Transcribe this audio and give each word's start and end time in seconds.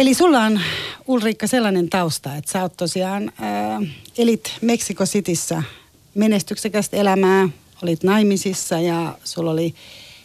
Eli 0.00 0.14
sulla 0.14 0.40
on 0.40 0.60
Ulrikka 1.06 1.46
sellainen 1.46 1.90
tausta, 1.90 2.36
että 2.36 2.52
sä 2.52 2.62
oot 2.62 2.76
tosiaan 2.76 3.32
ää, 3.40 3.80
elit 4.18 4.52
Meksiko 4.60 5.04
Cityssä 5.04 5.62
menestyksekästä 6.14 6.96
elämää, 6.96 7.48
olit 7.82 8.02
naimisissa 8.02 8.80
ja 8.80 9.18
sulla 9.24 9.50
oli 9.50 9.74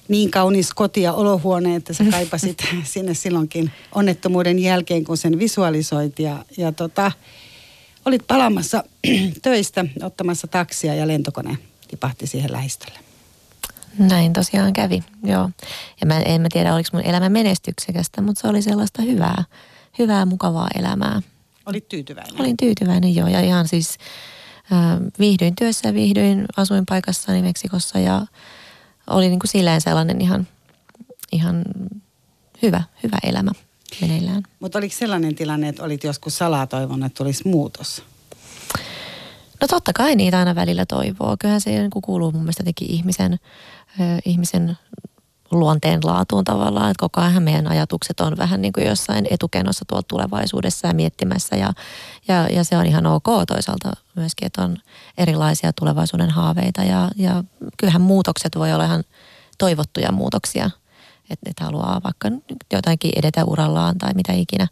niin 0.08 0.32
kaunis 0.32 0.74
koti 0.74 1.02
ja 1.02 1.14
olohuone, 1.14 1.76
että 1.76 1.94
sä 1.94 2.04
kaipasit 2.12 2.58
sinne 2.84 3.14
silloinkin 3.14 3.72
onnettomuuden 3.96 4.60
jälkeen, 4.60 5.04
kun 5.04 5.18
sen 5.18 5.40
visualisoit. 5.40 6.20
Ja, 6.20 6.46
ja 6.58 6.72
tota, 6.72 7.12
olit 8.06 8.28
palaamassa 8.28 8.84
töistä, 9.42 9.86
ottamassa 10.04 10.48
taksia 10.48 10.96
ja 10.96 11.08
lentokone 11.08 11.58
tipahti 11.88 12.28
siihen 12.28 12.52
lähistölle. 12.52 13.05
Näin 14.00 14.34
tosiaan 14.34 14.74
kävi, 14.74 15.04
joo. 15.24 15.50
Ja 16.02 16.08
mä 16.08 16.20
en 16.20 16.42
mä 16.42 16.48
tiedä, 16.52 16.76
oliko 16.76 16.90
mun 16.94 17.02
elämä 17.02 17.30
menestyksekästä, 17.30 18.22
mutta 18.22 18.42
se 18.42 18.48
oli 18.48 18.62
sellaista 18.62 19.02
hyvää, 19.02 19.44
hyvää 20.00 20.26
mukavaa 20.26 20.68
elämää. 20.76 21.22
Olit 21.66 21.90
tyytyväinen? 21.90 22.42
Olin 22.42 22.58
tyytyväinen, 22.58 23.16
joo. 23.16 23.28
Ja 23.28 23.42
ihan 23.42 23.68
siis 23.68 23.98
äh, 24.72 25.00
viihdyin 25.20 25.56
työssä 25.56 25.90
ja 25.90 25.94
viihdyin 25.94 26.46
asuinpaikassani 26.58 27.42
Meksikossa 27.42 28.00
ja 28.00 28.26
oli 29.08 29.30
niin 29.30 29.40
kuin 29.40 29.50
silleen 29.50 29.82
sellainen 29.82 30.22
ihan, 30.22 30.48
ihan 31.32 31.64
hyvä, 32.62 32.84
hyvä 33.04 33.18
elämä 33.24 33.52
meneillään. 34.02 34.44
Mutta 34.60 34.78
oliko 34.78 34.96
sellainen 34.98 35.36
tilanne, 35.36 35.70
että 35.70 35.84
olit 35.84 36.04
joskus 36.04 36.38
salaa 36.38 36.68
toivonut, 36.68 37.06
että 37.06 37.18
tulisi 37.18 37.48
muutos? 37.48 38.04
No 39.62 39.68
totta 39.68 39.94
kai 39.94 40.16
niitä 40.16 40.40
aina 40.40 40.56
välillä 40.56 40.86
toivoo. 40.86 41.36
Kyllähän 41.40 41.62
se 41.62 41.70
niin 41.70 41.90
kuuluu 42.04 42.32
mun 42.32 42.42
mielestä 42.42 42.64
teki 42.64 42.86
ihmisen, 42.86 43.40
ihmisen 44.26 44.78
luonteen 45.52 46.00
laatuun 46.04 46.44
tavallaan, 46.44 46.92
että 46.92 47.00
koko 47.02 47.22
ajan 47.22 47.44
meidän 47.44 47.68
ajatukset 47.68 48.20
on 48.20 48.38
vähän 48.38 48.62
niin 48.62 48.74
kuin 48.74 48.88
jossain 48.88 49.28
etukenossa 49.30 49.86
tuolla 49.88 50.06
tulevaisuudessa 50.08 50.88
ja 50.88 50.94
miettimässä. 50.94 51.56
Ja, 51.56 51.74
ja, 52.28 52.48
ja 52.48 52.64
se 52.64 52.78
on 52.78 52.86
ihan 52.86 53.06
ok 53.06 53.26
toisaalta 53.48 53.92
myöskin, 54.16 54.46
että 54.46 54.64
on 54.64 54.78
erilaisia 55.18 55.74
tulevaisuuden 55.74 56.30
haaveita. 56.30 56.84
Ja, 56.84 57.10
ja 57.16 57.44
kyllähän 57.78 58.02
muutokset 58.02 58.56
voi 58.56 58.74
olla 58.74 58.86
ihan 58.86 59.04
toivottuja 59.58 60.12
muutoksia, 60.12 60.70
että 61.30 61.50
et 61.50 61.60
haluaa 61.60 62.02
vaikka 62.04 62.30
jotainkin 62.74 63.12
edetä 63.16 63.46
urallaan 63.46 63.98
tai 63.98 64.14
mitä 64.14 64.34
ikinä, 64.34 64.68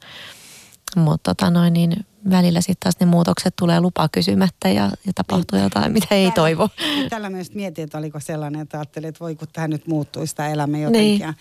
mutta 0.96 1.36
tota 1.36 1.50
noin, 1.50 1.74
niin 1.74 2.06
välillä 2.30 2.62
sitten 2.62 2.80
taas 2.80 3.00
ne 3.00 3.06
muutokset 3.06 3.54
tulee 3.56 3.82
lupa 3.82 4.10
kysymättä 4.10 4.70
ja, 4.70 4.92
ja 5.06 5.14
tapahtuu 5.16 5.58
niin. 5.58 5.64
jotain, 5.64 5.92
mitä 5.92 6.16
ei 6.16 6.32
toivo. 6.32 6.70
Tällä 7.10 7.30
myös 7.30 7.54
mietin, 7.54 7.84
että 7.84 7.98
oliko 7.98 8.20
sellainen, 8.20 8.62
että 8.62 8.78
ajattelin, 8.78 9.10
että 9.10 9.20
voi 9.20 9.36
kun 9.36 9.48
tämä 9.54 9.68
nyt 9.68 9.88
muuttuisi 9.88 10.36
tämä 10.36 10.50
elämä 10.50 10.78
jotenkin. 10.78 11.20
Niin. 11.20 11.36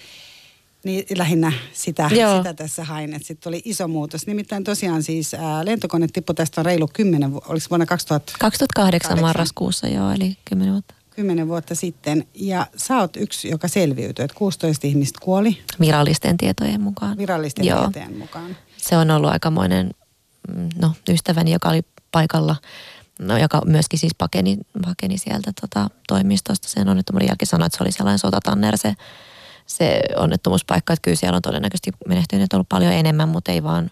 Niin 0.84 1.19
lähinnä 1.19 1.53
sitä, 1.72 2.08
sitä 2.08 2.55
tässä 2.56 2.84
hain, 2.84 3.14
että 3.14 3.28
sitten 3.28 3.44
tuli 3.44 3.62
iso 3.64 3.88
muutos. 3.88 4.27
Nimittäin 4.27 4.64
tosiaan 4.64 5.03
siis 5.03 5.34
ää, 5.34 5.64
lentokone 5.64 6.06
tippui 6.12 6.34
tästä 6.34 6.60
on 6.60 6.64
reilu 6.64 6.88
10, 6.92 7.33
oliko 7.34 7.66
vuonna 7.70 7.86
2000? 7.86 8.33
2008 8.41 9.20
marraskuussa 9.20 9.88
joo, 9.88 10.10
eli 10.10 10.36
10 10.44 10.72
vuotta. 10.72 10.94
10 11.10 11.48
vuotta 11.48 11.75
sitten. 11.75 12.27
Ja 12.34 12.66
sä 12.77 12.98
oot 12.98 13.16
yksi, 13.16 13.48
joka 13.48 13.69
selviytyi, 13.69 14.25
että 14.25 14.38
16 14.38 14.86
ihmistä 14.86 15.19
kuoli. 15.22 15.58
Virallisten 15.80 16.36
tietojen 16.36 16.80
mukaan. 16.80 17.19
Virallisten 17.19 17.64
joo. 17.64 17.80
tietojen 17.80 18.19
mukaan. 18.19 18.56
Se 18.77 18.97
on 18.97 19.10
ollut 19.10 19.30
aikamoinen 19.30 19.91
no, 20.81 20.93
ystäväni, 21.09 21.53
joka 21.53 21.69
oli 21.69 21.83
paikalla, 22.12 22.57
no, 23.19 23.39
joka 23.39 23.62
myöskin 23.65 23.98
siis 23.98 24.15
pakeni, 24.19 24.59
pakeni 24.84 25.19
sieltä 25.19 25.53
tota, 25.61 25.91
toimistosta 26.09 26.69
sen 26.69 26.89
onnettomuuden 26.89 27.29
jälkeen, 27.29 27.47
sanoi, 27.47 27.67
että 27.67 27.79
se 27.79 27.84
oli 27.84 27.93
sellainen 27.93 28.19
sotatanner 28.19 28.79
se, 28.79 28.95
se 29.67 30.01
onnettomuuspaikka, 30.17 30.93
että 30.93 31.03
kyllä 31.03 31.17
siellä 31.17 31.37
on 31.37 31.43
todennäköisesti 31.43 31.91
menehtyneet 32.09 32.53
ollut 32.53 32.69
paljon 32.69 32.93
enemmän, 32.93 33.29
mutta 33.29 33.53
ei 33.53 33.62
vaan, 33.62 33.91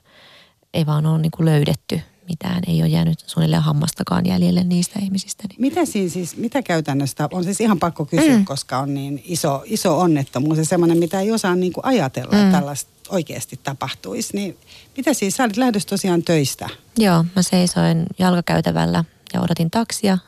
ei 0.74 0.86
vaan 0.86 1.06
ole 1.06 1.18
niin 1.18 1.30
kuin 1.30 1.46
löydetty 1.46 2.00
mitään, 2.30 2.62
ei 2.66 2.82
ole 2.82 2.88
jäänyt 2.88 3.20
suunnilleen 3.26 3.62
hammastakaan 3.62 4.26
jäljelle 4.26 4.64
niistä 4.64 4.98
ihmisistä. 5.02 5.44
Niin. 5.48 5.60
Mitä 5.60 5.84
siis, 5.84 6.12
siis 6.12 6.36
mitä 6.36 6.62
käytännössä, 6.62 7.28
on 7.32 7.44
siis 7.44 7.60
ihan 7.60 7.78
pakko 7.78 8.04
kysyä, 8.04 8.36
mm. 8.36 8.44
koska 8.44 8.78
on 8.78 8.94
niin 8.94 9.22
iso, 9.24 9.62
iso 9.66 9.98
onnettomuus 9.98 10.58
ja 10.58 10.64
semmoinen, 10.64 10.98
mitä 10.98 11.20
ei 11.20 11.32
osaa 11.32 11.54
niin 11.54 11.72
kuin 11.72 11.84
ajatella, 11.84 12.32
mm. 12.32 12.38
että 12.38 12.58
tällaista 12.58 12.90
oikeasti 13.08 13.60
tapahtuisi. 13.62 14.36
Niin 14.36 14.56
mitä 14.96 15.14
siis, 15.14 15.36
sä 15.36 15.44
olit 15.44 15.56
lähdössä 15.56 15.88
tosiaan 15.88 16.22
töistä? 16.22 16.68
Joo, 16.98 17.24
mä 17.36 17.42
seisoin 17.42 18.06
jalkakäytävällä 18.18 19.04
ja 19.32 19.40
odotin 19.40 19.70
taksia. 19.70 20.18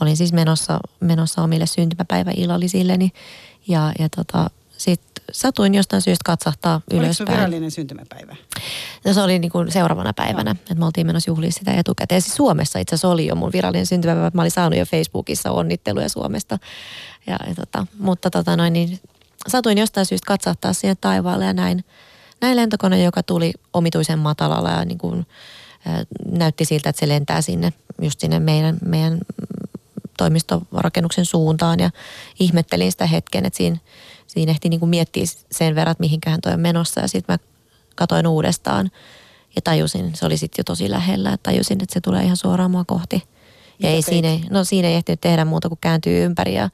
Olin 0.00 0.16
siis 0.16 0.32
menossa, 0.32 0.80
menossa 1.00 1.42
omille 1.42 1.66
syntymäpäiväillallisilleni 1.66 3.10
ja, 3.68 3.92
ja 3.98 4.08
tota, 4.08 4.50
sitten 4.76 5.24
satuin 5.32 5.74
jostain 5.74 6.02
syystä 6.02 6.22
katsahtaa 6.24 6.80
ylöspäin. 6.90 7.04
Oliko 7.04 7.14
se 7.14 7.26
virallinen 7.26 7.70
syntymäpäivä? 7.70 8.36
No 9.04 9.12
se 9.12 9.22
oli 9.22 9.38
niin 9.38 9.50
kuin 9.50 9.72
seuraavana 9.72 10.12
päivänä, 10.12 10.50
että 10.50 10.74
me 10.74 10.84
oltiin 10.84 11.06
menossa 11.06 11.30
juhliin 11.30 11.52
sitä 11.52 11.72
etukäteen. 11.72 12.22
Siis 12.22 12.36
Suomessa 12.36 12.78
itse 12.78 12.94
asiassa 12.94 13.08
oli 13.08 13.26
jo 13.26 13.34
mun 13.34 13.52
virallinen 13.52 13.86
syntymäpäivä. 13.86 14.30
Mä 14.34 14.42
olin 14.42 14.50
saanut 14.50 14.78
jo 14.78 14.84
Facebookissa 14.84 15.50
onnitteluja 15.50 16.08
Suomesta. 16.08 16.58
Ja, 17.26 17.38
ja 17.48 17.54
tota, 17.54 17.86
mutta 17.98 18.30
tota 18.30 18.56
noin, 18.56 18.72
niin 18.72 19.00
satuin 19.48 19.78
jostain 19.78 20.06
syystä 20.06 20.26
katsahtaa 20.26 20.72
sinne 20.72 20.96
taivaalle 21.00 21.44
ja 21.44 21.52
näin, 21.52 21.84
näin 22.40 22.56
lentokone, 22.56 23.02
joka 23.02 23.22
tuli 23.22 23.52
omituisen 23.72 24.18
matalalla 24.18 24.70
ja 24.70 24.84
niin 24.84 24.98
kuin, 24.98 25.26
näytti 26.30 26.64
siltä, 26.64 26.88
että 26.88 27.00
se 27.00 27.08
lentää 27.08 27.42
sinne, 27.42 27.72
just 28.02 28.20
sinne 28.20 28.38
meidän, 28.38 28.78
meidän 28.84 29.18
toimistorakennuksen 30.18 31.24
suuntaan 31.24 31.80
ja 31.80 31.90
ihmettelin 32.40 32.92
sitä 32.92 33.06
hetken, 33.06 33.46
että 33.46 33.56
siinä, 33.56 33.76
siinä 34.26 34.50
ehti 34.50 34.68
niin 34.68 34.80
kuin 34.80 34.90
miettiä 34.90 35.24
sen 35.52 35.74
verran, 35.74 35.92
että 35.92 36.02
mihinkään 36.02 36.40
toi 36.40 36.52
on 36.52 36.60
menossa 36.60 37.00
ja 37.00 37.08
sitten 37.08 37.34
mä 37.34 37.49
katoin 38.00 38.26
uudestaan 38.26 38.90
ja 39.56 39.62
tajusin, 39.62 40.14
se 40.14 40.26
oli 40.26 40.36
sitten 40.36 40.58
jo 40.58 40.64
tosi 40.64 40.90
lähellä, 40.90 41.32
että 41.32 41.50
tajusin, 41.50 41.82
että 41.82 41.94
se 41.94 42.00
tulee 42.00 42.24
ihan 42.24 42.36
suoraan 42.36 42.70
mua 42.70 42.84
kohti. 42.84 43.16
Ja 43.16 43.72
Mitä 43.78 43.88
ei 43.88 44.02
siinä, 44.02 44.28
no 44.50 44.64
siinä 44.64 44.88
ei 44.88 44.94
ehtinyt 44.94 45.20
tehdä 45.20 45.44
muuta 45.44 45.68
kuin 45.68 45.78
kääntyä 45.80 46.12
ympäri 46.12 46.54
ja 46.54 46.70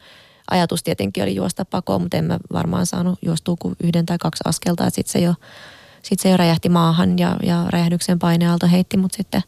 ajatus 0.50 0.82
tietenkin 0.82 1.22
oli 1.22 1.34
juosta 1.34 1.64
pakoon, 1.64 2.02
mutta 2.02 2.16
en 2.16 2.24
mä 2.24 2.38
varmaan 2.52 2.86
saanut 2.86 3.18
juostua 3.22 3.56
kuin 3.58 3.76
yhden 3.82 4.06
tai 4.06 4.18
kaksi 4.18 4.42
askelta. 4.46 4.90
Sitten 4.90 5.12
se 5.12 5.18
jo, 5.18 5.34
sit 6.02 6.20
se 6.20 6.30
jo 6.30 6.36
räjähti 6.36 6.68
maahan 6.68 7.18
ja, 7.18 7.36
ja 7.42 7.66
räjähdyksen 7.68 8.18
painealta 8.18 8.66
heitti 8.66 8.96
mut 8.96 9.12
sitten 9.12 9.42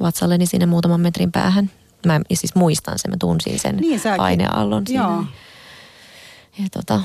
vatsalleni 0.00 0.46
sinne 0.46 0.66
muutaman 0.66 1.00
metrin 1.00 1.32
päähän. 1.32 1.70
Mä 2.06 2.20
siis 2.32 2.54
muistan 2.54 2.98
sen, 2.98 3.10
mä 3.10 3.16
tunsin 3.20 3.58
sen 3.58 3.76
niin, 3.76 4.00
paineallon 4.16 4.86
siinä. 4.86 5.02
Joo. 5.02 5.24
Ja 6.58 6.64
tota, 6.72 7.00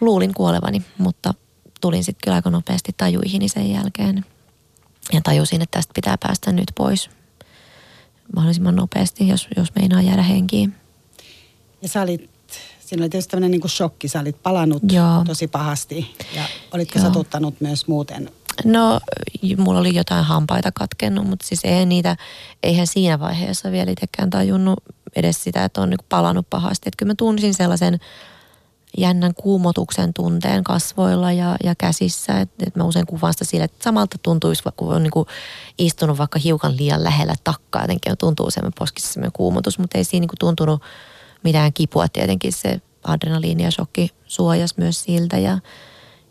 luulin 0.00 0.34
kuolevani, 0.34 0.82
mutta 0.98 1.34
tulin 1.84 2.04
sitten 2.04 2.20
kyllä 2.24 2.34
aika 2.34 2.50
nopeasti 2.50 2.92
tajuihini 2.96 3.48
sen 3.48 3.70
jälkeen. 3.70 4.24
Ja 5.12 5.20
tajusin, 5.24 5.62
että 5.62 5.78
tästä 5.78 5.92
pitää 5.94 6.16
päästä 6.20 6.52
nyt 6.52 6.72
pois 6.74 7.10
mahdollisimman 8.36 8.76
nopeasti, 8.76 9.28
jos, 9.28 9.48
jos 9.56 9.74
meinaa 9.74 10.02
jäädä 10.02 10.22
henkiin. 10.22 10.74
Ja 11.82 11.88
sä 11.88 12.02
olit 12.02 12.30
siinä 12.80 13.02
oli 13.02 13.08
tietysti 13.10 13.30
tämmöinen 13.30 13.50
niin 13.50 13.70
shokki. 13.70 14.08
Sä 14.08 14.20
olit 14.20 14.42
palannut 14.42 14.92
Joo. 14.92 15.24
tosi 15.26 15.48
pahasti 15.48 16.16
ja 16.34 16.44
olitko 16.72 16.98
Joo. 16.98 17.06
satuttanut 17.06 17.60
myös 17.60 17.86
muuten? 17.86 18.30
No, 18.64 19.00
mulla 19.58 19.80
oli 19.80 19.94
jotain 19.94 20.24
hampaita 20.24 20.72
katkennut, 20.72 21.26
mutta 21.26 21.46
siis 21.46 21.60
ei 21.64 21.86
niitä, 21.86 22.16
eihän 22.62 22.86
siinä 22.86 23.20
vaiheessa 23.20 23.72
vielä 23.72 23.90
itsekään 23.90 24.30
tajunnut 24.30 24.78
edes 25.16 25.44
sitä, 25.44 25.64
että 25.64 25.80
on 25.80 25.90
niin 25.90 25.98
palannut 26.08 26.46
pahasti. 26.50 26.88
Että 26.88 26.96
kyllä 26.96 27.10
mä 27.10 27.14
tunsin 27.18 27.54
sellaisen 27.54 27.98
jännän 28.98 29.34
kuumotuksen 29.34 30.14
tunteen 30.14 30.64
kasvoilla 30.64 31.32
ja, 31.32 31.56
ja 31.64 31.74
käsissä. 31.74 32.40
Että 32.40 32.64
et 32.66 32.76
mä 32.76 32.84
usein 32.84 33.06
kuvaan 33.06 33.32
sitä 33.32 33.44
sille, 33.44 33.64
että 33.64 33.84
samalta 33.84 34.18
tuntuisi, 34.22 34.62
kun 34.76 34.94
on 34.94 35.02
niin 35.02 35.10
kuin 35.10 35.28
istunut 35.78 36.18
vaikka 36.18 36.38
hiukan 36.38 36.76
liian 36.76 37.04
lähellä 37.04 37.34
takkaa. 37.44 37.82
Jotenkin 37.82 38.18
tuntuu 38.18 38.50
semmoinen 38.50 38.78
poskissa 38.78 39.12
semmoinen 39.12 39.32
kuumotus, 39.32 39.78
mutta 39.78 39.98
ei 39.98 40.04
siinä 40.04 40.22
niin 40.22 40.28
kuin 40.28 40.38
tuntunut– 40.38 40.82
mitään 41.44 41.72
kipua. 41.72 42.08
Tietenkin 42.08 42.52
se 42.52 42.80
adrenaliini 43.04 43.62
ja 43.62 43.70
shokki 43.70 44.10
suojas 44.26 44.76
myös 44.76 45.02
siltä 45.02 45.38
ja, 45.38 45.58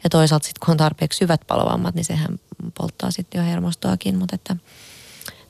ja 0.03 0.09
toisaalta 0.09 0.45
sitten 0.45 0.65
kun 0.65 0.71
on 0.71 0.77
tarpeeksi 0.77 1.17
syvät 1.17 1.41
palovammat, 1.47 1.95
niin 1.95 2.05
sehän 2.05 2.39
polttaa 2.77 3.11
sitten 3.11 3.39
jo 3.39 3.45
hermostoakin, 3.45 4.17
mutta 4.17 4.35
että 4.35 4.55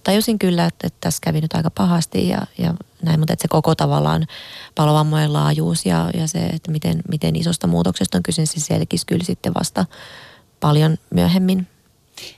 tajusin 0.03 0.39
kyllä, 0.39 0.65
että, 0.65 0.87
että 0.87 0.97
tässä 1.01 1.19
kävi 1.21 1.41
nyt 1.41 1.53
aika 1.53 1.69
pahasti 1.69 2.27
ja, 2.27 2.41
ja 2.57 2.73
näin, 3.01 3.19
mutta 3.19 3.33
että 3.33 3.41
se 3.41 3.47
koko 3.47 3.75
tavallaan 3.75 4.27
palovammojen 4.75 5.33
laajuus 5.33 5.85
ja, 5.85 6.09
ja 6.17 6.27
se, 6.27 6.39
että 6.39 6.71
miten, 6.71 7.01
miten 7.09 7.35
isosta 7.35 7.67
muutoksesta 7.67 8.17
on 8.17 8.23
kyse, 8.23 8.45
se 8.45 8.59
selkisi 8.59 9.05
kyllä 9.05 9.23
sitten 9.23 9.53
vasta 9.53 9.85
paljon 10.59 10.97
myöhemmin 11.09 11.67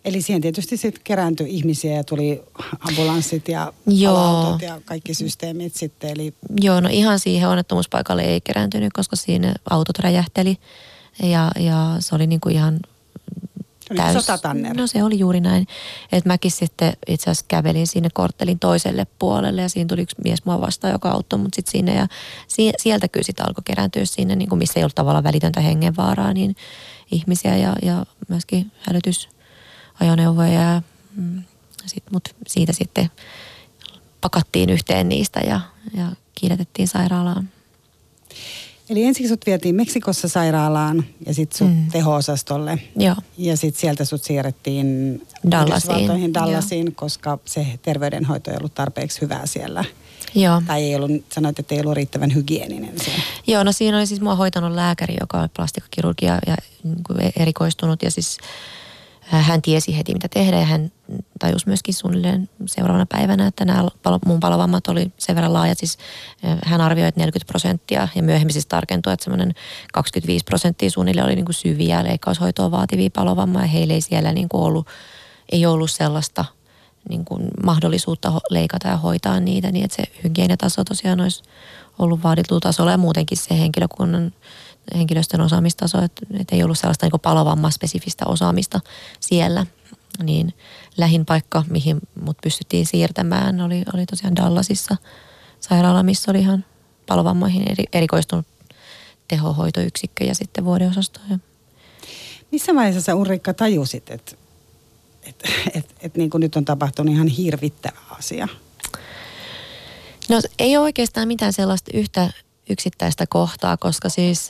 Eli 0.06 0.21
siihen 0.21 0.41
tietysti 0.41 0.77
sitten 0.77 1.01
kerääntyi 1.03 1.56
ihmisiä 1.56 1.95
ja 1.95 2.03
tuli 2.03 2.41
ambulanssit 2.79 3.47
ja 3.47 3.73
Joo. 3.88 4.57
ja 4.62 4.81
kaikki 4.85 5.13
systeemit 5.13 5.75
sitten. 5.75 6.09
Eli... 6.09 6.33
Joo, 6.62 6.79
no 6.79 6.89
ihan 6.91 7.19
siihen 7.19 7.50
onnettomuuspaikalle 7.50 8.23
ei 8.23 8.41
kerääntynyt, 8.41 8.94
koska 8.94 9.15
siinä 9.15 9.53
autot 9.69 10.00
räjähteli 10.00 10.57
ja, 11.23 11.51
ja 11.59 11.95
se 12.00 12.15
oli 12.15 12.27
niinku 12.27 12.50
ihan 12.50 12.79
täys. 13.95 14.13
Sotatanner. 14.13 14.77
No 14.77 14.87
se 14.87 15.03
oli 15.03 15.19
juuri 15.19 15.39
näin. 15.39 15.67
Että 16.11 16.29
mäkin 16.29 16.51
sitten 16.51 16.93
itse 17.07 17.23
asiassa 17.23 17.45
kävelin 17.47 17.87
sinne 17.87 18.09
korttelin 18.13 18.59
toiselle 18.59 19.07
puolelle 19.19 19.61
ja 19.61 19.69
siinä 19.69 19.87
tuli 19.87 20.01
yksi 20.01 20.15
mies 20.23 20.45
mua 20.45 20.61
vastaan, 20.61 20.93
joka 20.93 21.09
auttoi 21.09 21.39
mut 21.39 21.53
sitten 21.53 21.71
sinne. 21.71 21.95
Ja 21.95 22.07
sieltä 22.77 23.07
kyllä 23.07 23.23
sitten 23.23 23.47
alkoi 23.47 23.63
kerääntyä 23.65 24.05
sinne, 24.05 24.35
niin 24.35 24.49
kuin 24.49 24.59
missä 24.59 24.79
ei 24.79 24.83
ollut 24.83 24.95
tavallaan 24.95 25.23
välitöntä 25.23 25.61
hengenvaaraa, 25.61 26.33
niin 26.33 26.55
ihmisiä 27.11 27.57
ja, 27.57 27.75
ja 27.81 28.05
myöskin 28.29 28.71
hälytys 28.79 29.29
ajoneuvoja 29.99 30.51
ja 30.51 30.81
mm, 31.15 31.43
sit, 31.85 32.03
mut 32.11 32.29
siitä 32.47 32.73
sitten 32.73 33.11
pakattiin 34.21 34.69
yhteen 34.69 35.09
niistä 35.09 35.39
ja, 35.39 35.61
ja 35.97 36.11
kiiretettiin 36.35 36.88
sairaalaan. 36.88 37.49
Eli 38.89 39.03
ensiksi 39.03 39.29
sut 39.29 39.45
vietiin 39.45 39.75
Meksikossa 39.75 40.27
sairaalaan 40.27 41.05
ja 41.25 41.33
sitten 41.33 41.57
sut 41.57 41.67
mm. 41.67 41.91
teho-osastolle. 41.91 42.79
Joo. 42.95 43.15
Ja 43.37 43.57
sitten 43.57 43.81
sieltä 43.81 44.05
sut 44.05 44.23
siirrettiin 44.23 45.21
Dallasiin. 45.51 46.33
Dallasiin, 46.33 46.85
Joo. 46.85 46.93
koska 46.95 47.39
se 47.45 47.67
terveydenhoito 47.81 48.51
ei 48.51 48.57
ollut 48.57 48.73
tarpeeksi 48.73 49.21
hyvää 49.21 49.45
siellä. 49.45 49.83
Joo. 50.35 50.61
Tai 50.67 50.83
ei 50.83 50.95
ollut, 50.95 51.11
sanoit, 51.33 51.59
että 51.59 51.75
ei 51.75 51.81
ollut 51.81 51.95
riittävän 51.95 52.35
hygieninen 52.35 52.99
siellä. 53.03 53.23
Joo, 53.47 53.63
no 53.63 53.71
siinä 53.71 53.97
oli 53.97 54.07
siis 54.07 54.21
mua 54.21 54.35
hoitanut 54.35 54.71
lääkäri, 54.71 55.15
joka 55.19 55.39
oli 55.39 55.47
plastikkakirurgia 55.55 56.39
ja 56.47 56.55
niin 56.83 57.31
erikoistunut 57.35 58.03
ja 58.03 58.11
siis 58.11 58.38
hän 59.25 59.62
tiesi 59.62 59.98
heti 59.98 60.13
mitä 60.13 60.27
tehdä 60.27 60.60
ja 60.60 60.66
hän 60.66 60.92
tajusi 61.39 61.68
myöskin 61.68 61.94
suunnilleen 61.94 62.50
seuraavana 62.66 63.06
päivänä, 63.06 63.48
että 63.48 63.66
nämä 63.66 63.88
mun 64.25 64.39
palovammat 64.39 64.88
oli 64.88 65.12
sen 65.18 65.36
verran 65.36 65.54
laajat. 65.54 65.77
Siis 65.77 65.98
hän 66.66 66.81
arvioi, 66.81 67.07
että 67.07 67.22
40 67.22 67.48
prosenttia 67.48 68.07
ja 68.16 68.24
myöhemmin 68.24 68.54
siis 68.54 68.66
tarkentui, 68.66 69.13
että 69.13 69.24
semmoinen 69.24 69.54
25 69.94 70.45
prosenttia 70.45 70.89
suunnilleen 70.89 71.25
oli 71.25 71.36
niin 71.36 71.45
kuin 71.45 71.54
syviä 71.54 72.04
leikkaushoitoa 72.04 72.72
vaativia 72.72 73.10
palovammaa 73.16 73.62
ja 73.62 73.68
heillä 73.68 73.94
ei 73.94 74.01
siellä 74.01 74.31
niin 74.31 74.50
kuin 74.50 74.63
ollut, 74.63 74.88
ei 75.51 75.66
ollut 75.66 75.92
sellaista 75.92 76.45
niin 77.10 77.25
kuin 77.25 77.48
mahdollisuutta 77.63 78.42
leikata 78.50 78.88
ja 78.88 78.98
hoitaa 78.98 79.39
niitä 79.39 79.72
niin, 79.72 79.86
että 79.86 79.95
se 79.95 80.04
hygieniataso 80.24 80.83
tosiaan 80.83 81.22
olisi 81.22 81.44
ollut 82.00 82.24
vaaditulla 82.24 82.60
tasolla 82.60 82.92
ja 82.92 82.98
muutenkin 82.98 83.38
se 83.38 83.60
henkilökunnan 83.60 84.33
henkilöstön 84.95 85.41
osaamistaso, 85.41 86.01
että, 86.01 86.25
että 86.39 86.55
ei 86.55 86.63
ollut 86.63 86.79
sellaista 86.79 87.05
niin 87.05 87.21
palovamma-spesifistä 87.21 88.25
osaamista 88.25 88.79
siellä. 89.19 89.65
Niin 90.23 90.53
lähin 90.97 91.25
paikka, 91.25 91.63
mihin 91.69 91.99
mut 92.21 92.37
pystyttiin 92.43 92.85
siirtämään, 92.85 93.61
oli, 93.61 93.83
oli 93.93 94.05
tosiaan 94.05 94.35
Dallasissa 94.35 94.97
sairaala, 95.59 96.03
missä 96.03 96.31
oli 96.31 96.39
ihan 96.39 96.65
palovammoihin 97.07 97.71
eri, 97.71 97.83
erikoistunut 97.93 98.45
tehohoitoyksikkö 99.27 100.23
ja 100.23 100.35
sitten 100.35 100.65
vuodeosasto. 100.65 101.19
Missä 102.51 102.75
vaiheessa 102.75 103.01
sä 103.01 103.15
Ulrikka 103.15 103.53
tajusit, 103.53 104.09
että 104.09 104.35
et, 105.23 105.43
et, 105.75 105.95
et, 106.01 106.17
niin 106.17 106.29
kuin 106.29 106.41
nyt 106.41 106.55
on 106.55 106.65
tapahtunut 106.65 107.13
ihan 107.13 107.27
hirvittävä 107.27 107.99
asia? 108.09 108.47
No 110.29 110.41
ei 110.59 110.77
ole 110.77 110.83
oikeastaan 110.83 111.27
mitään 111.27 111.53
sellaista 111.53 111.91
yhtä 111.93 112.29
yksittäistä 112.69 113.25
kohtaa, 113.29 113.77
koska 113.77 114.09
siis 114.09 114.50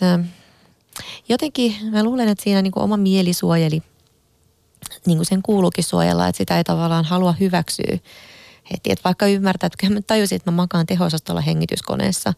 jotenkin 1.29 1.75
mä 1.91 2.03
luulen, 2.03 2.27
että 2.27 2.43
siinä 2.43 2.61
niin 2.61 2.71
kuin 2.71 2.83
oma 2.83 2.97
mieli 2.97 3.33
suojeli, 3.33 3.81
niin 5.05 5.17
kuin 5.17 5.25
sen 5.25 5.41
kuuluukin 5.41 5.83
suojella, 5.83 6.27
että 6.27 6.37
sitä 6.37 6.57
ei 6.57 6.63
tavallaan 6.63 7.05
halua 7.05 7.31
hyväksyä 7.31 7.97
heti. 8.71 8.91
Että 8.91 9.03
vaikka 9.03 9.27
ymmärtää, 9.27 9.67
että 9.67 9.89
mä 9.89 10.01
tajusin, 10.01 10.35
että 10.35 10.51
mä 10.51 10.55
makaan 10.55 10.85
tehosastolla 10.85 11.41
hengityskoneessa. 11.41 12.33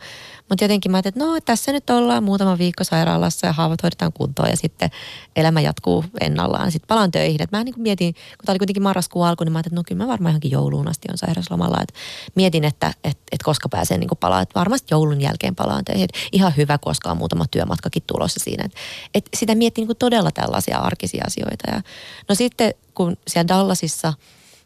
Mutta 0.49 0.63
jotenkin 0.63 0.91
mä 0.91 0.97
ajattelin, 0.97 1.23
että 1.23 1.33
no 1.33 1.39
tässä 1.45 1.71
nyt 1.71 1.89
ollaan 1.89 2.23
muutama 2.23 2.57
viikko 2.57 2.83
sairaalassa 2.83 3.47
ja 3.47 3.53
haavat 3.53 3.83
hoidetaan 3.83 4.13
kuntoon 4.13 4.49
ja 4.49 4.57
sitten 4.57 4.89
elämä 5.35 5.61
jatkuu 5.61 6.05
ennallaan. 6.21 6.71
Sitten 6.71 6.87
palaan 6.87 7.11
töihin. 7.11 7.41
Et 7.41 7.51
mä 7.51 7.63
niin 7.63 7.75
mietin, 7.77 8.13
kun 8.13 8.45
tämä 8.45 8.53
oli 8.53 8.59
kuitenkin 8.59 8.83
marraskuun 8.83 9.27
alku, 9.27 9.43
niin 9.43 9.51
mä 9.51 9.57
ajattelin, 9.57 9.73
että 9.73 9.79
no 9.79 9.83
kyllä 9.87 10.03
mä 10.03 10.07
varmaan 10.11 10.31
johonkin 10.31 10.51
jouluun 10.51 10.87
asti 10.87 11.07
on 11.11 11.17
sairauslomalla. 11.17 11.77
Et 11.81 11.93
mietin, 12.35 12.63
että 12.63 12.93
et, 13.03 13.17
et 13.31 13.43
koska 13.43 13.69
pääsen 13.69 13.99
niin 13.99 14.09
palaa. 14.19 14.41
Että 14.41 14.59
varmasti 14.59 14.87
joulun 14.91 15.21
jälkeen 15.21 15.55
palaan 15.55 15.85
töihin. 15.85 16.03
Et 16.03 16.29
ihan 16.31 16.53
hyvä, 16.57 16.77
koska 16.77 17.11
on 17.11 17.17
muutama 17.17 17.45
työmatkakin 17.51 18.03
tulossa 18.07 18.39
siinä. 18.43 18.65
Et, 18.65 18.73
et 19.13 19.25
sitä 19.35 19.55
mietti 19.55 19.85
niin 19.85 19.97
todella 19.97 20.31
tällaisia 20.31 20.77
arkisia 20.77 21.23
asioita. 21.27 21.71
Ja, 21.71 21.81
no 22.29 22.35
sitten 22.35 22.73
kun 22.93 23.17
siellä 23.27 23.47
Dallasissa 23.47 24.13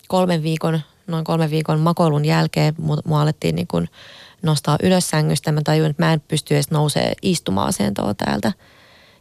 kolmen 0.08 0.44
viikon 0.44 0.82
noin 1.08 1.24
kolmen 1.24 1.50
viikon 1.50 1.80
makoilun 1.80 2.26
jälkeen 2.26 2.76
mua 3.06 3.22
alettiin 3.22 3.56
niin 3.56 3.68
kuin 3.68 3.90
nostaa 4.42 4.78
ylös 4.84 5.10
sängystä. 5.10 5.52
Mä 5.52 5.62
tajuin, 5.64 5.92
että 5.92 6.04
mä 6.04 6.14
en 6.14 6.22
pysty 6.22 6.54
edes 6.54 6.72
nousee 6.72 7.14
istumaan 7.22 7.68
asentoon 7.68 8.16
täältä, 8.16 8.54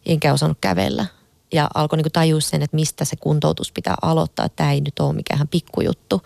enkä 0.06 0.32
osannut 0.32 0.58
kävellä. 0.60 1.06
Ja 1.52 1.68
alkoi 1.74 1.96
niin 1.96 2.12
tajua 2.12 2.40
sen, 2.40 2.62
että 2.62 2.74
mistä 2.74 3.04
se 3.04 3.16
kuntoutus 3.16 3.72
pitää 3.72 3.94
aloittaa. 4.02 4.48
Tämä 4.48 4.72
ei 4.72 4.80
nyt 4.80 4.98
ole 4.98 5.12
mikään 5.12 5.48
pikkujuttu. 5.48 6.22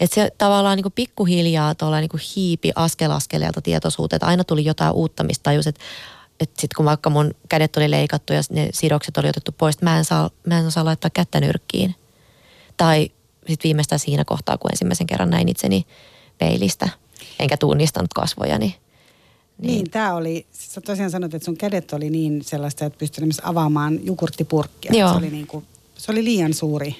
Että 0.00 0.14
se 0.14 0.32
tavallaan 0.38 0.76
niin 0.76 0.92
pikkuhiljaa 0.92 1.74
tuolla 1.74 2.00
niin 2.00 2.10
hiipi 2.36 2.72
askel 2.74 3.10
askeleelta 3.10 3.62
tietoisuuteen. 3.62 4.16
Että 4.16 4.26
aina 4.26 4.44
tuli 4.44 4.64
jotain 4.64 4.92
uutta, 4.92 5.24
mistä 5.24 5.42
tajus, 5.42 5.66
että 5.66 5.80
että 6.40 6.60
sitten 6.60 6.76
kun 6.76 6.86
vaikka 6.86 7.10
mun 7.10 7.30
kädet 7.48 7.76
oli 7.76 7.90
leikattu 7.90 8.32
ja 8.32 8.42
ne 8.50 8.68
sidokset 8.72 9.16
oli 9.16 9.28
otettu 9.28 9.52
pois, 9.52 9.82
mä 9.82 9.98
en 9.98 10.04
saa, 10.04 10.30
mä 10.46 10.58
en 10.58 10.70
saa 10.70 10.84
laittaa 10.84 11.10
kättä 11.10 11.40
nyrkkiin. 11.40 11.94
Tai 12.76 13.10
sitten 13.48 13.68
viimeistään 13.68 13.98
siinä 13.98 14.24
kohtaa, 14.24 14.58
kun 14.58 14.70
ensimmäisen 14.72 15.06
kerran 15.06 15.30
näin 15.30 15.48
itseni 15.48 15.86
peilistä, 16.38 16.88
enkä 17.38 17.56
tunnistanut 17.56 18.14
kasvojani. 18.14 18.76
Niin, 19.58 19.74
niin 19.74 19.90
tämä 19.90 20.14
oli, 20.14 20.46
sä 20.52 20.80
tosiaan 20.80 21.10
sanoit, 21.10 21.34
että 21.34 21.44
sun 21.44 21.56
kädet 21.56 21.92
oli 21.92 22.10
niin 22.10 22.44
sellaista, 22.44 22.84
että 22.84 22.98
pystyt 22.98 23.24
avaamaan 23.42 23.98
jukurttipurkkia. 24.06 24.92
Joo. 24.94 25.10
Se 25.10 25.18
oli, 25.18 25.30
niin 25.30 25.46
kuin, 25.46 25.64
se 25.98 26.12
oli 26.12 26.24
liian 26.24 26.54
suuri. 26.54 26.96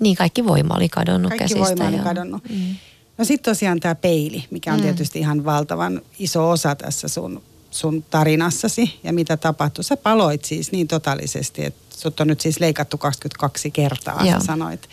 Niin, 0.00 0.16
kaikki 0.16 0.46
voima 0.46 0.74
oli 0.74 0.88
kadonnut 0.88 1.28
kaikki 1.28 1.44
käsistä. 1.44 1.64
Kaikki 1.64 1.82
voima 1.82 1.96
oli 1.96 2.04
kadonnut. 2.04 2.42
Mm. 2.48 2.76
No 3.18 3.24
sitten 3.24 3.50
tosiaan 3.50 3.80
tämä 3.80 3.94
peili, 3.94 4.44
mikä 4.50 4.72
on 4.72 4.78
mm. 4.78 4.82
tietysti 4.82 5.18
ihan 5.18 5.44
valtavan 5.44 6.02
iso 6.18 6.50
osa 6.50 6.74
tässä 6.74 7.08
sun, 7.08 7.42
sun 7.70 8.04
tarinassasi. 8.10 9.00
Ja 9.04 9.12
mitä 9.12 9.36
tapahtui? 9.36 9.84
Sä 9.84 9.96
paloit 9.96 10.44
siis 10.44 10.72
niin 10.72 10.88
totaalisesti, 10.88 11.64
että 11.64 11.96
sut 11.96 12.20
on 12.20 12.26
nyt 12.26 12.40
siis 12.40 12.60
leikattu 12.60 12.98
22 12.98 13.70
kertaa, 13.70 14.26
Joo. 14.26 14.40
sä 14.40 14.46
sanoit. 14.46 14.88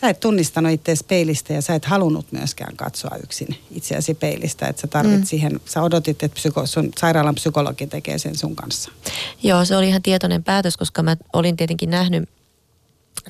Sä 0.00 0.08
et 0.08 0.20
tunnistanut 0.20 0.72
itseäsi 0.72 1.04
peilistä 1.08 1.52
ja 1.52 1.62
sä 1.62 1.74
et 1.74 1.84
halunnut 1.84 2.32
myöskään 2.32 2.76
katsoa 2.76 3.16
yksin 3.22 3.58
itseäsi 3.70 4.14
peilistä. 4.14 4.66
Että 4.66 4.80
sä 4.80 4.86
tarvit 4.86 5.20
mm. 5.20 5.24
siihen, 5.24 5.60
sä 5.64 5.82
odotit, 5.82 6.22
että 6.22 6.34
psyko, 6.34 6.66
sun 6.66 6.90
sairaalan 6.98 7.34
psykologi 7.34 7.86
tekee 7.86 8.18
sen 8.18 8.36
sun 8.36 8.56
kanssa. 8.56 8.90
Joo, 9.42 9.64
se 9.64 9.76
oli 9.76 9.88
ihan 9.88 10.02
tietoinen 10.02 10.44
päätös, 10.44 10.76
koska 10.76 11.02
mä 11.02 11.16
olin 11.32 11.56
tietenkin 11.56 11.90
nähnyt 11.90 12.28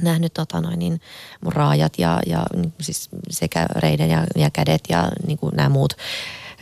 nähnyt 0.00 0.34
tota 0.34 0.60
noin, 0.60 0.78
niin 0.78 1.00
mun 1.40 1.52
raajat 1.52 1.92
ja, 1.98 2.20
ja 2.26 2.46
niin 2.56 2.72
siis 2.80 3.08
sekä 3.30 3.66
reiden 3.76 4.10
ja, 4.10 4.26
ja 4.36 4.50
kädet 4.50 4.80
ja 4.88 5.08
niin 5.26 5.38
kuin 5.38 5.56
nämä 5.56 5.68
muut 5.68 5.94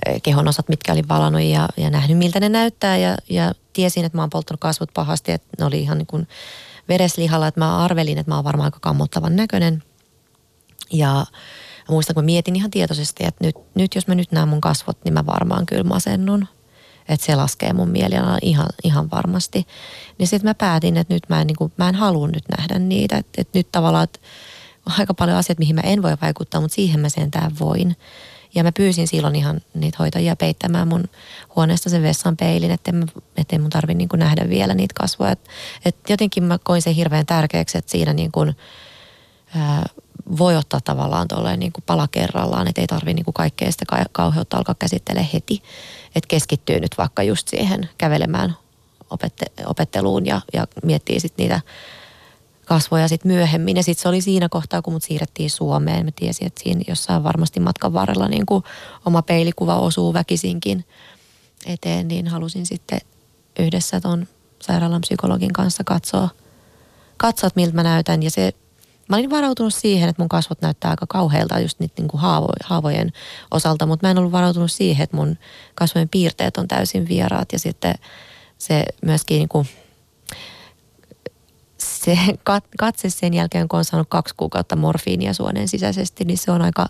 eh, 0.07 0.23
kehonosat, 0.23 0.69
mitkä 0.69 0.93
olin 0.93 1.09
valannut 1.09 1.43
ja, 1.43 1.69
ja 1.77 1.91
nähnyt 1.91 2.19
miltä 2.19 2.41
ne 2.41 2.49
näyttää 2.49 2.97
ja, 2.97 3.17
ja 3.29 3.53
tiesin, 3.73 4.05
että 4.05 4.19
mä 4.19 4.23
oon 4.23 4.31
polttanut 4.31 4.61
kasvot 4.61 4.91
pahasti, 4.95 5.33
että 5.33 5.49
ne 5.59 5.65
oli 5.65 5.81
ihan 5.81 5.99
niin 5.99 6.07
kuin 6.07 6.29
vereslihalla, 6.89 7.47
että 7.47 7.61
mä 7.61 7.85
arvelin, 7.85 8.19
että 8.19 8.31
mä 8.31 8.37
oon 8.37 8.45
varmaan 8.45 8.65
aika 8.65 8.81
kammottavan 8.81 9.37
näköinen– 9.37 9.83
ja 10.93 11.27
muistan, 11.89 12.15
kun 12.15 12.25
mietin 12.25 12.57
ihan 12.57 12.71
tietoisesti, 12.71 13.25
että 13.25 13.45
nyt, 13.45 13.57
nyt 13.75 13.95
jos 13.95 14.07
mä 14.07 14.15
nyt 14.15 14.33
näen 14.33 14.49
mun 14.49 14.61
kasvot, 14.61 14.99
niin 15.05 15.15
mä 15.15 15.27
varmaan 15.27 15.67
kyllä 15.67 15.85
masennun. 15.85 16.47
Että 17.09 17.27
se 17.27 17.37
laskee 17.37 17.73
mun 17.73 17.89
mielialaa 17.89 18.39
ihan, 18.43 18.69
ihan 18.85 19.11
varmasti. 19.11 19.67
Niin 20.19 20.27
sitten 20.27 20.51
mä 20.51 20.55
päätin, 20.55 20.97
että 20.97 21.15
nyt 21.15 21.23
mä 21.29 21.41
en, 21.41 21.47
niin 21.47 21.57
kuin, 21.57 21.73
mä 21.77 21.89
en 21.89 21.95
halua 21.95 22.29
nyt 22.29 22.45
nähdä 22.59 22.79
niitä. 22.79 23.17
Että, 23.17 23.41
että 23.41 23.59
nyt 23.59 23.73
tavallaan, 23.73 24.05
että 24.05 24.19
on 24.87 24.95
aika 24.99 25.15
paljon 25.15 25.37
asioita, 25.37 25.61
mihin 25.61 25.75
mä 25.75 25.81
en 25.81 26.03
voi 26.03 26.17
vaikuttaa, 26.23 26.61
mutta 26.61 26.75
siihen 26.75 27.01
mä 27.01 27.09
sentään 27.09 27.59
voin. 27.59 27.97
Ja 28.55 28.63
mä 28.63 28.73
pyysin 28.73 29.09
silloin 29.09 29.37
ihan 29.37 29.61
niitä 29.75 29.97
hoitajia 29.99 30.37
peittämään 30.37 30.89
mun 30.89 31.05
huoneesta 31.57 31.91
sen 31.91 32.03
vessan 32.03 32.37
peilin, 32.37 32.71
että 32.71 32.93
ettei 33.37 33.59
mun 33.59 33.71
tarvi 33.71 33.95
niin 33.95 34.09
nähdä 34.15 34.49
vielä 34.49 34.75
niitä 34.75 34.95
kasvoja. 35.01 35.33
Et, 35.33 35.49
et 35.85 35.97
jotenkin 36.09 36.45
mä 36.45 36.59
koin 36.65 36.83
sen 36.83 36.95
hirveän 36.95 37.27
tärkeäksi, 37.27 37.79
että 37.79 37.91
siinä 37.91 38.13
niin 38.13 38.33
kuin, 38.33 38.57
ää, 39.57 39.87
voi 40.39 40.57
ottaa 40.57 40.81
tavallaan 40.81 41.29
tolleen 41.29 41.61
niin 41.61 41.73
kuin 41.73 41.85
pala 41.87 42.09
kerrallaan, 42.09 42.69
että 42.69 42.81
ei 42.81 42.87
tarvitse 42.87 43.15
niin 43.15 43.25
kuin 43.25 43.35
kaikkea 43.35 43.73
sitä 43.73 43.85
kauheutta 44.13 44.57
alkaa 44.57 44.75
käsittelemään 44.79 45.31
heti. 45.33 45.63
Että 46.15 46.29
keskittyy 46.29 46.81
nyt 46.81 46.99
vaikka 46.99 47.23
just 47.23 47.49
siihen 47.49 47.89
kävelemään 47.99 48.57
opette- 49.05 49.67
opetteluun 49.67 50.27
ja, 50.27 50.41
ja 50.53 50.67
miettii 50.83 51.21
sitten 51.21 51.45
niitä 51.45 51.61
kasvoja 52.65 53.09
sitten 53.09 53.33
myöhemmin. 53.33 53.77
Ja 53.77 53.83
sitten 53.83 54.03
se 54.03 54.09
oli 54.09 54.21
siinä 54.21 54.49
kohtaa, 54.49 54.83
kun 54.83 54.93
mut 54.93 55.03
siirrettiin 55.03 55.51
Suomeen. 55.51 56.05
Mä 56.05 56.11
tiesin, 56.17 56.47
että 56.47 56.63
siinä 56.63 56.81
jossain 56.89 57.25
varmasti 57.25 57.61
matkan 57.61 57.93
varrella 57.93 58.29
niin 58.29 58.47
kuin 58.47 58.65
oma 59.07 59.23
peilikuva 59.23 59.77
osuu 59.77 60.15
väkisinkin 60.15 60.85
eteen, 61.67 62.09
niin 62.09 62.29
halusin 62.29 62.67
sitten 62.67 63.01
yhdessä 63.59 64.01
ton 64.01 64.27
sairaalan 64.63 65.01
psykologin 65.01 65.53
kanssa 65.53 65.85
katsoa, 65.85 66.29
katsoa 67.17 67.51
miltä 67.55 67.75
mä 67.75 67.83
näytän. 67.83 68.23
Ja 68.23 68.31
se 68.31 68.53
Mä 69.09 69.17
olin 69.17 69.31
varautunut 69.31 69.75
siihen, 69.75 70.09
että 70.09 70.23
mun 70.23 70.29
kasvot 70.29 70.61
näyttää 70.61 70.91
aika 70.91 71.07
kauhealta 71.09 71.61
just 71.61 71.81
niitä 71.81 71.95
niin 72.03 72.09
kuin 72.09 72.21
haavo, 72.21 72.49
haavojen 72.65 73.13
osalta, 73.51 73.87
mutta 73.87 74.07
mä 74.07 74.11
en 74.11 74.19
ollut 74.19 74.33
varautunut 74.33 74.73
siihen, 74.73 75.05
että 75.05 75.17
mun 75.17 75.39
kasvojen 75.75 76.09
piirteet 76.09 76.57
on 76.57 76.69
täysin 76.69 77.09
vieraat 77.09 77.53
ja 77.53 77.59
sitten 77.59 77.95
se 78.59 78.85
myöskin 79.03 79.39
niin 79.39 79.49
kuin, 79.49 79.69
se 81.79 82.19
katse 82.79 83.11
sen 83.11 83.35
jälkeen, 83.35 83.69
kun 83.69 83.79
on 83.79 83.85
saanut 83.85 84.09
kaksi 84.11 84.35
kuukautta 84.37 84.77
morfiinia 84.77 85.33
suoneen 85.33 85.69
sisäisesti, 85.69 86.25
niin 86.25 86.39
se 86.39 86.51
on 86.51 86.63
aika 86.63 86.87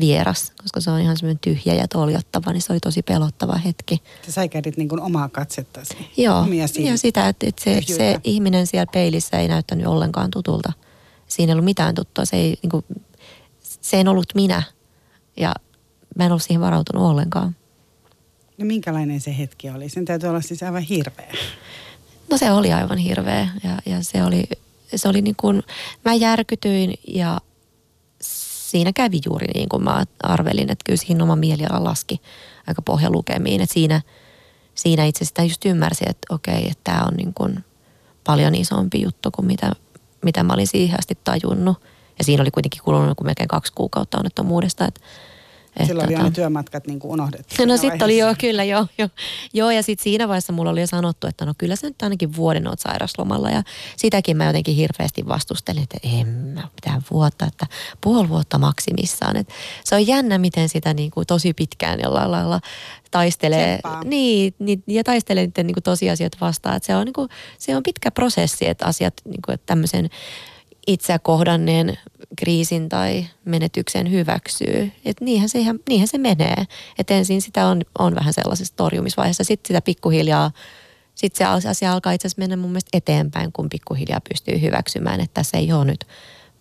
vieras, 0.00 0.52
koska 0.62 0.80
se 0.80 0.90
on 0.90 1.00
ihan 1.00 1.16
semmoinen 1.16 1.38
tyhjä 1.38 1.74
ja 1.74 1.88
toljottava, 1.88 2.52
niin 2.52 2.62
se 2.62 2.72
oli 2.72 2.80
tosi 2.80 3.02
pelottava 3.02 3.56
hetki. 3.56 4.02
Sä 4.26 4.32
säikähdit 4.32 4.76
niin 4.76 4.88
kuin 4.88 5.00
omaa 5.00 5.28
katsettasi. 5.28 6.10
Joo, 6.16 6.46
ja 6.78 6.98
sitä, 6.98 7.28
että, 7.28 7.46
että 7.46 7.64
se, 7.64 7.80
se 7.86 8.20
ihminen 8.24 8.66
siellä 8.66 8.90
peilissä 8.92 9.38
ei 9.38 9.48
näyttänyt 9.48 9.86
ollenkaan 9.86 10.30
tutulta 10.30 10.72
siinä 11.28 11.50
ei 11.50 11.54
ollut 11.54 11.64
mitään 11.64 11.94
tuttua. 11.94 12.24
Se 12.24 12.36
ei, 12.36 12.58
niin 12.62 12.70
kuin, 12.70 12.84
se 13.60 13.96
ei 13.96 14.08
ollut 14.08 14.34
minä 14.34 14.62
ja 15.36 15.54
mä 16.16 16.24
en 16.24 16.32
ollut 16.32 16.42
siihen 16.42 16.60
varautunut 16.60 17.02
ollenkaan. 17.02 17.56
No 18.58 18.64
minkälainen 18.64 19.20
se 19.20 19.38
hetki 19.38 19.70
oli? 19.70 19.88
Sen 19.88 20.04
täytyy 20.04 20.28
olla 20.28 20.40
siis 20.40 20.62
aivan 20.62 20.82
hirveä. 20.82 21.32
No 22.30 22.38
se 22.38 22.50
oli 22.50 22.72
aivan 22.72 22.98
hirveä 22.98 23.48
ja, 23.64 23.78
ja 23.86 24.02
se 24.04 24.24
oli, 24.24 24.44
se 24.96 25.08
oli 25.08 25.22
niin 25.22 25.36
kuin, 25.36 25.62
mä 26.04 26.14
järkytyin 26.14 26.94
ja 27.08 27.40
siinä 28.70 28.92
kävi 28.92 29.20
juuri 29.26 29.46
niin 29.54 29.68
kuin 29.68 29.84
mä 29.84 30.04
arvelin, 30.22 30.70
että 30.70 30.82
kyllä 30.86 30.96
siinä 30.96 31.24
oma 31.24 31.36
mieliala 31.36 31.84
laski 31.84 32.20
aika 32.66 32.82
pohjalukemiin, 32.82 33.60
että 33.60 33.74
siinä, 33.74 34.00
siinä 34.74 35.04
itse 35.04 35.24
sitä 35.24 35.42
just 35.42 35.64
ymmärsi, 35.64 36.04
että 36.08 36.34
okei, 36.34 36.66
että 36.70 36.84
tämä 36.84 37.04
on 37.04 37.14
niin 37.16 37.34
kuin 37.34 37.64
paljon 38.24 38.54
isompi 38.54 39.02
juttu 39.02 39.30
kuin 39.30 39.46
mitä, 39.46 39.72
mitä 40.24 40.42
mä 40.42 40.52
olin 40.52 40.66
siihen 40.66 40.98
asti 40.98 41.18
tajunnut. 41.24 41.82
Ja 42.18 42.24
siinä 42.24 42.42
oli 42.42 42.50
kuitenkin 42.50 42.82
kulunut 42.82 43.20
melkein 43.22 43.48
kaksi 43.48 43.72
kuukautta 43.72 44.18
onnettomuudesta, 44.18 44.84
että 44.86 45.00
Silloin 45.86 46.08
oli 46.08 46.14
tota, 46.14 46.28
ne 46.28 46.30
työmatkat 46.30 46.86
niin 46.86 46.98
kuin 46.98 47.12
unohdettu. 47.12 47.66
No 47.66 47.76
sitten 47.76 48.04
oli 48.04 48.18
joo, 48.18 48.34
kyllä 48.40 48.64
joo. 48.64 48.86
Joo, 48.98 49.08
joo 49.54 49.70
ja 49.70 49.82
sitten 49.82 50.04
siinä 50.04 50.28
vaiheessa 50.28 50.52
mulla 50.52 50.70
oli 50.70 50.80
jo 50.80 50.86
sanottu, 50.86 51.26
että 51.26 51.46
no 51.46 51.54
kyllä 51.58 51.76
sä 51.76 51.86
nyt 51.86 52.02
ainakin 52.02 52.36
vuoden 52.36 52.68
oot 52.68 52.80
sairaslomalla. 52.80 53.50
Ja 53.50 53.62
sitäkin 53.96 54.36
mä 54.36 54.44
jotenkin 54.46 54.76
hirveästi 54.76 55.28
vastustelin, 55.28 55.82
että 55.82 55.98
en 56.02 56.28
mä 56.28 56.68
pitää 56.74 57.02
vuotta, 57.10 57.46
että 57.46 57.66
puoli 58.00 58.28
vuotta 58.28 58.58
maksimissaan. 58.58 59.36
Et 59.36 59.48
se 59.84 59.94
on 59.94 60.06
jännä, 60.06 60.38
miten 60.38 60.68
sitä 60.68 60.94
niin 60.94 61.10
kuin 61.10 61.26
tosi 61.26 61.54
pitkään 61.54 62.00
jollain 62.02 62.30
lailla 62.30 62.60
taistelee. 63.10 63.80
Niin, 64.04 64.54
niin, 64.58 64.82
ja 64.86 65.04
taistelee 65.04 65.46
niiden 65.46 65.66
niin 65.66 65.74
kuin 65.74 65.84
tosiasiat 65.84 66.32
vastaan. 66.40 66.76
Että 66.76 66.86
se, 66.86 66.96
on, 66.96 67.04
niin 67.04 67.12
kuin, 67.12 67.28
se 67.58 67.76
on 67.76 67.82
pitkä 67.82 68.10
prosessi, 68.10 68.68
että 68.68 68.86
asiat 68.86 69.14
niin 69.24 69.42
kuin, 69.44 69.54
että 69.54 69.66
tämmöisen 69.66 70.10
itseä 70.86 71.18
kohdanneen 71.18 71.98
kriisin 72.36 72.88
tai 72.88 73.26
menetyksen 73.44 74.10
hyväksyy. 74.10 74.92
Et 75.04 75.20
niinhän, 75.20 75.48
se 75.48 75.58
ihan, 75.58 75.78
niinhän 75.88 76.08
se 76.08 76.18
menee. 76.18 76.64
Et 76.98 77.10
ensin 77.10 77.42
sitä 77.42 77.66
on, 77.66 77.82
on 77.98 78.14
vähän 78.14 78.32
sellaisessa 78.32 78.76
torjumisvaiheessa. 78.76 79.44
Sitten 79.44 79.68
sitä 79.68 79.80
pikkuhiljaa, 79.80 80.50
sitten 81.14 81.60
se 81.62 81.68
asia 81.68 81.92
alkaa 81.92 82.12
itse 82.12 82.28
asiassa 82.28 82.40
mennä 82.40 82.56
mun 82.56 82.70
mielestä 82.70 82.98
eteenpäin, 82.98 83.52
kun 83.52 83.68
pikkuhiljaa 83.68 84.20
pystyy 84.28 84.60
hyväksymään, 84.60 85.20
että 85.20 85.42
se 85.42 85.56
ei 85.56 85.72
ole 85.72 85.84
nyt 85.84 86.04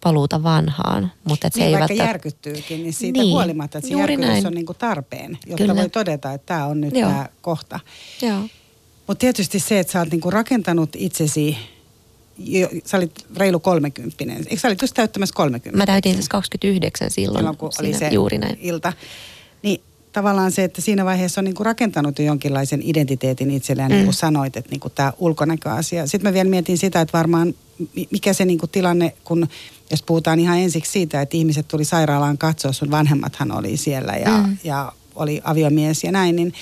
paluuta 0.04 0.44
vanhaan. 0.44 1.12
Mutta 1.24 1.50
se 1.52 1.60
niin, 1.60 1.68
ei 1.68 1.74
vaikka 1.74 1.88
välttä... 1.90 2.04
järkyttyykin, 2.04 2.84
niin 2.84 2.94
siitä 2.94 3.20
niin, 3.20 3.34
huolimatta, 3.34 3.78
että 3.78 3.90
se 3.90 3.96
järkytys 3.96 4.26
näin. 4.26 4.48
on 4.48 4.54
niin 4.54 4.66
kuin 4.66 4.78
tarpeen, 4.78 5.32
jotta 5.32 5.64
Kyllä. 5.64 5.76
voi 5.76 5.90
todeta, 5.90 6.34
että 6.34 6.46
tämä 6.46 6.66
on 6.66 6.82
nyt 6.82 6.94
tämä 6.94 7.30
kohta. 7.42 7.80
Mutta 9.08 9.20
tietysti 9.20 9.60
se, 9.60 9.80
että 9.80 9.94
sä 9.94 10.00
oot 10.00 10.12
niin 10.12 10.22
kuin 10.22 10.34
rakentanut 10.34 10.90
itsesi 10.96 11.58
jo, 12.40 12.70
sä 12.86 12.98
olit 12.98 13.12
reilu 13.38 13.60
kolmekymppinen. 13.60 14.38
Eikö 14.38 14.58
sä 14.58 14.68
olit 14.68 14.82
just 14.82 14.94
täyttämässä 14.94 15.36
30? 15.36 15.78
Mä 15.78 15.86
täytin 15.86 16.14
siis 16.14 16.30
29 16.30 17.12
silloin, 17.12 17.38
silloin 17.38 17.58
kun 17.58 17.72
oli 17.80 17.94
se 17.94 18.08
juuri 18.08 18.38
näin. 18.38 18.58
ilta. 18.62 18.94
Niin 19.64 19.82
tavallaan 20.12 20.52
se, 20.52 20.64
että 20.64 20.82
siinä 20.82 21.06
vaiheessa 21.06 21.42
on 21.42 21.46
niin 21.46 21.56
kuin 21.56 21.66
rakentanut 21.66 22.20
jo 22.20 22.26
jonkinlaisen 22.26 22.82
identiteetin 22.84 23.52
itselleen, 23.52 23.92
mm. 23.92 23.96
niin 23.96 24.06
kuin 24.06 24.14
sanoit, 24.14 24.58
että 24.58 24.72
niin 24.72 24.80
kuin 24.80 24.94
tämä 24.96 25.14
ulkonäköasia. 25.18 26.08
Sitten 26.08 26.30
mä 26.30 26.34
vielä 26.34 26.50
mietin 26.50 26.78
sitä, 26.78 27.02
että 27.02 27.18
varmaan 27.18 27.54
mikä 28.12 28.34
se 28.34 28.46
niin 28.46 28.60
kuin 28.60 28.70
tilanne, 28.70 29.14
kun 29.24 29.48
jos 29.92 30.04
puhutaan 30.04 30.40
ihan 30.40 30.58
ensiksi 30.60 30.92
siitä, 30.92 31.22
että 31.22 31.38
ihmiset 31.38 31.68
tuli 31.68 31.86
sairaalaan 31.86 32.38
katsoa, 32.38 32.72
sun 32.72 32.92
vanhemmathan 32.92 33.52
oli 33.52 33.78
siellä 33.78 34.14
ja, 34.14 34.38
mm. 34.38 34.58
ja 34.64 34.92
oli 35.16 35.42
aviomies 35.44 36.04
ja 36.04 36.12
näin, 36.12 36.36
niin 36.36 36.54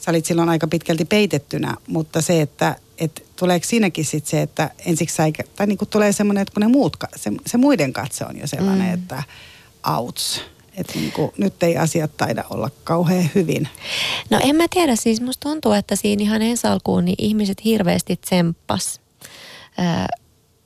sä 0.00 0.10
olit 0.10 0.26
silloin 0.26 0.48
aika 0.48 0.66
pitkälti 0.66 1.04
peitettynä, 1.04 1.76
mutta 1.86 2.22
se, 2.22 2.40
että 2.40 2.76
et 3.00 3.24
tuleeko 3.36 3.66
siinäkin 3.66 4.04
sitten 4.04 4.30
se, 4.30 4.42
että 4.42 4.70
ensiksi 4.86 5.16
sä, 5.16 5.22
tai 5.56 5.66
niin 5.66 5.78
kuin 5.78 5.88
tulee 5.88 6.12
semmoinen, 6.12 6.42
että 6.42 6.54
kun 6.54 6.60
ne 6.60 6.68
muut, 6.68 6.96
se, 7.16 7.30
se 7.46 7.58
muiden 7.58 7.92
katse 7.92 8.24
on 8.24 8.38
jo 8.38 8.46
sellainen, 8.46 8.86
mm. 8.86 8.94
että 8.94 9.22
auts, 9.82 10.42
että 10.76 10.98
niin 10.98 11.12
kuin, 11.12 11.32
nyt 11.38 11.62
ei 11.62 11.76
asiat 11.76 12.16
taida 12.16 12.44
olla 12.50 12.70
kauhean 12.84 13.30
hyvin. 13.34 13.68
No 14.30 14.40
en 14.42 14.56
mä 14.56 14.64
tiedä, 14.70 14.96
siis 14.96 15.20
musta 15.20 15.48
tuntuu, 15.48 15.72
että 15.72 15.96
siinä 15.96 16.22
ihan 16.22 16.42
ensi 16.42 16.66
alkuun 16.66 17.04
niin 17.04 17.16
ihmiset 17.18 17.64
hirveästi 17.64 18.16
tsemppas. 18.16 19.00
Äh, 19.80 20.06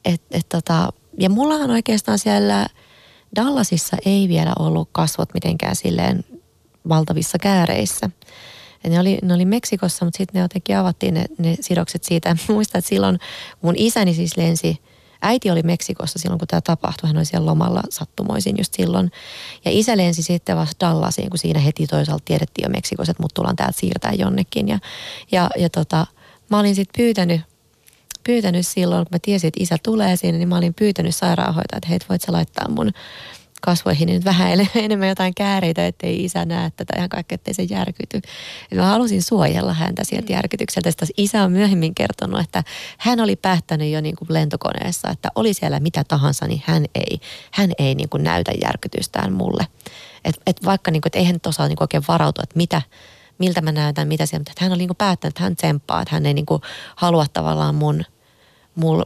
et, 0.05 0.23
et 0.31 0.49
tota, 0.49 0.93
ja 1.19 1.31
mullahan 1.31 1.71
oikeastaan 1.71 2.19
siellä 2.19 2.67
Dallasissa 3.37 3.97
ei 4.07 4.29
vielä 4.29 4.53
ollut 4.59 4.89
kasvot 4.93 5.35
mitenkään 5.35 5.77
silleen 5.77 6.25
valtavissa 6.89 7.39
kääreissä. 7.39 8.11
Ja 8.85 8.91
ne 8.91 9.01
oli, 9.01 9.19
ne 9.23 9.35
oli 9.35 9.45
Meksikossa, 9.45 10.05
mutta 10.05 10.19
sitten 10.19 10.35
ne 10.35 10.45
jotenkin 10.45 10.77
avattiin 10.77 11.15
ne, 11.15 11.25
ne 11.39 11.57
sidokset 11.61 12.05
siitä. 12.05 12.37
Muistan, 12.49 12.79
että 12.79 12.89
silloin 12.89 13.19
mun 13.63 13.75
isäni 13.77 14.15
siis 14.15 14.37
lensi, 14.37 14.81
äiti 15.23 15.51
oli 15.51 15.63
Meksikossa 15.63 16.19
silloin, 16.19 16.39
kun 16.39 16.49
tämä 16.49 16.61
tapahtui. 16.61 17.09
Hän 17.09 17.17
oli 17.17 17.25
siellä 17.25 17.47
lomalla 17.47 17.83
sattumoisin 17.91 18.59
just 18.59 18.75
silloin. 18.75 19.11
Ja 19.65 19.71
isä 19.71 19.97
lensi 19.97 20.23
sitten 20.23 20.57
vasta 20.57 20.87
Dallasiin, 20.87 21.31
kun 21.31 21.39
siinä 21.39 21.61
heti 21.61 21.87
toisaalta 21.87 22.25
tiedettiin 22.25 22.65
jo 22.65 22.71
Meksikossa, 22.71 23.11
että 23.11 23.23
mut 23.23 23.35
tullaan 23.35 23.57
täältä 23.57 23.81
siirtää 23.81 24.13
jonnekin. 24.13 24.69
Ja, 24.69 24.79
ja, 25.33 25.51
ja 25.59 25.71
tota, 25.71 26.07
mä 26.51 26.59
olin 26.59 26.75
sitten 26.75 27.03
pyytänyt 27.03 27.41
pyytänyt 28.25 28.67
silloin, 28.67 29.07
kun 29.07 29.15
mä 29.15 29.19
tiesin, 29.23 29.49
että 29.49 29.63
isä 29.63 29.77
tulee 29.83 30.17
sinne, 30.17 30.39
niin 30.39 30.49
mä 30.49 30.57
olin 30.57 30.75
pyytänyt 30.75 31.15
sairaanhoitajaa, 31.15 31.79
että 31.79 31.89
hei, 31.89 31.99
voit 32.09 32.23
sä 32.23 32.33
laittaa 32.33 32.69
mun 32.69 32.91
kasvoihin 33.65 34.09
nyt 34.09 34.25
vähän 34.25 34.59
enemmän 34.75 35.09
jotain 35.09 35.35
kääreitä, 35.35 35.87
ettei 35.87 36.25
isä 36.25 36.45
näe 36.45 36.71
tätä 36.77 36.93
ihan 36.97 37.09
kaikkea, 37.09 37.35
ettei 37.35 37.55
se 37.55 37.63
järkyty. 37.63 38.21
Ja 38.71 38.77
mä 38.77 38.87
halusin 38.87 39.23
suojella 39.23 39.73
häntä 39.73 40.05
sieltä 40.05 40.29
mm. 40.29 40.35
järkytykseltä. 40.35 40.91
Sitten 40.91 41.09
isä 41.17 41.43
on 41.43 41.53
myöhemmin 41.53 41.95
kertonut, 41.95 42.41
että 42.41 42.65
hän 42.99 43.21
oli 43.21 43.37
päättänyt 43.37 43.93
jo 43.93 44.01
niin 44.01 44.17
kuin 44.17 44.29
lentokoneessa, 44.31 45.11
että 45.11 45.29
oli 45.35 45.55
siellä 45.55 45.81
mitä 45.81 46.05
tahansa, 46.09 46.47
niin 46.47 46.63
hän 46.67 46.85
ei, 46.95 47.21
hän 47.51 47.71
ei 47.79 47.95
niin 47.95 48.09
kuin 48.09 48.25
näytä 48.25 48.53
järkytystään 48.63 49.33
mulle. 49.33 49.67
Et, 50.25 50.41
et 50.47 50.65
vaikka 50.65 50.91
niin 50.91 51.01
kuin, 51.01 51.09
että 51.09 51.19
eihän 51.19 51.37
osaa 51.47 51.69
niin 51.69 51.77
kuin 51.77 51.85
oikein 51.85 52.05
varautua, 52.09 52.43
että 52.43 52.57
mitä, 52.57 52.83
miltä 53.39 53.61
mä 53.61 53.73
näytän, 53.73 54.09
mitä 54.09 54.27
siellä, 54.27 54.41
mutta 54.41 54.65
hän 54.65 54.73
oli 54.73 54.79
niin 54.79 54.89
kuin 54.89 54.97
päättänyt, 54.97 55.33
että 55.33 55.43
hän 55.43 55.57
tsemppaa, 55.57 56.03
että 56.03 56.15
hän 56.15 56.27
ei 56.27 56.35
niin 56.35 56.47
kuin 56.47 56.63
halua 56.97 57.27
tavallaan 57.33 57.75
mun– 57.75 58.05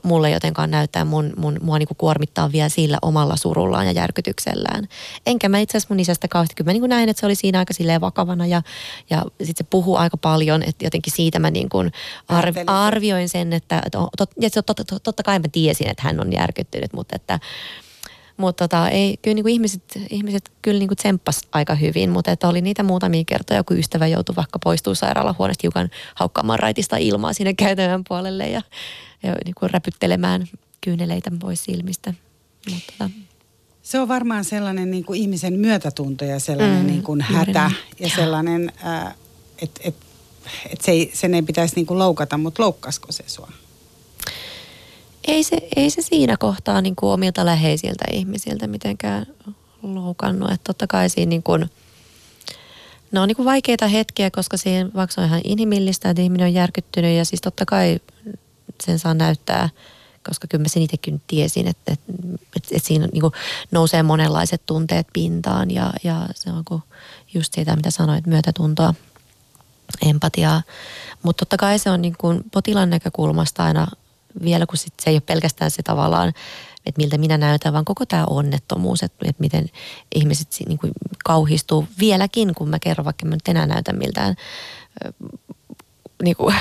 mulle 0.02 0.30
jotenkaan 0.30 0.70
näyttää 0.70 1.04
mun, 1.04 1.32
mun, 1.36 1.58
mua 1.62 1.78
niin 1.78 1.86
kuin 1.86 1.96
kuormittaa 1.98 2.52
vielä 2.52 2.68
sillä 2.68 2.98
omalla 3.02 3.36
surullaan 3.36 3.86
ja 3.86 3.92
järkytyksellään. 3.92 4.88
Enkä 5.26 5.48
mä 5.48 5.58
itse 5.58 5.78
asiassa 5.78 5.94
mun 5.94 6.00
isästä 6.00 6.28
kauheasti, 6.28 6.54
kyllä 6.54 6.68
mä 6.68 6.72
niin 6.72 6.82
kuin 6.82 6.90
näin, 6.90 7.08
että 7.08 7.20
se 7.20 7.26
oli 7.26 7.34
siinä 7.34 7.58
aika 7.58 7.74
silleen 7.74 8.00
vakavana 8.00 8.46
ja, 8.46 8.62
ja 9.10 9.24
sitten 9.38 9.66
se 9.66 9.70
puhuu 9.70 9.96
aika 9.96 10.16
paljon, 10.16 10.62
että 10.62 10.86
jotenkin 10.86 11.12
siitä 11.12 11.38
mä 11.38 11.50
niin 11.50 11.68
kuin 11.68 11.92
arv, 12.28 12.56
arvioin 12.66 13.28
sen, 13.28 13.52
että, 13.52 13.82
että 13.86 13.98
tot, 14.16 14.30
tot, 14.54 14.66
tot, 14.66 14.86
tot, 14.86 15.02
totta 15.02 15.22
kai 15.22 15.38
mä 15.38 15.48
tiesin, 15.52 15.90
että 15.90 16.02
hän 16.02 16.20
on 16.20 16.32
järkyttynyt, 16.32 16.92
mutta 16.92 17.16
että 17.16 17.40
mutta 18.38 18.68
tota, 18.68 18.88
ei, 18.88 19.18
kyllä 19.22 19.34
niin 19.34 19.44
kuin 19.44 19.52
ihmiset, 19.52 19.82
ihmiset 20.10 20.52
kyllä 20.62 20.78
niin 20.78 20.88
kuin 20.88 20.96
tsemppas 20.96 21.40
aika 21.52 21.74
hyvin, 21.74 22.10
mutta 22.10 22.30
että 22.30 22.48
oli 22.48 22.60
niitä 22.60 22.82
muutamia 22.82 23.24
kertoja, 23.26 23.64
kun 23.64 23.78
ystävä 23.78 24.06
joutui 24.06 24.36
vaikka 24.36 24.58
poistuu 24.58 24.94
sairaalahuoneesta 24.94 25.62
hiukan 25.62 25.90
haukkaamaan 26.14 26.58
raitista 26.58 26.96
ilmaa 26.96 27.32
sinne 27.32 27.54
käytävän 27.54 28.02
puolelle 28.08 28.48
ja 28.48 28.62
ja 29.22 29.34
niin 29.44 29.54
kuin 29.54 29.70
räpyttelemään 29.70 30.48
kyyneleitä 30.80 31.30
pois 31.40 31.64
silmistä. 31.64 32.14
Mutta, 32.70 32.92
tota. 32.98 33.10
se 33.82 34.00
on 34.00 34.08
varmaan 34.08 34.44
sellainen 34.44 34.90
niin 34.90 35.04
kuin 35.04 35.20
ihmisen 35.20 35.52
myötätunto 35.52 36.24
ja 36.24 36.38
sellainen 36.40 36.80
mm, 36.80 36.86
niin 36.86 37.02
kuin 37.02 37.20
hätä 37.20 37.70
ja 38.00 38.08
sellainen, 38.16 38.72
äh, 38.86 39.14
että 39.62 39.80
et, 39.84 39.94
et 40.70 40.80
se 40.80 40.90
ei, 40.90 41.10
sen 41.14 41.34
ei 41.34 41.42
pitäisi 41.42 41.76
niin 41.76 41.86
kuin 41.86 41.98
loukata, 41.98 42.38
mutta 42.38 42.62
loukkasko 42.62 43.12
se 43.12 43.24
sua? 43.26 43.52
Ei 45.24 45.44
se, 45.44 45.68
ei 45.76 45.90
se 45.90 46.02
siinä 46.02 46.36
kohtaa 46.36 46.80
niin 46.80 46.96
kuin 46.96 47.10
omilta 47.10 47.46
läheisiltä 47.46 48.04
ihmisiltä 48.12 48.66
mitenkään 48.66 49.26
loukannut. 49.82 50.50
Että 50.50 50.64
totta 50.64 50.86
kai 50.86 51.10
siinä 51.10 51.30
niin 51.30 51.42
kuin, 51.42 51.70
ne 53.12 53.20
on 53.20 53.28
niin 53.28 53.36
kuin 53.36 53.46
vaikeita 53.46 53.86
hetkiä, 53.88 54.30
koska 54.30 54.56
siinä 54.56 54.90
vaikka 54.94 55.20
on 55.20 55.26
ihan 55.26 55.40
inhimillistä, 55.44 56.10
että 56.10 56.22
ihminen 56.22 56.46
on 56.46 56.54
järkyttynyt 56.54 57.16
ja 57.16 57.24
siis 57.24 57.40
totta 57.40 57.66
kai 57.66 58.00
sen 58.84 58.98
saa 58.98 59.14
näyttää, 59.14 59.68
koska 60.26 60.46
kyllä 60.46 60.62
mä 60.62 60.68
sen 60.68 60.82
itsekin 60.82 61.22
tiesin, 61.26 61.68
että, 61.68 61.92
että, 61.92 62.12
että, 62.56 62.68
että 62.72 62.88
siinä 62.88 63.08
niin 63.12 63.22
nousee 63.70 64.02
monenlaiset 64.02 64.62
tunteet 64.66 65.06
pintaan 65.12 65.70
ja, 65.70 65.92
ja 66.04 66.28
se 66.34 66.50
on 66.50 66.82
just 67.34 67.54
siitä, 67.54 67.76
mitä 67.76 67.90
sanoit, 67.90 68.26
myötätuntoa, 68.26 68.94
empatiaa. 70.02 70.62
Mutta 71.22 71.44
totta 71.44 71.56
kai 71.56 71.78
se 71.78 71.90
on 71.90 72.02
niin 72.02 72.14
kuin 72.18 72.44
potilaan 72.52 72.90
näkökulmasta 72.90 73.64
aina 73.64 73.86
vielä, 74.44 74.66
kun 74.66 74.78
sit 74.78 74.94
se 75.00 75.10
ei 75.10 75.16
ole 75.16 75.22
pelkästään 75.26 75.70
se 75.70 75.82
tavallaan, 75.82 76.28
että 76.86 76.98
miltä 76.98 77.18
minä 77.18 77.38
näytän, 77.38 77.72
vaan 77.72 77.84
koko 77.84 78.06
tämä 78.06 78.24
onnettomuus, 78.24 79.02
että, 79.02 79.28
että 79.28 79.40
miten 79.40 79.66
ihmiset 80.14 80.48
niin 80.68 80.78
kuin 80.78 80.92
kauhistuu 81.24 81.86
vieläkin, 82.00 82.54
kun 82.54 82.68
mä 82.68 82.78
kerron, 82.78 83.04
vaikka 83.04 83.26
mä 83.26 83.34
nyt 83.34 83.48
enää 83.48 83.66
näytä 83.66 83.92
miltään 83.92 84.34
niinku, 86.22 86.52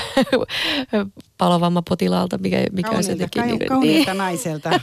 palovammapotilaalta, 1.38 2.38
mikä, 2.38 2.64
mikä 2.72 2.90
kauniilta, 2.90 3.14
on 3.14 3.20
jotenkin... 3.20 3.60
Niin, 3.60 3.70
kauniilta 3.70 4.12
niin. 4.12 4.18
naiselta. 4.18 4.70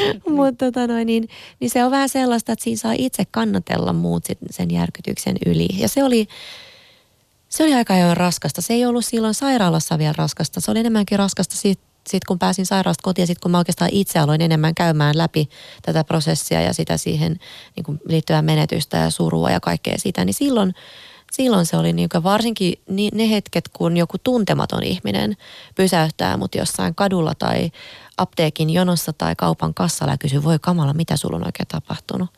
Mutta 0.36 0.64
tota 0.64 0.86
noin, 0.86 1.06
niin, 1.06 1.28
niin 1.60 1.70
se 1.70 1.84
on 1.84 1.90
vähän 1.90 2.08
sellaista, 2.08 2.52
että 2.52 2.62
siinä 2.64 2.78
saa 2.78 2.92
itse 2.98 3.24
kannatella 3.30 3.92
muut 3.92 4.24
sit 4.24 4.38
sen 4.50 4.70
järkytyksen 4.70 5.36
yli. 5.46 5.68
Ja 5.72 5.88
se 5.88 6.04
oli, 6.04 6.28
se 7.48 7.64
oli 7.64 7.74
aika 7.74 7.94
ajoin 7.94 8.16
raskasta. 8.16 8.62
Se 8.62 8.74
ei 8.74 8.86
ollut 8.86 9.04
silloin 9.04 9.34
sairaalassa 9.34 9.98
vielä 9.98 10.14
raskasta. 10.16 10.60
Se 10.60 10.70
oli 10.70 10.78
enemmänkin 10.78 11.18
raskasta 11.18 11.56
sit, 11.56 11.80
sitten 12.08 12.26
kun 12.28 12.38
pääsin 12.38 12.66
sairaalasta 12.66 13.02
kotiin 13.02 13.22
ja 13.22 13.26
sitten 13.26 13.42
kun 13.42 13.50
mä 13.50 13.58
oikeastaan 13.58 13.90
itse 13.92 14.18
aloin 14.18 14.40
enemmän 14.40 14.74
käymään 14.74 15.18
läpi 15.18 15.48
tätä 15.82 16.04
prosessia 16.04 16.60
ja 16.60 16.72
sitä 16.72 16.96
siihen 16.96 17.38
niin 17.76 17.84
kuin 17.84 18.00
liittyvää 18.08 18.42
menetystä 18.42 18.96
ja 18.96 19.10
surua 19.10 19.50
ja 19.50 19.60
kaikkea 19.60 19.94
sitä, 19.98 20.24
niin 20.24 20.34
silloin, 20.34 20.74
silloin 21.32 21.66
se 21.66 21.76
oli 21.76 21.92
niin 21.92 22.08
varsinkin 22.22 22.74
ne 23.12 23.30
hetket, 23.30 23.68
kun 23.68 23.96
joku 23.96 24.16
tuntematon 24.24 24.82
ihminen 24.82 25.36
pysäyttää 25.74 26.36
mut 26.36 26.54
jossain 26.54 26.94
kadulla 26.94 27.34
tai 27.38 27.70
apteekin 28.16 28.70
jonossa 28.70 29.12
tai 29.12 29.36
kaupan 29.36 29.74
kassalla 29.74 30.12
ja 30.12 30.18
kysyy, 30.18 30.42
voi 30.42 30.58
kamala, 30.60 30.94
mitä 30.94 31.16
sulla 31.16 31.36
on 31.36 31.46
oikein 31.46 31.68
tapahtunut. 31.68 32.30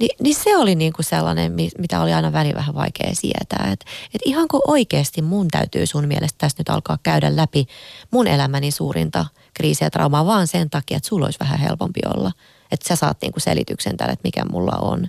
Ni, 0.00 0.08
niin 0.20 0.34
se 0.34 0.56
oli 0.56 0.74
niin 0.74 0.92
kuin 0.92 1.06
sellainen, 1.06 1.52
mitä 1.78 2.00
oli 2.00 2.12
aina 2.12 2.32
väli 2.32 2.54
vähän 2.54 2.74
vaikea 2.74 3.14
sietää. 3.14 3.68
Että 3.72 3.86
et 4.14 4.20
ihanko 4.24 4.60
oikeasti 4.66 5.22
mun 5.22 5.48
täytyy 5.48 5.86
sun 5.86 6.08
mielestä 6.08 6.38
tässä 6.38 6.60
nyt 6.60 6.68
alkaa 6.68 6.98
käydä 7.02 7.36
läpi 7.36 7.66
mun 8.10 8.26
elämäni 8.26 8.70
suurinta 8.70 9.26
kriisiä 9.54 9.86
ja 9.86 9.90
traumaa 9.90 10.26
vaan 10.26 10.46
sen 10.46 10.70
takia, 10.70 10.96
että 10.96 11.08
sulla 11.08 11.24
olisi 11.24 11.40
vähän 11.40 11.58
helpompi 11.58 12.00
olla. 12.14 12.32
Että 12.72 12.88
sä 12.88 12.96
saat 12.96 13.18
niin 13.22 13.32
kuin 13.32 13.42
selityksen 13.42 13.96
tälle, 13.96 14.12
että 14.12 14.26
mikä 14.28 14.44
mulla 14.44 14.78
on. 14.80 15.06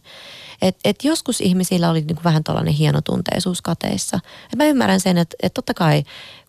Et, 0.61 0.77
et 0.85 1.03
joskus 1.03 1.41
ihmisillä 1.41 1.89
oli 1.89 2.01
niin 2.01 2.15
kuin 2.15 2.23
vähän 2.23 2.43
tällainen 2.43 2.73
hieno 2.73 3.01
tunteisuus 3.01 3.61
kateissa. 3.61 4.19
Et 4.53 4.55
mä 4.55 4.65
ymmärrän 4.65 4.99
sen, 4.99 5.17
että, 5.17 5.35
että 5.43 5.55
totta 5.55 5.73
kai 5.73 6.03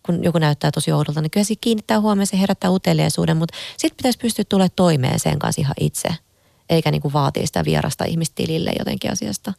kun 0.05 0.23
joku 0.23 0.37
näyttää 0.37 0.71
tosi 0.71 0.91
oudolta, 0.91 1.21
niin 1.21 1.31
kyllä 1.31 1.43
se 1.43 1.55
kiinnittää 1.61 1.99
huomioon, 1.99 2.27
se 2.27 2.39
herättää 2.39 2.71
uteliaisuuden, 2.71 3.37
mutta 3.37 3.57
sitten 3.77 3.97
pitäisi 3.97 4.19
pystyä 4.19 4.45
tulemaan 4.49 4.69
toimeen 4.75 5.19
sen 5.19 5.39
kanssa 5.39 5.61
ihan 5.61 5.75
itse– 5.79 6.09
eikä 6.69 6.91
niin 6.91 7.01
kuin 7.01 7.13
vaatii 7.13 7.47
sitä 7.47 7.65
vierasta 7.65 8.05
ihmistilille 8.05 8.71
jotenkin 8.79 9.11
asiasta. 9.11 9.53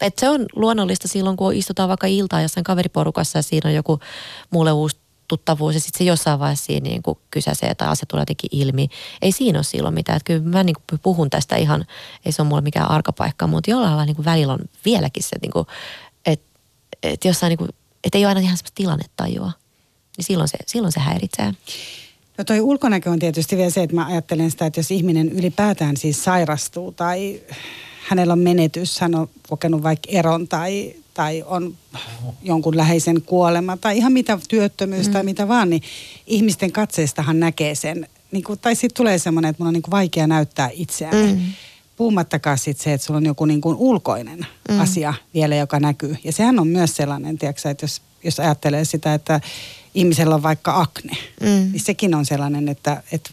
Et 0.00 0.18
se 0.18 0.28
on 0.28 0.46
luonnollista 0.56 1.08
silloin, 1.08 1.36
kun 1.36 1.54
istutaan 1.54 1.88
vaikka 1.88 2.06
iltaa 2.06 2.42
jossain 2.42 2.64
kaveriporukassa 2.64 3.38
ja 3.38 3.42
siinä 3.42 3.68
on 3.68 3.74
joku 3.74 4.00
mulle 4.50 4.72
uusi 4.72 4.96
tuttavuus 5.28 5.74
ja 5.74 5.80
sitten 5.80 5.98
se 5.98 6.04
jossain 6.04 6.38
vaiheessa 6.38 6.64
siinä 6.64 6.88
niin 6.88 7.02
kuin 7.02 7.18
kysäsee 7.30 7.74
tai 7.74 7.88
asia 7.88 8.06
tulee 8.08 8.22
jotenkin 8.22 8.50
ilmi. 8.52 8.88
Ei 9.22 9.32
siinä 9.32 9.58
ole 9.58 9.64
silloin 9.64 9.94
mitään. 9.94 10.16
Että 10.16 10.26
kyllä 10.26 10.42
mä 10.42 10.64
niin 10.64 10.76
kuin 10.90 11.00
puhun 11.00 11.30
tästä 11.30 11.56
ihan, 11.56 11.86
ei 12.24 12.32
se 12.32 12.42
ole 12.42 12.48
mulle 12.48 12.62
mikään 12.62 12.90
arkapaikka, 12.90 13.46
mutta 13.46 13.70
jollain 13.70 13.90
lailla 13.90 14.04
niin 14.04 14.16
kuin 14.16 14.26
välillä 14.26 14.52
on 14.52 14.58
vieläkin 14.84 15.22
se, 15.22 15.36
niin 15.42 15.66
että, 16.26 16.46
että 17.02 17.28
jossain 17.28 17.48
niin 17.48 17.58
kuin, 17.58 17.70
että 18.04 18.18
ei 18.18 18.24
ole 18.24 18.28
aina 18.28 18.40
ihan 18.40 18.56
sellaista 18.56 18.74
tilannetajua. 18.74 19.52
Niin 20.16 20.24
silloin 20.24 20.48
se, 20.48 20.58
silloin 20.66 20.92
se 20.92 21.00
häiritsee. 21.00 21.54
No 22.38 22.44
toi 22.44 22.60
ulkonäkö 22.60 23.10
on 23.10 23.18
tietysti 23.18 23.56
vielä 23.56 23.70
se, 23.70 23.82
että 23.82 23.96
mä 23.96 24.06
ajattelen 24.06 24.50
sitä, 24.50 24.66
että 24.66 24.80
jos 24.80 24.90
ihminen 24.90 25.28
ylipäätään 25.28 25.96
siis 25.96 26.24
sairastuu 26.24 26.92
tai 26.92 27.40
hänellä 28.08 28.32
on 28.32 28.38
menetys, 28.38 29.00
hän 29.00 29.14
on 29.14 29.28
kokenut 29.48 29.82
vaikka 29.82 30.08
eron 30.12 30.48
tai, 30.48 30.94
tai 31.14 31.44
on 31.46 31.74
jonkun 32.42 32.76
läheisen 32.76 33.22
kuolema 33.22 33.76
tai 33.76 33.96
ihan 33.96 34.12
mitä 34.12 34.38
työttömyys 34.48 35.06
mm. 35.06 35.12
tai 35.12 35.22
mitä 35.22 35.48
vaan, 35.48 35.70
niin 35.70 35.82
ihmisten 36.26 36.72
katseestahan 36.72 37.40
näkee 37.40 37.74
sen. 37.74 38.06
Niin 38.32 38.44
kuin, 38.44 38.58
tai 38.58 38.74
sitten 38.74 38.96
tulee 38.96 39.18
semmoinen, 39.18 39.48
että 39.48 39.62
mun 39.62 39.68
on 39.68 39.74
niin 39.74 39.82
kuin 39.82 39.92
vaikea 39.92 40.26
näyttää 40.26 40.70
itseäni. 40.72 41.32
Mm. 41.32 41.40
Puhumattakaan 41.96 42.58
sitten 42.58 42.84
se, 42.84 42.92
että 42.92 43.06
sulla 43.06 43.18
on 43.18 43.26
joku 43.26 43.44
niin 43.44 43.60
kuin 43.60 43.76
ulkoinen 43.76 44.46
mm. 44.70 44.80
asia 44.80 45.14
vielä, 45.34 45.56
joka 45.56 45.80
näkyy. 45.80 46.16
Ja 46.24 46.32
sehän 46.32 46.58
on 46.58 46.68
myös 46.68 46.96
sellainen, 46.96 47.38
tiedätkö, 47.38 47.70
että 47.70 47.84
jos, 47.84 48.02
jos 48.24 48.40
ajattelee 48.40 48.84
sitä, 48.84 49.14
että 49.14 49.40
ihmisellä 49.94 50.34
on 50.34 50.42
vaikka 50.42 50.80
akne, 50.80 51.16
mm. 51.40 51.46
niin 51.46 51.80
sekin 51.80 52.14
on 52.14 52.26
sellainen, 52.26 52.68
että, 52.68 53.02
että 53.12 53.30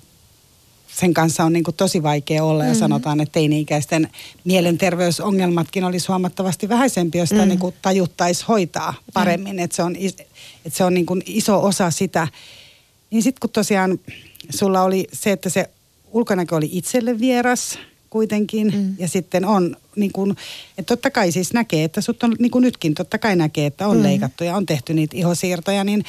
sen 0.87 1.13
kanssa 1.13 1.43
on 1.43 1.53
niin 1.53 1.63
kuin 1.63 1.75
tosi 1.75 2.03
vaikea 2.03 2.43
olla 2.43 2.65
ja 2.65 2.73
mm. 2.73 2.79
sanotaan, 2.79 3.21
että 3.21 3.33
teini-ikäisten 3.33 4.09
mielenterveysongelmatkin 4.43 5.83
olisi 5.83 6.07
huomattavasti 6.07 6.69
vähäisempi, 6.69 7.17
jos 7.17 7.29
sitä 7.29 7.41
mm. 7.41 7.47
niin 7.47 7.73
tajuttaisi 7.81 8.45
hoitaa 8.47 8.93
paremmin, 9.13 9.55
mm. 9.55 9.59
että 9.59 9.75
se 9.75 9.83
on, 9.83 9.95
että 9.95 10.23
se 10.69 10.83
on 10.83 10.93
niin 10.93 11.05
kuin 11.05 11.21
iso 11.25 11.63
osa 11.63 11.91
sitä. 11.91 12.27
Niin 13.11 13.23
sitten 13.23 13.39
kun 13.39 13.49
tosiaan 13.49 13.99
sulla 14.49 14.81
oli 14.81 15.07
se, 15.13 15.31
että 15.31 15.49
se 15.49 15.69
ulkonäkö 16.11 16.55
oli 16.55 16.69
itselle 16.71 17.19
vieras 17.19 17.79
kuitenkin 18.15 18.73
mm. 18.75 18.95
ja 18.99 19.07
sitten 19.07 19.45
on 19.45 19.75
niin 19.95 20.11
kuin, 20.11 20.31
että 20.77 20.95
totta 20.95 21.11
kai 21.11 21.31
siis 21.31 21.53
näkee, 21.53 21.83
että 21.83 22.01
sut 22.01 22.23
on 22.23 22.35
niin 22.39 22.51
kuin 22.51 22.61
nytkin 22.61 22.95
totta 22.95 23.17
kai 23.17 23.35
näkee, 23.35 23.65
että 23.65 23.87
on 23.87 23.97
mm. 23.97 24.03
leikattu 24.03 24.43
ja 24.43 24.55
on 24.55 24.65
tehty 24.65 24.93
niitä 24.93 25.17
ihosiirtoja, 25.17 25.83
niin 25.83 26.03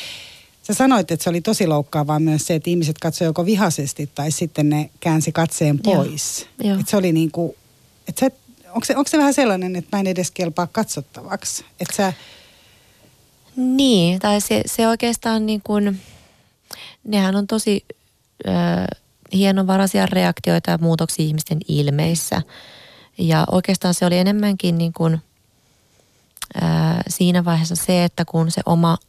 Sä 0.63 0.75
sanoit, 0.75 1.11
että 1.11 1.25
se 1.25 1.31
oli 1.31 1.41
tosi 1.41 1.67
loukkaavaa 1.67 2.19
myös 2.19 2.47
se, 2.47 2.55
että 2.55 2.71
ihmiset 2.71 2.99
katsoivat 2.99 3.29
joko 3.29 3.47
vihaisesti 3.47 4.11
tai 4.15 4.31
sitten 4.31 4.69
ne 4.69 4.91
käänsi 5.01 5.33
katseen 5.33 5.79
pois. 5.79 6.47
Joo. 6.65 6.79
Että 6.79 6.91
se 6.91 6.97
oli 6.97 7.13
niin 7.13 7.31
kuin, 7.31 7.53
että 8.09 8.21
sä, 8.21 8.31
onko, 8.69 8.85
se, 8.85 8.97
onko 8.97 9.09
se 9.09 9.19
vähän 9.19 9.35
sellainen, 9.35 9.77
että 9.77 9.97
mä 9.97 10.01
en 10.01 10.07
edes 10.07 10.31
kelpaa 10.31 10.67
katsottavaksi? 10.67 11.65
Että 11.81 11.97
sä... 11.97 12.13
Niin, 13.57 14.19
tai 14.19 14.41
se, 14.41 14.63
se 14.67 14.89
oikeastaan 14.89 15.47
niin 15.47 15.61
kuin, 15.65 16.01
nehän 17.05 17.37
on 17.37 17.47
tosi 17.47 17.85
ö, 18.47 18.51
hienovaraisia 19.33 20.07
reaktioita 20.07 20.71
ja 20.71 20.79
muutoksia 20.79 21.27
ihmisten 21.27 21.59
ilmeissä. 21.69 22.43
Ja 23.19 23.45
oikeastaan 23.53 23.95
se 23.95 24.07
oli 24.07 24.19
enemmänkin 24.19 24.79
niin 24.79 24.93
kuin, 24.93 25.21
ö, 26.57 26.61
siinä 27.09 27.45
vaiheessa 27.45 27.77
se, 27.77 28.05
että 28.05 28.25
kun 28.25 28.51
se 28.51 28.61
oma– 28.67 28.97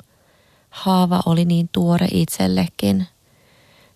haava 0.70 1.22
oli 1.26 1.46
niin 1.46 1.70
tuore 1.72 2.08
itsellekin 2.12 3.08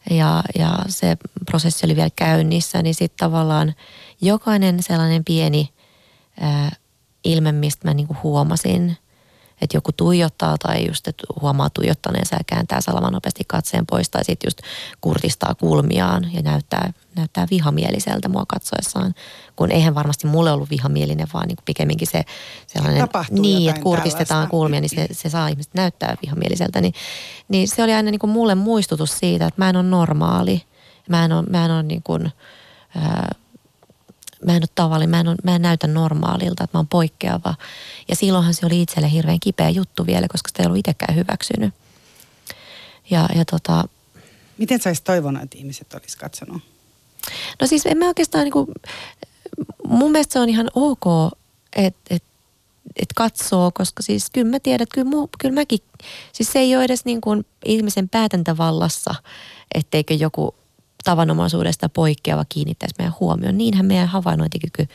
ja, 0.10 0.44
ja 0.60 0.80
se 0.88 1.18
prosessi 1.46 1.86
oli 1.86 1.96
vielä 1.96 2.10
käynnissä, 2.16 2.82
niin 2.82 2.96
sitten 2.96 3.20
tavallaan 3.20 3.74
jokainen 4.22 4.84
sellainen 4.84 5.26
pieni 5.26 5.70
ää, 6.40 6.72
ilme, 7.24 7.52
mistä 7.52 7.88
mä 7.88 7.94
niinku 7.94 8.16
huomasin, 8.24 8.98
että 9.62 9.78
joku 9.78 9.92
tuijottaa 9.92 10.58
tai 10.58 10.88
just 10.88 11.08
että 11.08 11.24
huomaa 11.42 11.70
tuijottaneensa 11.70 12.36
ja 12.36 12.44
kääntää 12.48 12.82
salaman 12.82 13.14
nopeasti 13.14 13.44
katseen 13.48 13.86
pois 13.86 14.10
tai 14.10 14.24
sitten 14.26 14.48
just 14.48 14.60
kurtistaa 15.02 15.56
kulmiaan 15.56 16.34
ja 16.34 16.42
näyttää, 16.42 16.94
näyttää 17.16 17.48
vihamieliseltä 17.52 18.30
mua 18.30 18.46
katsoessaan. 18.48 19.14
Kun 19.56 19.72
eihän 19.72 19.96
varmasti 19.96 20.28
mulle 20.28 20.52
ollut 20.52 20.70
vihamielinen, 20.70 21.28
vaan 21.34 21.48
niin 21.48 21.58
pikemminkin 21.66 22.08
se 22.08 22.24
sellainen, 22.68 23.02
Tapahtuu 23.02 23.42
niin, 23.42 23.70
että 23.70 23.82
kurtistetaan 23.82 24.28
tällaista. 24.28 24.52
kulmia, 24.52 24.82
niin 24.82 24.90
se, 24.90 25.08
se 25.12 25.30
saa 25.30 25.48
ihmiset 25.48 25.74
näyttää 25.74 26.18
vihamieliseltä. 26.26 26.82
Niin, 26.82 26.94
niin 27.50 27.68
se 27.68 27.84
oli 27.84 27.94
aina 27.94 28.12
niin 28.12 28.20
kuin 28.20 28.32
mulle 28.32 28.56
muistutus 28.56 29.20
siitä, 29.20 29.48
että 29.48 29.62
mä 29.62 29.70
en 29.70 29.76
ole 29.76 29.84
normaali. 29.84 30.64
Mä 31.10 31.26
en 31.26 31.32
ole, 31.32 31.44
mä 31.50 31.66
en 31.66 31.72
ole 31.72 31.84
niin 31.84 32.04
kuin, 32.04 32.32
ää, 32.96 33.36
mä 34.46 34.52
en 34.52 34.64
ole 34.64 34.70
tavallinen, 34.76 35.10
mä 35.10 35.20
en, 35.20 35.28
ole, 35.28 35.36
mä 35.44 35.56
en 35.56 35.62
näytä 35.62 35.88
normaalilta, 35.88 36.64
että 36.64 36.78
mä 36.78 36.80
oon 36.80 36.88
poikkeava. 36.88 37.56
Ja 38.10 38.16
silloinhan 38.16 38.54
se 38.54 38.66
oli 38.66 38.82
itselle 38.82 39.12
hirveän 39.12 39.40
kipeä 39.40 39.70
juttu 39.70 40.06
vielä, 40.06 40.28
koska 40.28 40.50
sitä 40.50 40.64
ei 40.64 40.68
ollut 40.68 40.80
itsekään 40.80 41.16
hyväksynyt. 41.16 41.74
Ja, 43.10 43.30
ja 43.36 43.46
tota, 43.46 43.84
Miten 44.58 44.82
sä 44.82 44.90
olisit 44.90 45.04
toivonut, 45.04 45.44
että 45.44 45.58
ihmiset 45.58 45.94
olisi 45.94 46.18
katsonut? 46.18 46.62
No 47.62 47.68
siis 47.68 47.86
en 47.86 47.98
mä 47.98 48.08
oikeastaan 48.08 48.44
niin 48.44 48.52
kuin, 48.52 48.68
mun 49.88 50.12
mielestä 50.12 50.34
se 50.34 50.40
on 50.40 50.50
ihan 50.50 50.72
ok, 50.76 51.34
että 51.76 52.16
et, 52.16 52.24
et 52.96 53.10
katsoo, 53.16 53.72
koska 53.74 54.04
siis 54.04 54.30
kyllä 54.30 54.52
mä 54.52 54.60
tiedän, 54.60 54.84
että 54.84 54.94
kyllä, 54.94 55.10
mu, 55.10 55.28
kyllä 55.40 55.54
mäkin, 55.54 55.80
siis 56.34 56.52
se 56.52 56.60
ei 56.60 56.76
ole 56.76 56.84
edes 56.84 57.06
niin 57.06 57.22
kuin 57.22 57.46
ihmisen 57.66 58.10
päätäntävallassa, 58.10 59.16
etteikö 59.76 60.14
joku 60.14 60.56
tavanomaisuudesta 61.04 61.90
poikkeava 61.90 62.46
kiinnittäisi 62.50 62.96
meidän 62.98 63.16
huomioon. 63.20 63.58
Niinhän 63.58 63.86
meidän 63.86 64.08
havainnointikyky 64.08 64.88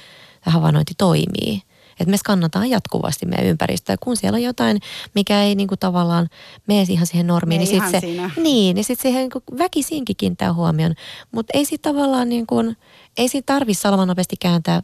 ja 0.46 0.52
havainnointi 0.52 0.92
toimii. 0.98 1.62
Että 2.00 2.10
me 2.10 2.16
skannataan 2.16 2.70
jatkuvasti 2.70 3.26
meidän 3.26 3.46
ympäristöä. 3.46 3.96
Kun 4.00 4.16
siellä 4.16 4.36
on 4.36 4.42
jotain, 4.42 4.80
mikä 5.14 5.42
ei 5.42 5.54
niinku 5.54 5.76
tavallaan 5.76 6.28
mene 6.66 6.86
ihan 6.88 7.06
siihen 7.06 7.26
normiin, 7.26 7.58
niin 7.58 7.68
sitten 7.68 8.00
se, 8.00 8.06
niin, 8.42 8.74
niin 8.74 8.84
sit 8.84 9.00
siihen 9.00 9.20
niin 9.22 9.58
väkisinkin 9.58 10.16
kiinnittää 10.16 10.52
huomioon. 10.52 10.94
Mutta 11.32 11.58
ei 11.58 11.64
sitten 11.64 11.94
tavallaan 11.94 12.28
niin 12.28 12.46
kuin, 12.46 12.76
ei 13.16 13.28
siitä 13.28 13.54
tarvitse 13.54 13.80
salaman 13.80 14.08
nopeasti 14.08 14.36
kääntää 14.40 14.82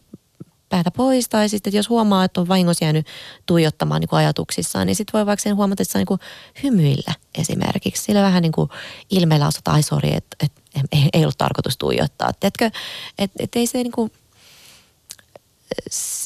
päätä 0.73 0.91
pois. 0.91 1.29
Tai 1.29 1.49
sitten 1.49 1.73
jos 1.73 1.89
huomaa, 1.89 2.25
että 2.25 2.41
on 2.41 2.49
vahingossa 2.49 2.85
jäänyt 2.85 3.07
tuijottamaan 3.47 4.01
niin 4.01 4.09
kuin 4.09 4.19
ajatuksissaan, 4.19 4.87
niin 4.87 4.97
sitten 4.97 5.13
voi 5.13 5.27
vaikka 5.27 5.43
sen 5.43 5.57
huomata, 5.57 5.83
että 5.83 5.93
saa 5.93 6.01
niin 6.01 6.07
kuin 6.07 6.21
hymyillä 6.63 7.15
esimerkiksi. 7.39 8.03
Sillä 8.03 8.23
vähän 8.23 8.43
niin 8.43 8.53
kuin 8.53 8.69
ilmeellä 9.11 9.47
osata, 9.47 9.71
ai 9.71 9.83
sori, 9.83 10.15
että, 10.15 10.37
että 10.45 10.61
ei, 10.93 11.09
ei 11.13 11.23
ollut 11.23 11.39
tarkoitus 11.39 11.77
tuijottaa. 11.77 12.33
Tiedätkö, 12.33 12.71
että, 13.19 13.43
että 13.43 13.59
ei 13.59 13.67
se 13.67 13.79
niin 13.79 13.93
kuin, 13.93 14.13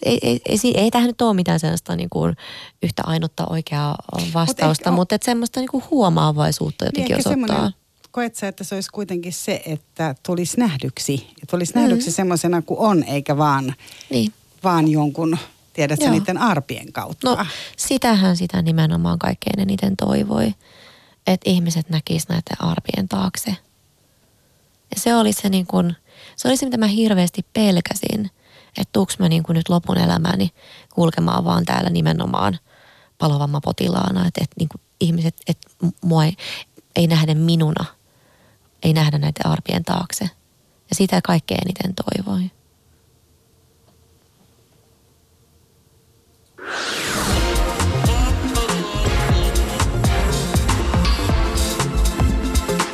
ei, 0.04 0.18
ei, 0.22 0.40
ei, 0.48 0.58
ei 0.74 0.90
tähän 0.90 1.06
nyt 1.06 1.22
ole 1.22 1.34
mitään 1.34 1.60
sellaista 1.60 1.96
niin 1.96 2.10
kuin 2.10 2.36
yhtä 2.82 3.02
ainutta 3.06 3.46
oikeaa 3.50 3.96
vastausta, 4.34 4.90
Mut 4.90 4.96
mutta 4.96 5.14
että 5.14 5.24
semmoista 5.24 5.60
niin 5.60 5.70
kuin 5.70 5.84
huomaavaisuutta 5.90 6.84
jotenkin 6.84 7.16
niin 7.16 7.28
osoittaa. 7.28 7.72
Koet 8.16 8.34
sä, 8.34 8.48
että 8.48 8.64
se 8.64 8.74
olisi 8.74 8.90
kuitenkin 8.90 9.32
se, 9.32 9.62
että 9.66 10.14
tulisi 10.26 10.60
nähdyksi. 10.60 11.26
Tulisi 11.50 11.74
mm. 11.74 11.80
nähdyksi 11.80 12.12
semmoisena 12.12 12.62
kuin 12.62 12.80
on, 12.80 13.04
eikä 13.04 13.36
vaan, 13.36 13.74
niin. 14.10 14.32
vaan 14.64 14.88
jonkun, 14.88 15.38
tiedätkö, 15.72 16.04
Joo. 16.04 16.14
niiden 16.14 16.38
arpien 16.38 16.92
kautta. 16.92 17.36
No 17.36 17.46
sitähän 17.76 18.36
sitä 18.36 18.62
nimenomaan 18.62 19.18
kaikkein 19.18 19.60
eniten 19.60 19.96
toivoi, 19.96 20.54
että 21.26 21.50
ihmiset 21.50 21.90
näkisivät 21.90 22.28
näiden 22.28 22.70
arpien 22.70 23.08
taakse. 23.08 23.50
Ja 24.94 25.00
se 25.00 25.16
oli 25.16 25.32
se 25.32 25.48
niin 25.48 25.66
kuin, 25.66 25.96
se 26.36 26.48
oli 26.48 26.56
se, 26.56 26.66
mitä 26.66 26.78
mä 26.78 26.86
hirveästi 26.86 27.46
pelkäsin– 27.52 28.30
että 28.78 28.92
tuuks 28.92 29.18
mä 29.18 29.28
niin 29.28 29.42
kuin 29.42 29.54
nyt 29.54 29.68
lopun 29.68 29.98
elämäni 29.98 30.50
kulkemaan 30.94 31.44
vaan 31.44 31.64
täällä 31.64 31.90
nimenomaan 31.90 32.58
palovamma 33.18 33.60
potilaana, 33.60 34.26
että, 34.26 34.40
että 34.44 34.54
niin 34.58 34.68
ihmiset, 35.00 35.36
että 35.46 35.68
mua 36.04 36.24
ei, 36.24 36.36
ei 36.96 37.06
nähdä 37.06 37.34
minuna, 37.34 37.84
ei 38.82 38.92
nähdä 38.92 39.18
näiden 39.18 39.46
arpien 39.46 39.84
taakse. 39.84 40.24
Ja 40.90 40.94
sitä 40.94 41.20
kaikkein 41.24 41.60
eniten 41.66 41.94
toivoi. 41.94 42.50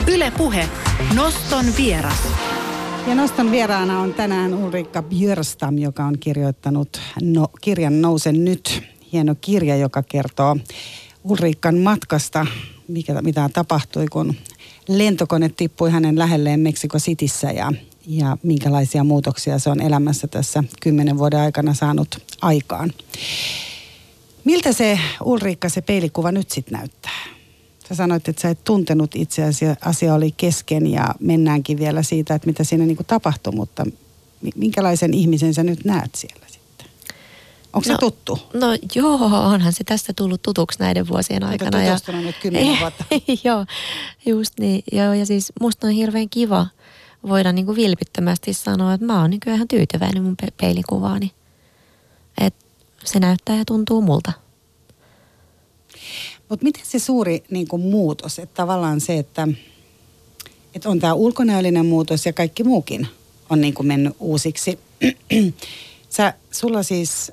Ylepuhe 0.07 0.69
Noston 1.15 1.65
vieras. 1.77 2.29
Ja 3.07 3.15
Noston 3.15 3.51
vieraana 3.51 4.01
on 4.01 4.15
tänään 4.15 4.55
Ulrikka 4.55 5.03
Björstam, 5.03 5.79
joka 5.79 6.05
on 6.05 6.19
kirjoittanut 6.19 7.01
no, 7.23 7.49
kirjan 7.61 8.03
Nousen 8.03 8.45
nyt. 8.45 8.83
Hieno 9.13 9.35
kirja, 9.41 9.77
joka 9.77 10.03
kertoo 10.03 10.57
Ulrikkan 11.25 11.79
matkasta, 11.79 12.47
mikä, 12.89 13.23
mitä 13.23 13.51
tapahtui, 13.53 14.07
kun 14.09 14.35
lentokone 14.89 15.49
tippui 15.49 15.91
hänen 15.91 16.19
lähelleen 16.19 16.61
Meksiko 16.61 16.99
Cityssä 16.99 17.51
ja, 17.51 17.73
ja 18.07 18.37
minkälaisia 18.43 19.05
muutoksia 19.05 19.59
se 19.59 19.71
on 19.71 19.81
elämässä 19.81 20.27
tässä 20.27 20.65
kymmenen 20.81 21.19
vuoden 21.19 21.41
aikana 21.41 21.75
saanut 21.75 22.23
aikaan. 22.43 22.93
Miltä 24.45 24.73
se 24.73 24.99
Ulrikka, 25.25 25.69
se 25.69 25.81
peilikuva 25.81 26.33
nyt 26.33 26.51
sitten 26.51 26.79
näyttää? 26.79 27.23
Sä 27.89 27.95
sanoit, 27.95 28.29
että 28.29 28.43
sä 28.43 28.49
et 28.49 28.65
tuntenut 28.65 29.17
itse 29.17 29.45
asiassa, 29.45 29.89
asia 29.89 30.15
oli 30.15 30.35
kesken 30.37 30.87
ja 30.87 31.15
mennäänkin 31.21 31.79
vielä 31.79 32.03
siitä, 32.03 32.35
että 32.35 32.47
mitä 32.47 32.65
siinä 32.65 32.87
niinku 32.87 33.05
tapahtui, 33.05 33.55
mutta 33.55 33.85
minkälaisen 34.57 35.15
ihmisen 35.15 35.55
sä 35.55 35.63
nyt 35.63 35.85
näet 35.85 36.15
siellä? 36.15 36.52
Onko 37.73 37.89
no, 37.89 37.95
se 37.95 38.01
tuttu? 38.01 38.39
No 38.55 38.67
joo, 38.95 39.19
onhan 39.25 39.73
se 39.73 39.85
tästä 39.85 40.13
tullut 40.17 40.43
tutuksi 40.43 40.79
näiden 40.79 41.09
vuosien 41.09 41.45
aikana. 41.45 41.83
Ja... 41.83 41.99
nyt 42.13 42.37
kymmenen 42.43 42.79
vuotta. 42.81 43.05
joo, 43.45 43.67
just 44.27 44.59
niin. 44.59 44.83
Joo, 44.93 45.13
ja 45.13 45.27
siis 45.27 45.53
musta 45.61 45.87
on 45.87 45.93
hirveän 45.93 46.29
kiva 46.29 46.67
voida 47.29 47.53
niin 47.53 47.67
kuin 47.67 47.77
vilpittömästi 47.77 48.55
sanoa, 48.55 48.95
että 48.95 49.07
mä 49.07 49.21
oon 49.21 49.31
niin 49.31 49.41
ihan 49.47 49.69
tyytyväinen 49.69 50.23
mun 50.23 50.37
pe- 50.37 50.53
peilikuvaani. 50.61 51.33
Että 52.41 52.65
se 53.05 53.19
näyttää 53.19 53.57
ja 53.57 53.65
tuntuu 53.65 54.03
multa. 54.03 54.33
Mutta 56.49 56.65
miten 56.65 56.83
se 56.87 56.99
suuri 56.99 57.45
niin 57.51 57.69
kuin 57.69 57.83
muutos, 57.83 58.39
että 58.39 58.55
tavallaan 58.55 59.01
se, 59.01 59.19
että, 59.19 59.49
että 60.75 60.89
on 60.89 60.99
tämä 60.99 61.15
ulkonäöllinen 61.15 61.87
muutos 61.87 62.27
ja 62.27 62.33
kaikki 62.33 62.65
muukin 62.65 63.09
on 63.51 63.61
niin 63.61 63.75
kuin 63.75 63.87
mennyt 63.87 64.17
uusiksi. 64.21 64.79
Sä, 66.13 66.35
sulla 66.51 66.83
siis 66.83 67.33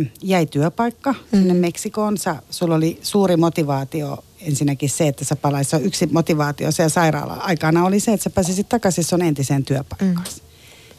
ö, 0.00 0.04
jäi 0.22 0.46
työpaikka 0.46 1.12
mm. 1.12 1.38
sinne 1.38 1.54
Meksikoon. 1.54 2.18
Sä, 2.18 2.36
sulla 2.50 2.74
oli 2.74 2.98
suuri 3.02 3.36
motivaatio 3.36 4.24
ensinnäkin 4.40 4.90
se, 4.90 5.08
että 5.08 5.24
sä 5.24 5.36
palaisit. 5.36 5.70
Se 5.70 5.76
yksi 5.76 6.06
motivaatio 6.06 6.72
siellä 6.72 6.88
sairaala 6.88 7.34
aikana 7.34 7.84
oli 7.84 8.00
se, 8.00 8.12
että 8.12 8.24
sä 8.24 8.30
pääsisit 8.30 8.68
takaisin 8.68 9.04
sun 9.04 9.22
entiseen 9.22 9.64
työpaikkaan. 9.64 10.14
Mm. 10.16 10.40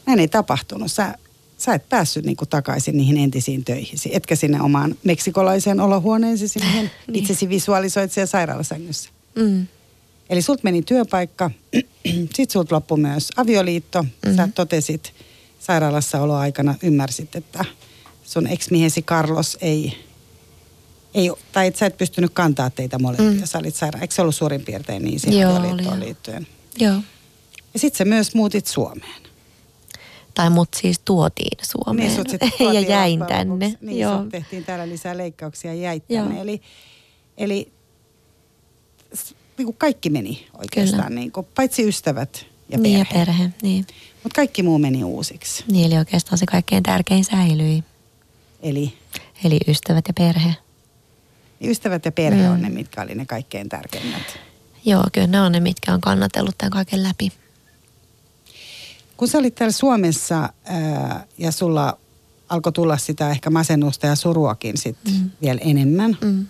Näin 0.06 0.20
ei 0.20 0.28
tapahtunut. 0.28 0.92
Sä 0.92 1.16
sä 1.58 1.74
et 1.74 1.90
päässyt 1.90 2.26
niin 2.26 2.38
kuin 2.38 2.50
takaisin 2.50 2.98
niihin 2.98 3.18
entisiin 3.18 3.66
töihin. 3.66 4.00
Etkä 4.12 4.36
sinne 4.36 4.62
omaan 4.62 4.96
meksikolaiseen 5.04 5.80
olohuoneesi, 5.80 6.60
mihin 6.60 6.92
niin. 7.08 7.16
itsesi 7.16 7.50
visualisoit 7.50 8.12
siellä 8.12 8.26
sairaalasängyssä. 8.26 9.10
Mm. 9.36 9.68
Eli 10.30 10.42
sult 10.42 10.64
meni 10.64 10.82
työpaikka, 10.82 11.52
sit 12.36 12.52
sult 12.52 12.72
loppui 12.72 12.98
myös 12.98 13.30
avioliitto. 13.38 14.04
Mm-hmm. 14.04 14.36
Sä 14.36 14.50
totesit 14.56 15.14
sairaalassa 15.66 16.22
oloaikana, 16.22 16.76
ymmärsit, 16.84 17.36
että 17.36 17.66
sun 18.24 18.48
ex-miehesi 18.48 19.02
Carlos 19.02 19.58
ei, 19.62 20.06
ei 21.14 21.32
tai 21.52 21.68
et 21.68 21.76
sä 21.76 21.86
et 21.86 21.98
pystynyt 21.98 22.32
kantaa 22.34 22.70
teitä 22.70 23.00
molempia. 23.00 23.42
Mm. 23.42 23.46
Sä 23.46 23.58
olit 23.58 23.76
sairaan. 23.76 24.02
Eikö 24.02 24.16
se 24.16 24.22
ollut 24.22 24.36
suurin 24.36 24.62
piirtein 24.62 25.04
niin 25.04 25.20
siihen 25.20 25.48
avioliittoon 25.48 26.00
liittyen? 26.00 26.48
Joo. 26.80 26.96
Ja 27.74 27.80
sit 27.80 27.96
sä 27.96 28.06
myös 28.06 28.36
muutit 28.36 28.68
Suomeen 28.68 29.26
tai 30.36 30.50
mut 30.50 30.70
siis 30.74 31.00
tuotiin 31.00 31.58
Suomeen 31.62 32.08
niin, 32.08 32.16
sut 32.16 32.28
tuotiin 32.40 32.74
ja 32.74 32.80
jäin 32.80 33.20
tänne. 33.28 33.78
Niin, 33.82 34.00
Joo. 34.00 34.26
tehtiin 34.32 34.66
täällä 34.66 34.90
lisää 34.90 35.18
leikkauksia 35.18 35.74
ja 35.74 35.82
jäit 35.82 36.08
tänne. 36.08 36.42
Eli, 36.42 36.62
eli 37.38 37.72
niin 39.58 39.66
kuin 39.66 39.78
kaikki 39.78 40.10
meni 40.10 40.48
oikeastaan, 40.58 41.16
niin 41.16 41.32
kuin, 41.32 41.48
paitsi 41.56 41.88
ystävät 41.88 42.46
ja 42.70 42.78
perhe. 42.78 42.84
Niin 42.84 43.00
ja 43.00 43.06
perhe, 43.14 43.50
niin. 43.62 43.86
Mutta 44.26 44.36
kaikki 44.36 44.64
muu 44.64 44.80
meni 44.80 45.04
uusiksi. 45.04 45.64
Niin, 45.68 45.86
eli 45.86 45.98
oikeastaan 45.98 46.38
se 46.38 46.46
kaikkein 46.46 46.84
tärkein 46.84 47.24
säilyi. 47.24 47.84
Eli? 48.62 48.94
Eli 49.44 49.60
ystävät 49.68 50.06
ja 50.08 50.14
perhe. 50.14 50.56
Ystävät 51.62 52.06
ja 52.06 52.12
perhe 52.12 52.44
mm. 52.48 52.54
on 52.54 52.62
ne, 52.62 52.70
mitkä 52.70 53.02
oli 53.02 53.16
ne 53.16 53.26
kaikkein 53.26 53.70
tärkeimmät. 53.70 54.40
Joo, 54.86 55.04
kyllä 55.12 55.28
ne 55.28 55.42
on 55.42 55.52
ne, 55.52 55.60
mitkä 55.60 55.94
on 55.94 56.02
kannatellut 56.02 56.58
tämän 56.58 56.72
kaiken 56.72 57.04
läpi. 57.04 57.32
Kun 59.18 59.28
sä 59.28 59.38
olit 59.38 59.56
täällä 59.56 59.72
Suomessa 59.72 60.50
ää, 60.66 61.26
ja 61.38 61.52
sulla 61.52 61.98
alkoi 62.50 62.72
tulla 62.72 62.98
sitä 62.98 63.30
ehkä 63.30 63.50
masennusta 63.50 64.08
ja 64.08 64.16
suruakin 64.16 64.78
sit 64.78 64.98
mm. 65.12 65.32
vielä 65.42 65.60
enemmän, 65.64 66.18
mm. 66.22 66.46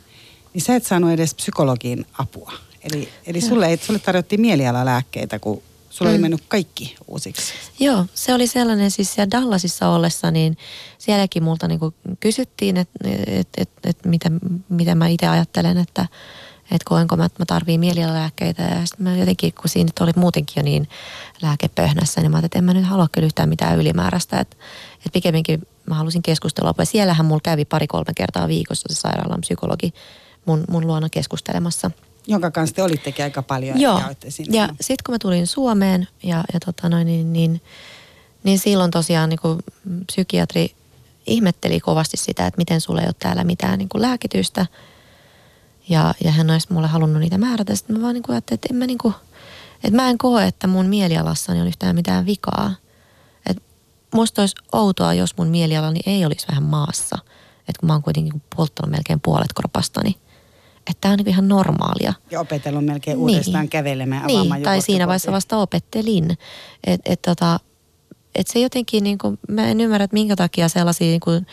niin 0.54 0.62
sä 0.62 0.76
et 0.76 0.86
saanut 0.86 1.12
edes 1.12 1.36
psykologin 1.36 2.06
apua. 2.18 2.54
Eli, 2.84 3.10
eli 3.28 3.42
sulle, 3.42 3.68
ei, 3.68 3.78
sulle 3.78 4.00
tarjottiin 4.00 4.42
mielialalääkkeitä, 4.42 5.40
kun 5.40 5.62
sulla 5.96 6.12
mm. 6.12 6.16
oli 6.16 6.22
mennyt 6.22 6.44
kaikki 6.48 6.96
uusiksi. 7.08 7.54
Joo, 7.80 8.06
se 8.14 8.34
oli 8.34 8.48
sellainen 8.48 8.92
siis 8.92 9.14
siellä 9.14 9.32
Dallasissa 9.32 9.90
ollessa, 9.90 10.32
niin 10.32 10.58
sielläkin 10.98 11.44
multa 11.44 11.68
niin 11.68 11.80
kysyttiin, 12.20 12.78
että 12.78 13.00
et, 13.28 13.48
et, 13.58 13.70
et 13.84 14.06
mitä, 14.06 14.32
mitä 14.70 14.96
mä 14.96 15.08
itse 15.08 15.28
ajattelen, 15.28 15.78
että 15.78 16.08
että 16.72 16.86
koenko 16.86 17.18
mä, 17.18 17.26
että 17.26 17.42
mä 17.42 17.46
tarviin 17.46 17.80
mielialalääkkeitä. 17.80 18.64
Ja 18.64 18.86
sitten 18.86 19.04
mä 19.04 19.16
jotenkin, 19.16 19.54
kun 19.54 19.70
siinä 19.70 19.92
oli 20.00 20.12
muutenkin 20.16 20.54
jo 20.58 20.64
niin 20.64 20.88
lääkepöhnässä, 21.42 22.22
niin 22.22 22.32
mä 22.32 22.38
ajattelin, 22.38 22.48
että 22.48 22.58
en 22.58 22.64
mä 22.64 22.74
nyt 22.74 22.86
halua 22.86 23.08
kyllä 23.12 23.26
yhtään 23.26 23.50
mitään 23.50 23.80
ylimääräistä. 23.80 24.40
Että, 24.40 24.58
että 24.96 25.10
pikemminkin 25.14 25.68
mä 25.86 25.96
halusin 25.96 26.22
keskustella. 26.22 26.74
Ja 26.78 26.86
siellähän 26.86 27.26
mulla 27.26 27.42
kävi 27.44 27.66
pari-kolme 27.66 28.14
kertaa 28.16 28.48
viikossa 28.48 28.94
se 28.94 29.00
sairaalan 29.00 29.42
psykologi 29.42 29.94
mun, 30.46 30.64
mun 30.70 30.88
luona 30.88 31.10
keskustelemassa. 31.10 31.92
Jonka 32.28 32.52
kanssa 32.52 32.76
te 32.76 32.84
olittekin 32.84 33.26
aika 33.26 33.42
paljon. 33.42 33.82
Joo, 33.82 34.02
ja 34.50 34.68
sitten 34.82 35.04
kun 35.06 35.14
mä 35.14 35.20
tulin 35.20 35.48
Suomeen 35.48 36.08
ja, 36.24 36.44
ja 36.54 36.60
tota 36.66 36.90
noin, 36.90 37.08
niin, 37.08 37.34
niin, 37.34 37.62
niin 38.44 38.60
silloin 38.60 38.92
tosiaan 38.92 39.30
niin 39.30 39.40
kuin 39.42 39.60
psykiatri 40.06 40.76
ihmetteli 41.26 41.80
kovasti 41.80 42.18
sitä, 42.18 42.48
että 42.48 42.58
miten 42.58 42.82
sulla 42.82 43.02
ei 43.02 43.08
ole 43.08 43.16
täällä 43.20 43.44
mitään 43.44 43.78
niin 43.78 43.90
kuin 43.90 44.02
lääkitystä– 44.02 44.66
ja, 45.90 46.14
ja 46.24 46.32
hän 46.32 46.50
olisi 46.50 46.74
mulle 46.74 46.88
halunnut 46.88 47.20
niitä 47.20 47.38
määrätä. 47.38 47.76
Sitten 47.76 47.96
mä 47.96 48.02
vaan 48.02 48.14
niin 48.14 48.24
kuin 48.24 48.34
ajattelin, 48.34 48.58
että, 48.58 48.68
en 48.72 48.76
mä, 48.76 48.88
niin 48.88 48.98
kuin, 48.98 49.14
että 49.84 49.96
mä 49.96 50.10
en 50.10 50.18
koe, 50.18 50.48
että 50.48 50.68
mun 50.68 50.86
mielialassani 50.86 51.62
on 51.62 51.68
yhtään 51.68 51.96
mitään 51.96 52.26
vikaa. 52.26 52.76
Että 53.50 53.64
musta 54.14 54.42
olisi 54.42 54.56
outoa, 54.72 55.14
jos 55.14 55.38
mun 55.38 55.48
mielialani 55.48 56.00
ei 56.06 56.26
olisi 56.26 56.48
vähän 56.48 56.64
maassa. 56.64 57.18
Että 57.60 57.80
kun 57.80 57.88
mä 57.88 57.94
oon 57.94 58.04
kuitenkin 58.04 58.42
polttanut 58.56 58.92
melkein 58.92 59.22
puolet 59.22 59.54
kropastani. 59.56 60.16
Että 60.90 61.02
tämä 61.02 61.12
on 61.12 61.18
niin 61.18 61.30
ihan 61.30 61.48
normaalia. 61.48 62.14
Ja 62.32 62.40
opetellut 62.40 62.86
melkein 62.86 63.18
uudestaan 63.18 63.62
niin. 63.62 63.70
kävelemään 63.70 64.28
Niin, 64.28 64.64
tai 64.64 64.82
siinä 64.82 65.08
vaiheessa 65.08 65.32
vasta 65.32 65.58
opettelin. 65.58 66.38
Että 66.84 67.14
et, 67.14 67.22
tota, 67.22 67.60
et 68.36 68.48
se 68.48 68.60
jotenkin, 68.60 69.04
niin 69.04 69.18
kuin, 69.18 69.40
mä 69.50 69.68
en 69.68 69.82
ymmärrä, 69.82 70.04
että 70.04 70.14
minkä 70.14 70.36
takia 70.36 70.70
sellaisia 70.70 71.08
niin 71.08 71.20
kuin 71.20 71.48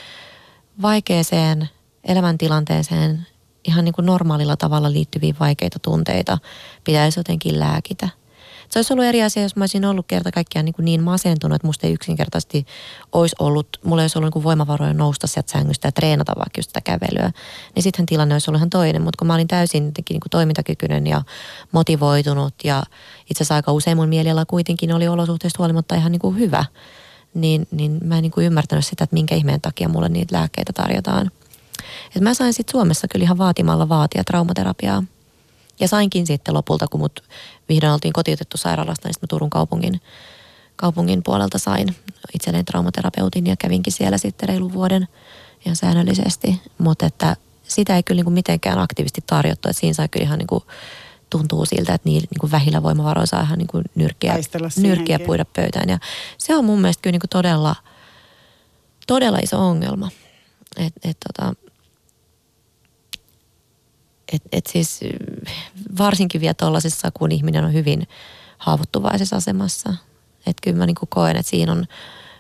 vaikeeseen 0.83 1.69
elämäntilanteeseen 2.05 3.27
ihan 3.65 3.85
niin 3.85 3.93
kuin 3.93 4.07
normaalilla 4.07 4.57
tavalla 4.57 4.93
liittyviä 4.93 5.35
vaikeita 5.41 5.79
tunteita 5.79 6.39
pitäisi 6.85 7.21
jotenkin 7.21 7.61
lääkitä. 7.61 8.09
Se 8.73 8.79
olisi 8.79 8.93
ollut 8.93 9.05
eri 9.05 9.23
asia, 9.23 9.43
jos 9.43 9.57
mä 9.57 9.63
olisin 9.63 9.85
ollut 9.85 10.07
kerta 10.09 10.33
kaikkiaan 10.33 10.65
niin, 10.65 10.75
niin 10.79 11.03
masentunut, 11.03 11.57
että 11.57 11.67
musta 11.67 11.87
ei 11.87 11.93
yksinkertaisesti 11.93 12.67
olisi 13.13 13.37
ollut, 13.39 13.69
mulla 13.85 14.03
olisi 14.03 14.19
ollut 14.19 14.35
niin 14.35 14.45
voimavaroja 14.45 14.95
nousta 14.95 15.27
sieltä 15.27 15.53
sängystä 15.53 15.89
ja 15.89 15.93
treenata 15.93 16.33
vaikka 16.37 16.59
just 16.59 16.69
sitä 16.71 16.81
kävelyä. 16.81 17.31
Niin 17.75 17.83
sittenhän 17.83 18.07
tilanne 18.07 18.35
olisi 18.35 18.51
ollut 18.51 18.59
ihan 18.59 18.71
toinen, 18.71 19.03
mutta 19.03 19.19
kun 19.19 19.27
mä 19.27 19.35
olin 19.35 19.49
täysin 19.49 19.85
jotenkin 19.85 20.15
niin 20.15 20.21
kuin 20.21 20.31
toimintakykyinen 20.31 21.07
ja 21.07 21.23
motivoitunut 21.73 22.55
ja 22.65 22.83
itse 23.31 23.43
asiassa 23.43 23.55
aika 23.55 23.73
usein 23.73 23.97
mun 23.97 24.09
mieliala 24.09 24.45
kuitenkin 24.45 24.93
oli 24.93 25.09
olosuhteista 25.09 25.59
huolimatta 25.59 25.95
ihan 25.95 26.13
niin 26.13 26.21
kuin 26.21 26.39
hyvä, 26.39 26.65
niin, 27.35 27.67
niin 27.71 28.01
mä 28.05 28.17
en 28.17 28.23
niin 28.23 28.33
kuin 28.33 28.47
ymmärtänyt 28.47 28.87
sitä, 28.87 29.05
että 29.05 29.15
minkä 29.15 29.35
ihmeen 29.35 29.61
takia 29.61 29.89
mulle 29.89 30.09
niitä 30.09 30.37
lääkkeitä 30.37 30.73
tarjotaan. 30.73 31.31
Et 32.17 32.23
mä 32.23 32.35
sain 32.35 32.53
sitten 32.53 32.73
Suomessa 32.73 33.09
kyllä 33.09 33.25
ihan 33.25 33.39
vaatimalla 33.39 33.89
vaatia 33.89 34.25
traumaterapiaa. 34.25 35.03
Ja 35.83 35.89
sainkin 35.89 36.27
sitten 36.27 36.55
lopulta, 36.55 36.87
kun 36.87 37.01
mut 37.01 37.23
vihdoin 37.69 37.93
oltiin 37.93 38.13
kotiutettu 38.13 38.57
sairaalasta, 38.57 39.09
niin 39.09 39.15
sitten 39.15 39.29
Turun 39.29 39.51
kaupungin, 39.51 40.01
kaupungin 40.77 41.23
puolelta 41.23 41.59
sain 41.59 41.97
itselleen 42.35 42.65
traumaterapeutin 42.65 43.47
ja 43.47 43.57
kävinkin 43.57 43.93
siellä 43.93 44.19
sitten 44.19 44.49
reilun 44.49 44.73
vuoden 44.73 45.09
ihan 45.67 45.77
säännöllisesti. 45.77 46.61
Mutta 46.79 47.07
että 47.07 47.37
sitä 47.63 47.97
ei 47.97 48.03
kyllä 48.03 48.19
niin 48.19 48.25
kuin 48.25 48.35
mitenkään 48.35 48.79
aktiivisesti 48.79 49.25
tarjottu, 49.27 49.69
että 49.69 49.81
siinä 49.81 49.95
sai 49.95 50.09
kyllä 50.09 50.25
ihan 50.25 50.39
niin 50.39 50.47
kuin 50.47 50.65
tuntuu 51.31 51.67
siltä, 51.67 51.95
että 51.95 52.09
niin, 52.09 52.23
niin 52.31 52.41
kuin 52.41 52.51
vähillä 52.51 52.83
voimavaroilla 52.83 53.27
saa 53.27 53.43
ihan 53.43 53.59
niin 53.59 53.69
kuin 53.69 53.85
nyrkkiä, 53.95 54.35
nyrkkiä 54.77 55.19
puida 55.19 55.45
pöytään. 55.45 55.89
Ja 55.89 55.99
se 56.39 56.57
on 56.57 56.65
mun 56.65 56.81
mielestä 56.81 57.03
kyllä 57.03 57.13
niin 57.13 57.21
kuin 57.21 57.31
todella, 57.31 57.77
todella 59.07 59.39
iso 59.43 59.69
ongelma. 59.69 60.09
Et, 60.77 60.93
et 61.05 61.17
tota, 61.27 61.55
et, 64.33 64.43
et 64.53 64.67
siis 64.67 65.01
varsinkin 65.99 66.41
vielä 66.41 66.55
tuollaisessa, 66.55 67.11
kun 67.11 67.33
ihminen 67.33 67.65
on 67.65 67.73
hyvin 67.73 68.09
haavoittuvaisessa 68.59 69.37
asemassa. 69.37 69.95
Että 70.47 70.61
kyllä 70.63 70.79
mä 70.79 70.87
niin 70.87 70.95
kuin 70.95 71.09
koen, 71.09 71.37
että 71.37 71.51
siinä 71.51 71.73
on, 71.73 71.87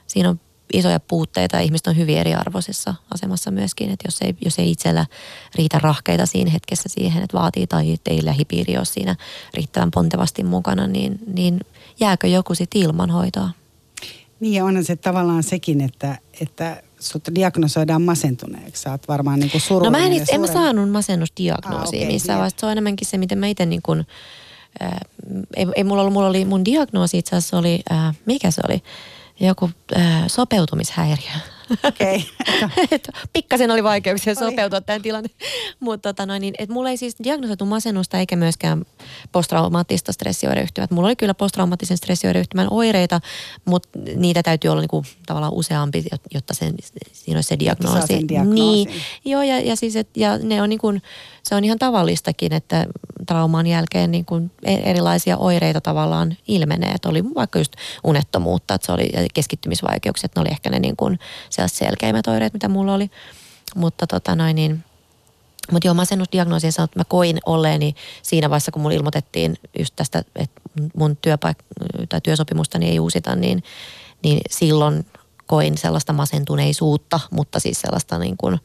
siinä 0.06 0.28
on 0.28 0.40
isoja 0.72 1.00
puutteita 1.00 1.56
ja 1.56 1.62
ihmiset 1.62 1.86
on 1.86 1.96
hyvin 1.96 2.18
eriarvoisessa 2.18 2.94
asemassa 3.14 3.50
myöskin, 3.50 3.90
että 3.90 4.06
jos 4.06 4.22
ei, 4.22 4.36
jos 4.44 4.58
ei 4.58 4.70
itsellä 4.70 5.06
riitä 5.54 5.78
rahkeita 5.78 6.26
siinä 6.26 6.50
hetkessä 6.50 6.88
siihen, 6.88 7.22
että 7.22 7.38
vaatii 7.38 7.66
tai 7.66 7.98
ei 8.06 8.24
lähipiiri 8.24 8.76
ole 8.76 8.84
siinä 8.84 9.16
riittävän 9.54 9.90
pontevasti 9.90 10.44
mukana, 10.44 10.86
niin, 10.86 11.18
niin 11.26 11.60
jääkö 12.00 12.26
joku 12.26 12.54
sitten 12.54 12.82
ilman 12.82 13.10
hoitoa? 13.10 13.50
Niin 14.40 14.54
ja 14.54 14.64
onhan 14.64 14.84
se 14.84 14.96
tavallaan 14.96 15.42
sekin, 15.42 15.80
että, 15.80 16.18
että 16.40 16.82
sut 17.02 17.22
diagnosoidaan 17.34 18.02
masentuneeksi. 18.02 18.82
Sä 18.82 18.90
oot 18.90 19.08
varmaan 19.08 19.40
niin 19.40 19.50
kuin 19.50 19.62
No 19.82 19.90
mä 19.90 19.98
en, 19.98 20.24
en 20.32 20.40
mä 20.40 20.46
saanut 20.46 20.90
masennusdiagnoosia 20.90 21.98
ah, 21.98 22.02
okay, 22.02 22.12
missään, 22.12 22.40
niin. 22.40 22.50
se 22.56 22.66
on 22.66 22.72
enemmänkin 22.72 23.08
se, 23.08 23.18
miten 23.18 23.38
mä 23.38 23.46
itse 23.46 23.66
niin 23.66 23.82
kuin, 23.82 24.06
äh, 24.82 24.90
ei, 25.56 25.66
ei 25.76 25.84
mulla 25.84 26.02
ollut, 26.02 26.12
mulla 26.12 26.28
oli 26.28 26.44
mun 26.44 26.64
diagnoosi 26.64 27.18
itse 27.18 27.36
asiassa 27.36 27.58
oli, 27.58 27.82
äh, 27.92 28.16
mikä 28.26 28.50
se 28.50 28.62
oli? 28.68 28.82
joku 29.40 29.70
äh, 29.96 30.24
sopeutumishäiriö. 30.26 31.32
Okei. 31.84 32.24
Okay. 32.62 32.98
Pikkasen 33.32 33.70
oli 33.70 33.84
vaikeuksia 33.84 34.34
oli. 34.40 34.50
sopeutua 34.50 34.80
tähän 34.80 35.02
tilanteeseen. 35.02 35.50
Mutta 35.80 36.08
tota 36.08 36.26
noin, 36.26 36.40
niin, 36.40 36.54
et 36.58 36.68
mulla 36.68 36.90
ei 36.90 36.96
siis 36.96 37.16
diagnosoitu 37.24 37.66
masennusta 37.66 38.18
eikä 38.18 38.36
myöskään 38.36 38.84
posttraumaattista 39.32 40.12
stressioireyhtymää. 40.12 40.88
Mulla 40.90 41.08
oli 41.08 41.16
kyllä 41.16 41.34
posttraumaattisen 41.34 41.96
stressioireyhtymän 41.96 42.68
oireita, 42.70 43.20
mutta 43.64 43.98
niitä 44.16 44.42
täytyy 44.42 44.70
olla 44.70 44.80
niinku 44.80 45.04
tavallaan 45.26 45.52
useampi, 45.52 46.04
jotta 46.34 46.54
sen, 46.54 46.74
siinä 47.12 47.36
olisi 47.36 47.48
se 47.48 47.58
diagnoosi. 47.58 48.26
Niin, 48.44 48.88
joo 49.24 49.42
ja, 49.42 49.60
ja, 49.60 49.76
siis, 49.76 49.96
et, 49.96 50.08
ja 50.16 50.38
ne 50.38 50.62
on 50.62 50.68
niinku, 50.68 50.92
se 51.42 51.54
on 51.54 51.64
ihan 51.64 51.78
tavallistakin, 51.78 52.52
että 52.52 52.86
trauman 53.26 53.66
jälkeen 53.66 54.10
niin 54.10 54.24
kuin 54.24 54.50
e- 54.62 54.90
erilaisia 54.90 55.36
oireita 55.36 55.80
tavallaan 55.80 56.36
ilmenee. 56.48 56.90
Että 56.90 57.08
oli 57.08 57.24
vaikka 57.34 57.58
just 57.58 57.72
unettomuutta, 58.04 58.74
että 58.74 58.86
se 58.86 58.92
oli 58.92 59.10
keskittymisvaikeuksia, 59.34 60.26
että 60.26 60.40
ne 60.40 60.42
oli 60.42 60.50
ehkä 60.50 60.70
ne 60.70 60.78
niin 60.78 60.96
kuin 60.96 61.18
selkeimmät 61.66 62.26
oireet, 62.26 62.52
mitä 62.52 62.68
mulla 62.68 62.94
oli. 62.94 63.10
Mutta 63.74 64.06
tota 64.06 64.36
noin 64.36 64.56
niin, 64.56 64.84
mutta 65.72 65.88
joo, 65.88 65.94
masennusdiagnoosin 65.94 66.72
sanonut, 66.72 66.90
että 66.90 67.00
mä 67.00 67.04
koin 67.04 67.38
olleeni 67.46 67.94
siinä 68.22 68.50
vaiheessa, 68.50 68.72
kun 68.72 68.82
mulle 68.82 68.94
ilmoitettiin 68.94 69.56
just 69.78 69.96
tästä, 69.96 70.24
että 70.36 70.60
mun 70.96 71.16
työpaik- 71.16 72.06
tai 72.08 72.20
työsopimustani 72.20 72.88
ei 72.88 73.00
uusita, 73.00 73.36
niin, 73.36 73.62
niin 74.22 74.40
silloin 74.50 75.06
koin 75.46 75.78
sellaista 75.78 76.12
masentuneisuutta, 76.12 77.20
mutta 77.30 77.60
siis 77.60 77.80
sellaista 77.80 78.18
niin 78.18 78.36
kuin 78.36 78.58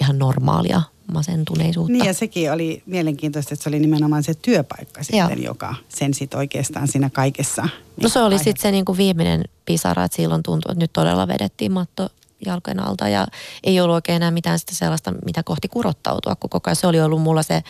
ihan 0.00 0.18
normaalia 0.18 0.82
masentuneisuutta. 1.12 1.92
Niin 1.92 2.04
ja 2.04 2.14
sekin 2.14 2.52
oli 2.52 2.82
mielenkiintoista, 2.86 3.54
että 3.54 3.62
se 3.62 3.68
oli 3.68 3.78
nimenomaan 3.78 4.22
se 4.22 4.34
työpaikka 4.34 5.02
sitten, 5.02 5.18
Joo. 5.18 5.52
joka 5.52 5.74
sen 5.88 6.14
sitten 6.14 6.38
oikeastaan 6.38 6.88
siinä 6.88 7.10
kaikessa. 7.10 7.68
No 8.02 8.08
se 8.08 8.22
oli 8.22 8.38
sitten 8.38 8.62
se 8.62 8.70
niin 8.70 8.84
kuin 8.84 8.98
viimeinen 8.98 9.42
pisara, 9.64 10.04
että 10.04 10.16
silloin 10.16 10.42
tuntui, 10.42 10.72
että 10.72 10.84
nyt 10.84 10.92
todella 10.92 11.28
vedettiin 11.28 11.72
matto 11.72 12.08
jalkojen 12.46 12.80
alta 12.80 13.08
ja 13.08 13.26
ei 13.64 13.80
ollut 13.80 13.94
oikein 13.94 14.16
enää 14.16 14.30
mitään 14.30 14.58
sitä 14.58 14.74
sellaista, 14.74 15.12
mitä 15.24 15.42
kohti 15.42 15.68
kurottautua, 15.68 16.36
kun 16.36 16.50
koko 16.50 16.70
ajan 16.70 16.76
se 16.76 16.86
oli 16.86 17.00
ollut 17.00 17.22
mulla 17.22 17.42
se, 17.42 17.62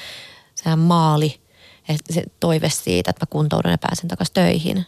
se 0.55 0.77
maali, 0.77 1.41
se 2.11 2.23
toive 2.41 2.71
siitä, 2.71 3.11
että 3.11 3.23
mä 3.23 3.31
kuntoudun 3.31 3.71
ja 3.71 3.79
pääsen 3.79 4.09
takaisin 4.09 4.35
töihin 4.35 4.87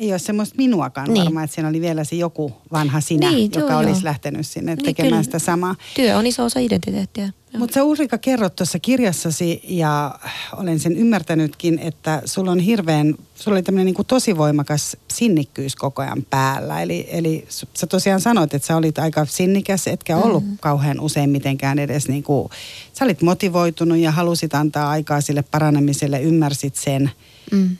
ei 0.00 0.10
ole 0.10 0.18
semmoista 0.18 0.54
minuakaan 0.58 1.12
niin. 1.12 1.24
varmaan, 1.24 1.44
että 1.44 1.54
siinä 1.54 1.68
oli 1.68 1.80
vielä 1.80 2.04
se 2.04 2.16
joku 2.16 2.52
vanha 2.72 3.00
sinä, 3.00 3.30
niin, 3.30 3.50
joka 3.54 3.72
joo, 3.72 3.80
olisi 3.80 4.00
joo. 4.00 4.04
lähtenyt 4.04 4.46
sinne 4.46 4.74
niin, 4.74 4.84
tekemään 4.84 5.10
kyllä. 5.10 5.22
sitä 5.22 5.38
samaa. 5.38 5.74
Työ 5.96 6.18
on 6.18 6.26
iso 6.26 6.44
osa 6.44 6.60
identiteettiä. 6.60 7.32
Mutta 7.58 7.74
sä 7.74 7.84
Ulrika 7.84 8.18
kerrot 8.18 8.56
tuossa 8.56 8.78
kirjassasi 8.78 9.60
ja 9.64 10.18
olen 10.56 10.80
sen 10.80 10.96
ymmärtänytkin, 10.96 11.78
että 11.78 12.22
sulla 12.24 12.50
on 12.50 12.58
hirveän, 12.58 13.14
sulla 13.34 13.54
oli 13.54 13.62
tämmöinen 13.62 13.86
niinku 13.86 14.04
tosi 14.04 14.36
voimakas 14.36 14.96
sinnikkyys 15.12 15.76
koko 15.76 16.02
ajan 16.02 16.26
päällä. 16.30 16.82
Eli, 16.82 17.06
eli 17.10 17.46
sä 17.74 17.86
tosiaan 17.86 18.20
sanoit, 18.20 18.54
että 18.54 18.66
sä 18.66 18.76
olit 18.76 18.98
aika 18.98 19.24
sinnikäs, 19.24 19.86
etkä 19.86 20.16
ollut 20.16 20.46
mm. 20.46 20.58
kauhean 20.60 21.00
usein 21.00 21.30
mitenkään 21.30 21.78
edes 21.78 22.08
niinku, 22.08 22.50
sä 22.92 23.04
olit 23.04 23.22
motivoitunut 23.22 23.98
ja 23.98 24.10
halusit 24.10 24.54
antaa 24.54 24.90
aikaa 24.90 25.20
sille 25.20 25.42
paranemiselle, 25.42 26.20
ymmärsit 26.20 26.76
sen. 26.76 27.10
Mm. 27.52 27.76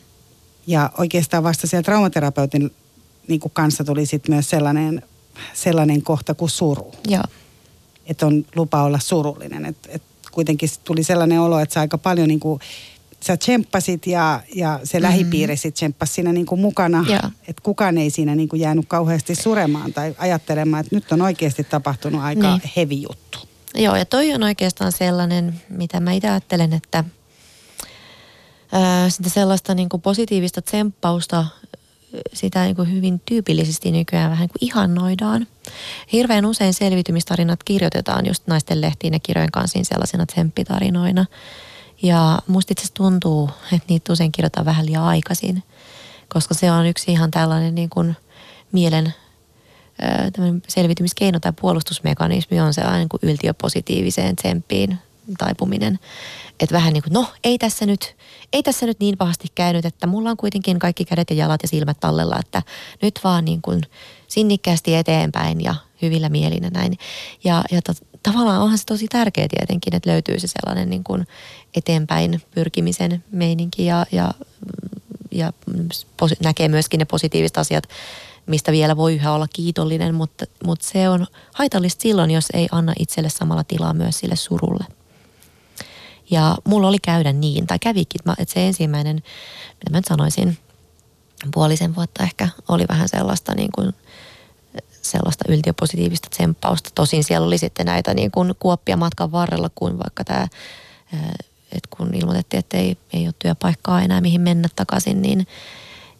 Ja 0.67 0.89
oikeastaan 0.97 1.43
vasta 1.43 1.67
siellä 1.67 1.83
traumaterapeutin 1.83 2.71
niin 3.27 3.39
kuin 3.39 3.51
kanssa 3.55 3.83
tuli 3.83 4.05
sitten 4.05 4.35
myös 4.35 4.49
sellainen, 4.49 5.03
sellainen 5.53 6.01
kohta 6.01 6.33
kuin 6.33 6.49
suru. 6.49 6.91
Joo. 7.07 7.23
Että 8.05 8.25
on 8.25 8.45
lupa 8.55 8.83
olla 8.83 8.99
surullinen. 8.99 9.65
Että 9.65 9.89
et 9.91 10.03
kuitenkin 10.31 10.69
tuli 10.83 11.03
sellainen 11.03 11.39
olo, 11.39 11.59
että 11.59 11.73
sä 11.73 11.79
aika 11.79 11.97
paljon 11.97 12.27
niin 12.27 12.39
kuin, 12.39 12.59
sä 13.19 13.37
tsemppasit 13.37 14.07
ja, 14.07 14.43
ja 14.55 14.79
se 14.83 14.97
mm-hmm. 14.97 15.03
lähipiiri 15.03 15.57
sitten 15.57 15.73
tsemppasi 15.73 16.13
siinä 16.13 16.33
niin 16.33 16.45
kuin 16.45 16.61
mukana. 16.61 17.05
Että 17.47 17.61
kukaan 17.63 17.97
ei 17.97 18.09
siinä 18.09 18.35
niin 18.35 18.49
kuin 18.49 18.59
jäänyt 18.59 18.85
kauheasti 18.87 19.35
suremaan 19.35 19.93
tai 19.93 20.15
ajattelemaan, 20.17 20.81
että 20.81 20.95
nyt 20.95 21.11
on 21.11 21.21
oikeasti 21.21 21.63
tapahtunut 21.63 22.21
aika 22.21 22.51
niin. 22.51 22.71
hevi 22.75 23.01
juttu. 23.01 23.39
Joo, 23.75 23.95
ja 23.95 24.05
toi 24.05 24.33
on 24.33 24.43
oikeastaan 24.43 24.91
sellainen, 24.91 25.61
mitä 25.69 25.99
mä 25.99 26.11
itse 26.11 26.29
ajattelen, 26.29 26.73
että– 26.73 27.03
sitä 29.09 29.29
sellaista 29.29 29.75
niin 29.75 29.89
kuin 29.89 30.01
positiivista 30.01 30.61
tsemppausta, 30.61 31.45
sitä 32.33 32.63
niin 32.63 32.75
kuin 32.75 32.91
hyvin 32.91 33.21
tyypillisesti 33.25 33.91
nykyään 33.91 34.31
vähän 34.31 34.49
kuin 34.49 34.57
ihannoidaan. 34.61 35.47
Hirveän 36.11 36.45
usein 36.45 36.73
selvitymistarinat 36.73 37.63
kirjoitetaan 37.63 38.25
just 38.25 38.47
naisten 38.47 38.81
lehtiin 38.81 39.13
ja 39.13 39.19
kirjojen 39.19 39.51
kanssa 39.51 39.79
sellaisena 39.83 40.25
tsemppitarinoina. 40.25 41.25
Ja 42.01 42.39
musta 42.47 42.71
itse 42.71 42.87
tuntuu, 42.93 43.49
että 43.73 43.85
niitä 43.89 44.13
usein 44.13 44.31
kirjoitetaan 44.31 44.65
vähän 44.65 44.85
liian 44.85 45.03
aikaisin, 45.03 45.63
koska 46.27 46.53
se 46.53 46.71
on 46.71 46.85
yksi 46.85 47.11
ihan 47.11 47.31
tällainen 47.31 47.75
niin 47.75 47.89
kuin 47.89 48.15
mielen 48.71 49.13
selvitymiskeino 50.67 51.39
tai 51.39 51.53
puolustusmekanismi 51.61 52.59
on 52.59 52.73
se 52.73 52.81
aina 52.81 52.97
niin 52.97 53.09
kuin 53.09 53.19
yltiöpositiiviseen 53.23 54.35
tsemppiin 54.35 54.99
taipuminen. 55.37 55.99
Että 56.61 56.75
vähän 56.75 56.93
niin 56.93 57.03
kuin, 57.03 57.13
no 57.13 57.27
ei 57.43 57.57
tässä 57.57 57.85
nyt, 57.85 58.15
ei 58.53 58.63
tässä 58.63 58.85
nyt 58.85 58.99
niin 58.99 59.17
pahasti 59.17 59.47
käynyt, 59.55 59.85
että 59.85 60.07
mulla 60.07 60.29
on 60.29 60.37
kuitenkin 60.37 60.79
kaikki 60.79 61.05
kädet 61.05 61.29
ja 61.29 61.35
jalat 61.35 61.61
ja 61.61 61.67
silmät 61.67 61.99
tallella, 61.99 62.39
että 62.39 62.63
nyt 63.01 63.19
vaan 63.23 63.45
niin 63.45 63.61
kuin 63.61 63.81
sinnikkäästi 64.27 64.95
eteenpäin 64.95 65.61
ja 65.61 65.75
hyvillä 66.01 66.29
mielin 66.29 66.63
ja 66.63 66.69
näin. 66.69 66.97
Ja, 67.43 67.63
ja 67.71 67.81
to, 67.81 67.93
tavallaan 68.23 68.61
onhan 68.61 68.77
se 68.77 68.85
tosi 68.85 69.07
tärkeä 69.07 69.47
tietenkin, 69.47 69.95
että 69.95 70.09
löytyy 70.09 70.39
se 70.39 70.47
sellainen 70.47 70.89
niin 70.89 71.03
kuin 71.03 71.27
eteenpäin 71.75 72.41
pyrkimisen 72.51 73.23
meininki 73.31 73.85
ja, 73.85 74.05
ja, 74.11 74.33
ja 75.31 75.53
posi, 76.17 76.35
näkee 76.43 76.67
myöskin 76.67 76.97
ne 76.97 77.05
positiiviset 77.05 77.57
asiat, 77.57 77.83
mistä 78.45 78.71
vielä 78.71 78.97
voi 78.97 79.15
yhä 79.15 79.33
olla 79.33 79.47
kiitollinen, 79.53 80.15
mutta, 80.15 80.45
mutta 80.65 80.85
se 80.87 81.09
on 81.09 81.27
haitallista 81.53 82.01
silloin, 82.01 82.31
jos 82.31 82.45
ei 82.53 82.67
anna 82.71 82.93
itselle 82.99 83.29
samalla 83.29 83.63
tilaa 83.63 83.93
myös 83.93 84.19
sille 84.19 84.35
surulle. 84.35 84.85
Ja 86.31 86.57
mulla 86.63 86.87
oli 86.87 86.99
käydä 87.01 87.33
niin, 87.33 87.67
tai 87.67 87.79
kävikin, 87.79 88.21
että 88.37 88.53
se 88.53 88.67
ensimmäinen, 88.67 89.15
mitä 89.15 89.91
mä 89.91 89.97
nyt 89.97 90.05
sanoisin, 90.05 90.57
puolisen 91.53 91.95
vuotta 91.95 92.23
ehkä 92.23 92.49
oli 92.67 92.85
vähän 92.89 93.09
sellaista 93.09 93.55
niin 93.55 93.69
kuin, 93.75 93.93
sellaista 95.01 95.45
yltiöpositiivista 95.47 96.29
tsemppausta. 96.29 96.89
Tosin 96.95 97.23
siellä 97.23 97.47
oli 97.47 97.57
sitten 97.57 97.85
näitä 97.85 98.13
niin 98.13 98.31
kuin 98.31 98.53
kuoppia 98.59 98.97
matkan 98.97 99.31
varrella, 99.31 99.69
kuin 99.75 99.99
vaikka 99.99 100.23
tämä, 100.23 100.47
että 101.71 101.89
kun 101.97 102.15
ilmoitettiin, 102.15 102.59
että 102.59 102.77
ei, 102.77 102.97
ei 103.13 103.25
ole 103.25 103.33
työpaikkaa 103.39 104.01
enää 104.01 104.21
mihin 104.21 104.41
mennä 104.41 104.67
takaisin, 104.75 105.21
niin, 105.21 105.47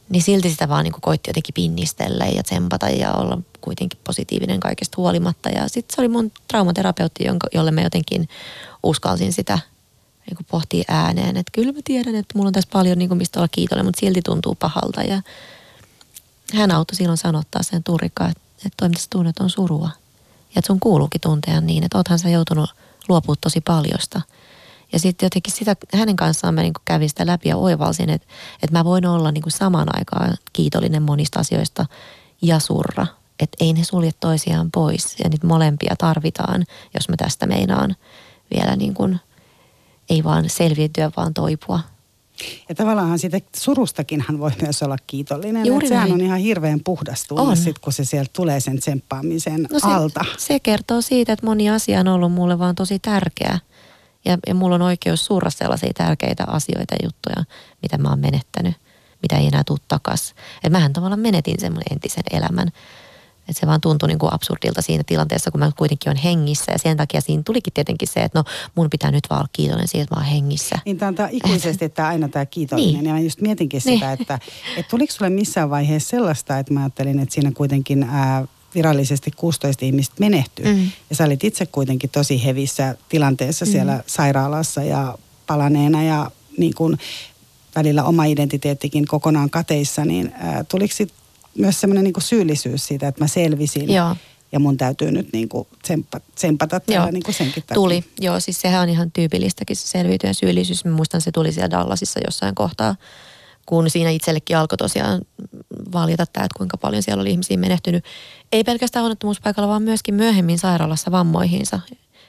niin 0.09 0.23
silti 0.23 0.49
sitä 0.49 0.69
vaan 0.69 0.83
niin 0.83 0.91
kuin 0.91 1.01
koitti 1.01 1.29
jotenkin 1.29 1.53
pinnistellä 1.53 2.25
ja 2.25 2.43
tsempata 2.43 2.89
ja 2.89 3.13
olla 3.13 3.37
kuitenkin 3.61 3.99
positiivinen 4.03 4.59
kaikesta 4.59 4.95
huolimatta. 4.97 5.49
Ja 5.49 5.67
sitten 5.67 5.95
se 5.95 6.01
oli 6.01 6.07
mun 6.07 6.31
traumaterapeutti, 6.47 7.23
jolle 7.53 7.71
mä 7.71 7.81
jotenkin 7.81 8.29
uskalsin 8.83 9.33
sitä 9.33 9.59
niin 10.27 10.37
kuin 10.37 10.47
pohtii 10.51 10.83
ääneen, 10.87 11.37
että 11.37 11.51
kyllä 11.51 11.71
mä 11.73 11.79
tiedän, 11.83 12.15
että 12.15 12.37
mulla 12.37 12.47
on 12.47 12.53
tässä 12.53 12.69
paljon 12.73 12.97
niin 12.97 13.09
kuin 13.09 13.17
mistä 13.17 13.39
olla 13.39 13.47
kiitollinen, 13.51 13.85
mutta 13.85 13.99
silti 13.99 14.21
tuntuu 14.21 14.55
pahalta. 14.55 15.01
Ja 15.01 15.21
hän 16.53 16.71
auttoi 16.71 16.95
silloin 16.95 17.17
sanottaa 17.17 17.63
sen 17.63 17.83
turikkaan, 17.83 18.31
että, 18.31 18.41
että 18.65 18.85
tunnet 19.09 19.39
on 19.39 19.49
surua. 19.49 19.89
Ja 20.39 20.59
että 20.59 20.67
sun 20.67 20.79
kuuluukin 20.79 21.21
tuntea 21.21 21.61
niin, 21.61 21.83
että 21.83 21.97
oothan 21.97 22.19
sä 22.19 22.29
joutunut 22.29 22.69
luopua 23.09 23.35
tosi 23.41 23.61
paljosta. 23.61 24.21
Ja 24.93 24.99
sitten 24.99 25.25
jotenkin 25.25 25.53
sitä, 25.53 25.75
hänen 25.93 26.15
kanssaan 26.15 26.53
mä 26.53 26.61
niin 26.61 26.73
kuin 26.73 26.83
kävin 26.85 27.09
sitä 27.09 27.25
läpi 27.25 27.49
ja 27.49 27.57
oivalsin, 27.57 28.09
että, 28.09 28.27
että 28.63 28.77
mä 28.77 28.85
voin 28.85 29.05
olla 29.05 29.31
niin 29.31 29.41
kuin 29.41 29.53
samaan 29.53 29.97
aikaan 29.97 30.37
kiitollinen 30.53 31.03
monista 31.03 31.39
asioista 31.39 31.85
ja 32.41 32.59
surra. 32.59 33.07
Että 33.39 33.57
ei 33.59 33.73
ne 33.73 33.83
sulje 33.83 34.11
toisiaan 34.19 34.71
pois 34.71 35.15
ja 35.23 35.29
niitä 35.29 35.47
molempia 35.47 35.95
tarvitaan, 35.97 36.65
jos 36.93 37.09
mä 37.09 37.15
tästä 37.17 37.47
meinaan 37.47 37.95
vielä 38.53 38.75
niin 38.75 38.93
kuin– 38.93 39.19
ei 40.11 40.23
vaan 40.23 40.49
selviytyä, 40.49 41.11
vaan 41.17 41.33
toipua. 41.33 41.79
Ja 42.69 42.75
tavallaan 42.75 43.19
siitä 43.19 43.39
surustakinhan 43.55 44.39
voi 44.39 44.51
myös 44.61 44.83
olla 44.83 44.97
kiitollinen. 45.07 45.65
Juuri 45.65 45.87
sehän 45.87 46.11
on 46.11 46.21
ihan 46.21 46.39
hirveän 46.39 46.79
puhdas 46.83 47.25
tunne, 47.27 47.55
sit, 47.55 47.79
kun 47.79 47.93
se 47.93 48.05
sieltä 48.05 48.31
tulee 48.33 48.59
sen 48.59 48.79
tsemppaamisen 48.79 49.67
no 49.71 49.79
se, 49.79 49.87
alta. 49.87 50.25
Se 50.37 50.59
kertoo 50.59 51.01
siitä, 51.01 51.33
että 51.33 51.45
moni 51.45 51.69
asia 51.69 51.99
on 51.99 52.07
ollut 52.07 52.31
mulle 52.31 52.59
vaan 52.59 52.75
tosi 52.75 52.99
tärkeä. 52.99 53.59
Ja, 54.25 54.37
ja 54.47 54.55
mulla 54.55 54.75
on 54.75 54.81
oikeus 54.81 55.25
surra 55.25 55.49
sellaisia 55.49 55.91
tärkeitä 55.93 56.43
asioita 56.47 56.95
ja 56.95 57.05
juttuja, 57.05 57.45
mitä 57.81 57.97
mä 57.97 58.09
oon 58.09 58.19
menettänyt. 58.19 58.75
mitä 59.21 59.37
ei 59.37 59.47
enää 59.47 59.63
tule. 59.63 59.79
Että 60.55 60.69
mähän 60.69 60.93
tavallaan 60.93 61.19
menetin 61.19 61.59
semmoinen 61.59 61.93
entisen 61.93 62.23
elämän. 62.31 62.67
Että 63.51 63.59
se 63.59 63.67
vaan 63.67 63.81
tuntui 63.81 64.07
niin 64.07 64.19
kuin 64.19 64.33
absurdilta 64.33 64.81
siinä 64.81 65.03
tilanteessa, 65.07 65.51
kun 65.51 65.59
mä 65.59 65.71
kuitenkin 65.77 66.09
on 66.09 66.15
hengissä. 66.15 66.71
Ja 66.71 66.77
sen 66.77 66.97
takia 66.97 67.21
siinä 67.21 67.43
tulikin 67.45 67.73
tietenkin 67.73 68.07
se, 68.07 68.19
että 68.19 68.39
no 68.39 68.43
mun 68.75 68.89
pitää 68.89 69.11
nyt 69.11 69.23
vaan 69.29 69.39
olla 69.39 69.49
kiitollinen 69.53 69.87
siitä, 69.87 70.03
että 70.03 70.15
mä 70.15 70.21
oon 70.21 70.31
hengissä. 70.31 70.79
Niin 70.85 70.97
tämä 70.97 71.07
on 71.07 71.15
tämä 71.15 71.29
ikuisesti, 71.31 71.85
että 71.85 72.07
aina 72.07 72.29
tämä 72.29 72.45
kiitollinen. 72.45 72.93
Niin. 72.93 73.05
Ja 73.05 73.13
mä 73.13 73.19
just 73.19 73.41
mietinkin 73.41 73.81
sitä, 73.81 74.05
niin. 74.05 74.21
että, 74.21 74.39
että 74.77 74.89
tuliko 74.89 75.13
sulle 75.13 75.29
missään 75.29 75.69
vaiheessa 75.69 76.09
sellaista, 76.09 76.59
että 76.59 76.73
mä 76.73 76.79
ajattelin, 76.79 77.19
että 77.19 77.33
siinä 77.33 77.51
kuitenkin 77.51 78.03
ää, 78.03 78.45
virallisesti 78.75 79.31
16 79.31 79.85
ihmistä 79.85 80.15
menehtyy. 80.19 80.65
Mm. 80.65 80.91
Ja 81.09 81.15
sä 81.15 81.23
olit 81.23 81.43
itse 81.43 81.65
kuitenkin 81.65 82.09
tosi 82.09 82.45
hevissä 82.45 82.95
tilanteessa 83.09 83.65
mm. 83.65 83.71
siellä 83.71 84.03
sairaalassa 84.07 84.83
ja 84.83 85.17
palaneena 85.47 86.03
ja 86.03 86.31
niin 86.57 86.73
kuin 86.75 86.97
välillä 87.75 88.03
oma 88.03 88.25
identiteettikin 88.25 89.07
kokonaan 89.07 89.49
kateissa, 89.49 90.05
niin 90.05 90.31
ää, 90.39 90.63
tuliko 90.63 90.93
sit 90.95 91.13
myös 91.57 91.81
semmoinen 91.81 92.03
niin 92.03 92.13
syyllisyys 92.19 92.87
siitä, 92.87 93.07
että 93.07 93.23
mä 93.23 93.27
selvisin. 93.27 93.93
Joo. 93.93 94.15
Ja 94.51 94.59
mun 94.59 94.77
täytyy 94.77 95.11
nyt 95.11 95.33
niin 95.33 95.49
kuin 95.49 95.67
tsempata, 95.83 96.25
tsempata 96.35 96.81
Joo. 96.87 97.11
niin 97.11 97.23
kuin 97.23 97.35
senkin 97.35 97.63
takia. 97.63 97.75
Tuli, 97.75 98.03
joo, 98.19 98.39
siis 98.39 98.61
sehän 98.61 98.81
on 98.81 98.89
ihan 98.89 99.11
tyypillistäkin 99.11 99.75
se 99.75 99.87
selviytyjen 99.87 100.35
syyllisyys. 100.35 100.85
Mä 100.85 100.91
muistan, 100.91 101.21
se 101.21 101.31
tuli 101.31 101.51
siellä 101.51 101.69
Dallasissa 101.69 102.19
jossain 102.25 102.55
kohtaa, 102.55 102.95
kun 103.65 103.89
siinä 103.89 104.09
itsellekin 104.09 104.57
alkoi 104.57 104.77
tosiaan 104.77 105.21
valjeta 105.93 106.25
tämä, 106.25 106.45
että 106.45 106.57
kuinka 106.57 106.77
paljon 106.77 107.03
siellä 107.03 107.21
oli 107.21 107.31
ihmisiä 107.31 107.57
menehtynyt. 107.57 108.05
Ei 108.51 108.63
pelkästään 108.63 109.05
onnettomuuspaikalla, 109.05 109.67
vaan 109.67 109.83
myöskin 109.83 110.15
myöhemmin 110.15 110.59
sairaalassa 110.59 111.11
vammoihinsa. 111.11 111.79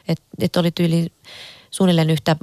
Että 0.08 0.24
et 0.38 0.56
oli 0.56 0.70
tyyli 0.70 1.12
suunnilleen 1.72 2.10
yhtä 2.10 2.36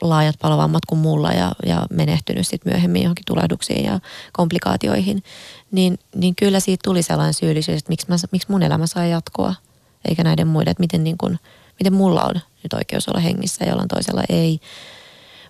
laajat 0.00 0.36
palovammat 0.42 0.82
kuin 0.86 0.98
mulla 0.98 1.32
ja, 1.32 1.52
ja 1.66 1.86
menehtynyt 1.90 2.46
sitten 2.46 2.72
myöhemmin 2.72 3.02
johonkin 3.02 3.24
tulehduksiin 3.26 3.84
ja 3.84 4.00
komplikaatioihin, 4.32 5.22
niin, 5.70 5.98
niin 6.14 6.36
kyllä 6.36 6.60
siitä 6.60 6.82
tuli 6.84 7.02
sellainen 7.02 7.34
syyllisyys, 7.34 7.78
että 7.78 7.90
miksi, 7.90 8.06
mä, 8.08 8.16
miksi 8.32 8.50
mun 8.50 8.62
elämä 8.62 8.86
saa 8.86 9.06
jatkoa, 9.06 9.54
eikä 10.08 10.24
näiden 10.24 10.46
muiden, 10.46 10.70
että 10.70 10.80
miten, 10.80 11.04
niin 11.04 11.18
kun, 11.18 11.38
miten 11.80 11.92
mulla 11.92 12.22
on 12.22 12.34
nyt 12.34 12.72
oikeus 12.72 13.08
olla 13.08 13.20
hengissä 13.20 13.64
ja 13.64 13.70
jollain 13.70 13.88
toisella 13.88 14.22
ei. 14.28 14.60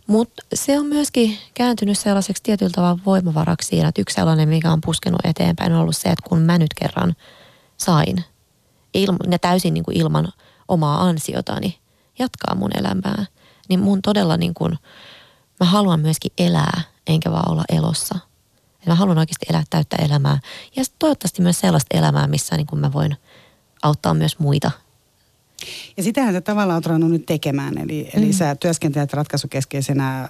Mutta 0.06 0.42
se 0.54 0.78
on 0.78 0.86
myöskin 0.86 1.38
kääntynyt 1.54 1.98
sellaiseksi 1.98 2.42
tietyllä 2.42 2.72
tavalla 2.74 3.00
voimavaraksi 3.06 3.68
siinä, 3.68 3.88
että 3.88 4.00
yksi 4.00 4.14
sellainen, 4.14 4.48
mikä 4.48 4.72
on 4.72 4.80
puskenut 4.80 5.20
eteenpäin, 5.24 5.72
on 5.72 5.80
ollut 5.80 5.96
se, 5.96 6.08
että 6.08 6.28
kun 6.28 6.38
mä 6.38 6.58
nyt 6.58 6.74
kerran 6.74 7.16
sain 7.76 8.24
ilma, 8.94 9.18
ne 9.26 9.38
täysin 9.38 9.74
niin 9.74 9.84
kuin 9.84 9.96
ilman 9.96 10.32
omaa 10.68 11.02
ansiotani, 11.02 11.81
jatkaa 12.18 12.54
mun 12.54 12.70
elämää, 12.78 13.26
niin 13.68 13.80
mun 13.80 14.02
todella 14.02 14.36
niin 14.36 14.54
kuin, 14.54 14.78
mä 15.60 15.66
haluan 15.66 16.00
myöskin 16.00 16.32
elää, 16.38 16.80
enkä 17.06 17.30
vaan 17.30 17.50
olla 17.50 17.64
elossa. 17.68 18.18
Et 18.80 18.86
mä 18.86 18.94
haluan 18.94 19.18
oikeasti 19.18 19.46
elää 19.50 19.64
täyttä 19.70 19.96
elämää. 19.96 20.38
Ja 20.76 20.84
toivottavasti 20.98 21.42
myös 21.42 21.60
sellaista 21.60 21.98
elämää, 21.98 22.26
missä 22.26 22.56
niin 22.56 22.66
kuin 22.66 22.80
mä 22.80 22.92
voin 22.92 23.16
auttaa 23.82 24.14
myös 24.14 24.38
muita. 24.38 24.70
Ja 25.96 26.02
sitähän 26.02 26.34
sä 26.34 26.40
tavallaan 26.40 26.82
oot 26.88 27.10
nyt 27.10 27.26
tekemään. 27.26 27.78
Eli, 27.78 28.10
mm. 28.14 28.22
eli 28.22 28.32
sä 28.32 28.54
työskentelet 28.54 29.12
ratkaisukeskeisenä 29.12 30.28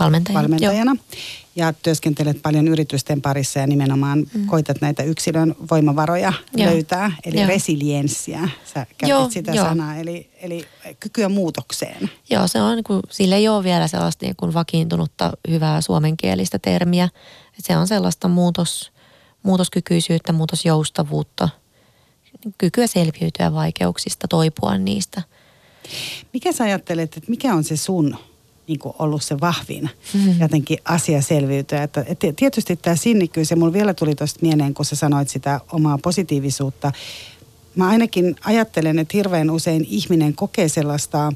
valmentajana. 0.00 0.42
valmentajana. 0.42 0.90
Joo 0.90 1.44
ja 1.56 1.72
työskentelet 1.72 2.42
paljon 2.42 2.68
yritysten 2.68 3.22
parissa 3.22 3.58
ja 3.58 3.66
nimenomaan 3.66 4.26
mm. 4.34 4.46
koitat 4.46 4.80
näitä 4.80 5.02
yksilön 5.02 5.54
voimavaroja 5.70 6.32
Joo. 6.56 6.70
löytää, 6.70 7.12
eli 7.24 7.36
Joo. 7.36 7.48
resilienssiä. 7.48 8.48
Sä 8.64 8.74
käytit 8.74 9.08
Joo, 9.08 9.30
sitä 9.30 9.52
jo. 9.52 9.64
sanaa, 9.64 9.96
eli, 9.96 10.30
eli 10.40 10.66
kykyä 11.00 11.28
muutokseen. 11.28 12.10
Joo, 12.30 12.48
se 12.48 12.62
on, 12.62 12.84
kun, 12.84 13.00
sillä 13.10 13.36
ei 13.36 13.48
ole 13.48 13.64
vielä 13.64 13.88
sellaista 13.88 14.26
niin 14.26 14.36
kuin 14.36 14.54
vakiintunutta 14.54 15.32
hyvää 15.50 15.80
suomenkielistä 15.80 16.58
termiä. 16.58 17.08
Se 17.58 17.76
on 17.76 17.86
sellaista 17.86 18.28
muutos, 18.28 18.92
muutoskykyisyyttä, 19.42 20.32
muutosjoustavuutta, 20.32 21.48
kykyä 22.58 22.86
selviytyä 22.86 23.52
vaikeuksista, 23.52 24.28
toipua 24.28 24.78
niistä. 24.78 25.22
Mikä 26.32 26.52
sä 26.52 26.64
ajattelet, 26.64 27.16
että 27.16 27.30
mikä 27.30 27.54
on 27.54 27.64
se 27.64 27.76
sun 27.76 28.16
niin 28.68 28.78
kuin 28.78 28.94
ollut 28.98 29.22
se 29.22 29.40
vahvin 29.40 29.90
mm-hmm. 30.14 30.40
jotenkin 30.40 30.78
asia 30.84 31.22
selviytyä. 31.22 31.82
Että, 31.82 32.04
että 32.08 32.32
tietysti 32.36 32.76
tämä 32.76 32.96
sinnikkyys, 32.96 33.50
ja 33.50 33.56
mulla 33.56 33.72
vielä 33.72 33.94
tuli 33.94 34.14
tuosta 34.14 34.38
mieleen, 34.42 34.74
kun 34.74 34.84
sä 34.84 34.96
sanoit 34.96 35.28
sitä 35.28 35.60
omaa 35.72 35.98
positiivisuutta. 35.98 36.92
Mä 37.76 37.88
ainakin 37.88 38.36
ajattelen, 38.44 38.98
että 38.98 39.16
hirveän 39.16 39.50
usein 39.50 39.86
ihminen 39.88 40.34
kokee 40.34 40.68
sellaista 40.68 41.32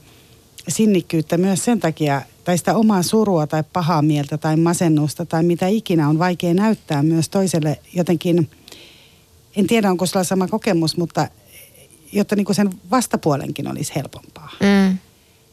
sinnikkyyttä 0.68 1.36
myös 1.36 1.64
sen 1.64 1.80
takia, 1.80 2.22
tai 2.44 2.58
sitä 2.58 2.74
omaa 2.74 3.02
surua 3.02 3.46
tai 3.46 3.64
pahaa 3.72 4.02
mieltä 4.02 4.38
tai 4.38 4.56
masennusta 4.56 5.26
tai 5.26 5.42
mitä 5.42 5.66
ikinä 5.66 6.08
on 6.08 6.18
vaikea 6.18 6.54
näyttää 6.54 7.02
myös 7.02 7.28
toiselle 7.28 7.80
jotenkin, 7.94 8.50
en 9.56 9.66
tiedä 9.66 9.90
onko 9.90 10.06
sulla 10.06 10.24
sama 10.24 10.48
kokemus, 10.48 10.96
mutta 10.96 11.28
jotta 12.12 12.36
niin 12.36 12.44
kuin 12.44 12.56
sen 12.56 12.70
vastapuolenkin 12.90 13.68
olisi 13.70 13.92
helpompaa. 13.94 14.50
Mm. 14.60 14.98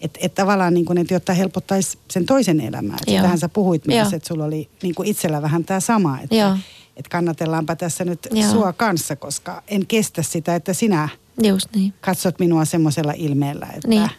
Että 0.02 0.20
et 0.24 0.36
tavallaan 0.36 0.74
niin 0.74 0.86
kuin, 0.86 0.98
että 0.98 1.14
jotta 1.14 1.34
helpottaisi 1.34 1.98
sen 2.12 2.26
toisen 2.26 2.60
elämää. 2.60 2.98
Että 3.02 3.12
sitähän 3.12 3.38
sä 3.38 3.50
puhuit 3.50 3.88
myös, 3.88 4.14
että 4.14 4.28
sulla 4.28 4.46
oli 4.46 4.70
niin 4.84 4.96
itsellä 5.04 5.42
vähän 5.42 5.66
tämä 5.66 5.80
sama. 5.80 6.20
Että, 6.20 6.58
että 6.98 7.10
kannatellaanpa 7.10 7.76
tässä 7.76 8.06
nyt 8.06 8.28
Joo. 8.32 8.52
sua 8.52 8.74
kanssa, 8.74 9.16
koska 9.16 9.64
en 9.68 9.86
kestä 9.86 10.24
sitä, 10.24 10.56
että 10.56 10.74
sinä 10.74 11.10
Just 11.44 11.68
niin. 11.76 11.94
katsot 12.02 12.40
minua 12.40 12.66
semmoisella 12.66 13.14
ilmeellä, 13.16 13.68
että... 13.76 13.88
Niin 13.88 14.10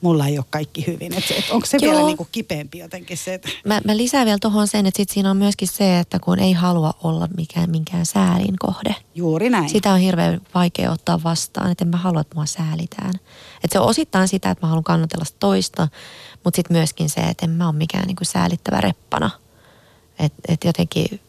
mulla 0.00 0.26
ei 0.26 0.38
ole 0.38 0.46
kaikki 0.50 0.86
hyvin. 0.86 1.14
Et, 1.14 1.24
et 1.38 1.50
onko 1.50 1.66
se 1.66 1.78
Joo. 1.80 1.92
vielä 1.92 2.06
niinku 2.06 2.28
kipeämpi 2.32 2.78
jotenkin 2.78 3.16
se? 3.16 3.34
Että... 3.34 3.48
Mä, 3.64 3.80
mä 3.84 3.96
lisään 3.96 4.26
vielä 4.26 4.38
tuohon 4.40 4.68
sen, 4.68 4.86
että 4.86 4.96
sit 4.96 5.10
siinä 5.10 5.30
on 5.30 5.36
myöskin 5.36 5.68
se, 5.68 5.98
että 5.98 6.18
kun 6.18 6.38
ei 6.38 6.52
halua 6.52 6.94
olla 7.02 7.28
mikään, 7.36 7.70
minkään 7.70 8.06
säälin 8.06 8.58
kohde. 8.58 8.94
Juuri 9.14 9.50
näin. 9.50 9.68
Sitä 9.68 9.92
on 9.92 9.98
hirveän 9.98 10.40
vaikea 10.54 10.92
ottaa 10.92 11.22
vastaan, 11.24 11.70
että 11.70 11.84
en 11.84 11.88
mä 11.88 11.96
halua, 11.96 12.20
että 12.20 12.34
mua 12.34 12.46
säälitään. 12.46 13.14
Et 13.64 13.72
se 13.72 13.78
on 13.78 13.86
osittain 13.86 14.28
sitä, 14.28 14.50
että 14.50 14.66
mä 14.66 14.68
haluan 14.68 14.84
kannatella 14.84 15.24
toista, 15.38 15.88
mutta 16.44 16.56
sitten 16.56 16.76
myöskin 16.76 17.10
se, 17.10 17.20
että 17.20 17.46
en 17.46 17.50
mä 17.50 17.68
ole 17.68 17.76
mikään 17.76 18.06
niinku 18.06 18.24
säälittävä 18.24 18.80
reppana. 18.80 19.30
Että 20.18 20.42
et 20.48 20.64
jotenkin 20.64 21.20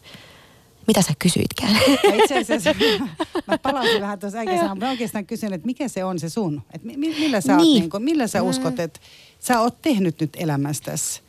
mitä 0.90 1.02
sä 1.02 1.14
kysyitkään? 1.20 1.74
No 1.74 2.24
itse 2.24 2.38
asiassa 2.38 2.76
mä 3.48 3.58
palasin 3.58 4.02
vähän 4.02 4.20
tuossa 4.20 4.40
äkeissä. 4.40 4.76
Mä 4.76 4.90
oikeastaan 4.90 5.26
kysyn, 5.26 5.54
että 5.54 5.66
mikä 5.66 5.88
se 5.88 6.04
on 6.04 6.20
se 6.20 6.30
sun? 6.30 6.62
Et 6.74 6.84
millä 6.84 7.42
sä, 7.42 7.58
niin. 7.58 7.68
oot, 7.68 7.80
niin 7.80 7.90
kuin, 7.90 8.04
millä 8.04 8.28
sä 8.28 8.42
uskot, 8.42 8.80
että 8.80 9.00
sä 9.40 9.60
oot 9.60 9.82
tehnyt 9.82 10.22
nyt 10.22 10.30
elämästäsi 10.38 11.22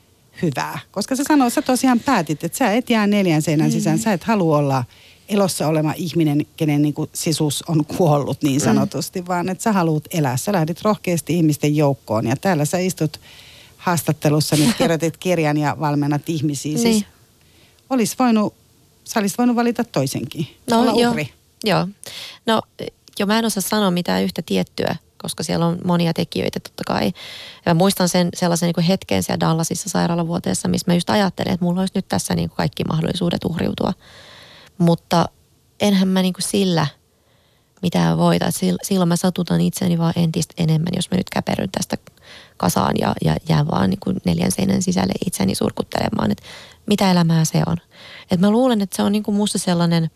hyvää? 0.43 0.79
Koska 0.91 1.17
sä 1.17 1.23
sanoit, 1.29 1.53
sä 1.53 1.63
tosiaan 1.63 2.01
päätit, 2.01 2.45
että 2.45 2.59
sä 2.59 2.73
et 2.73 2.91
jää 2.91 3.07
neljän 3.07 3.43
seinän 3.43 3.73
sisään. 3.73 3.97
Mm. 3.97 4.03
Sä 4.03 4.13
et 4.13 4.25
halua 4.25 4.59
olla 4.59 4.85
elossa 5.29 5.67
oleva 5.67 5.95
ihminen, 5.97 6.47
kenen 6.57 6.83
niin 6.83 6.95
kuin 6.95 7.11
sisus 7.13 7.65
on 7.69 7.85
kuollut 7.85 8.43
niin 8.43 8.61
mm. 8.61 8.65
sanotusti, 8.65 9.21
mm. 9.21 9.27
vaan 9.27 9.49
että 9.49 9.65
sä 9.65 9.73
haluat 9.73 10.05
elää. 10.15 10.37
Sä 10.37 10.53
lähdit 10.53 10.83
rohkeasti 10.83 11.37
ihmisten 11.37 11.77
joukkoon 11.77 12.27
ja 12.27 12.37
täällä 12.37 12.65
sä 12.65 12.79
istut 12.79 13.21
haastattelussa, 13.77 14.57
nyt 14.57 14.77
kirjoitit 14.79 15.17
kirjan 15.17 15.57
ja 15.57 15.77
valmennat 15.81 16.29
ihmisiä. 16.29 16.79
Siis 16.79 16.85
niin. 16.85 17.05
Olisi 17.91 18.17
voinut 18.19 18.60
sä 19.05 19.21
olisit 19.21 19.39
voinut 19.39 19.57
valita 19.57 19.85
toisenkin, 19.85 20.57
no, 20.71 20.81
olla 20.81 21.01
joo, 21.01 21.11
uhri. 21.11 21.33
Joo. 21.65 21.89
No 22.47 22.63
jo 23.19 23.27
mä 23.27 23.39
en 23.39 23.45
osaa 23.45 23.61
sanoa 23.61 23.91
mitään 23.91 24.23
yhtä 24.23 24.43
tiettyä, 24.43 24.97
koska 25.23 25.43
siellä 25.43 25.67
on 25.67 25.79
monia 25.85 26.13
tekijöitä 26.13 26.61
totta 26.61 26.85
kai. 26.87 27.07
Ja 27.67 27.75
mä 27.75 27.79
muistan 27.79 28.09
sen 28.09 28.29
sellaisen 28.35 28.67
niin 28.67 28.75
kuin 28.75 28.85
hetken 28.85 29.23
siellä 29.23 29.41
Dallasissa 29.41 29.89
sairaalavuoteessa, 29.89 30.69
missä 30.69 30.91
mä 30.91 30.95
just 30.95 31.11
ajattelin, 31.11 31.53
että 31.53 31.65
mulla 31.65 31.81
olisi 31.81 31.93
nyt 31.95 32.09
tässä 32.09 32.35
niin 32.35 32.49
kuin 32.49 32.57
kaikki 32.57 32.85
mahdollisuudet 32.85 33.45
uhriutua. 33.45 33.93
Mutta 34.79 35.29
enhän 35.81 36.09
mä 36.09 36.23
niin 36.23 36.33
kuin 36.33 36.49
sillä 36.49 36.87
mitään 37.83 38.19
voita. 38.19 38.47
Silloin 38.83 39.09
mä 39.09 39.17
satutan 39.17 39.61
itseni 39.61 39.99
vaan 39.99 40.13
entistä 40.17 40.55
enemmän, 40.57 40.93
jos 40.97 41.11
mä 41.11 41.17
nyt 41.17 41.31
käperyn 41.31 41.71
tästä 41.71 41.97
kasaan 42.57 42.95
ja, 43.01 43.15
ja 43.25 43.37
jään 43.49 43.69
vaan 43.71 43.91
niin 43.91 44.01
kuin 44.01 44.17
neljän 44.25 44.53
seinän 44.53 44.83
sisälle 44.83 45.13
itseni 45.27 45.55
surkuttelemaan, 45.55 46.31
että 46.31 46.45
mitä 46.91 47.11
elämää 47.11 47.45
se 47.45 47.63
on. 47.67 47.77
Et 48.31 48.41
mä 48.41 48.51
luulen, 48.51 48.81
että 48.81 48.97
se 48.97 49.03
on 49.03 49.13
niin 49.13 49.23
kuin 49.23 49.37
musta 49.37 49.59
sellainen 49.59 50.11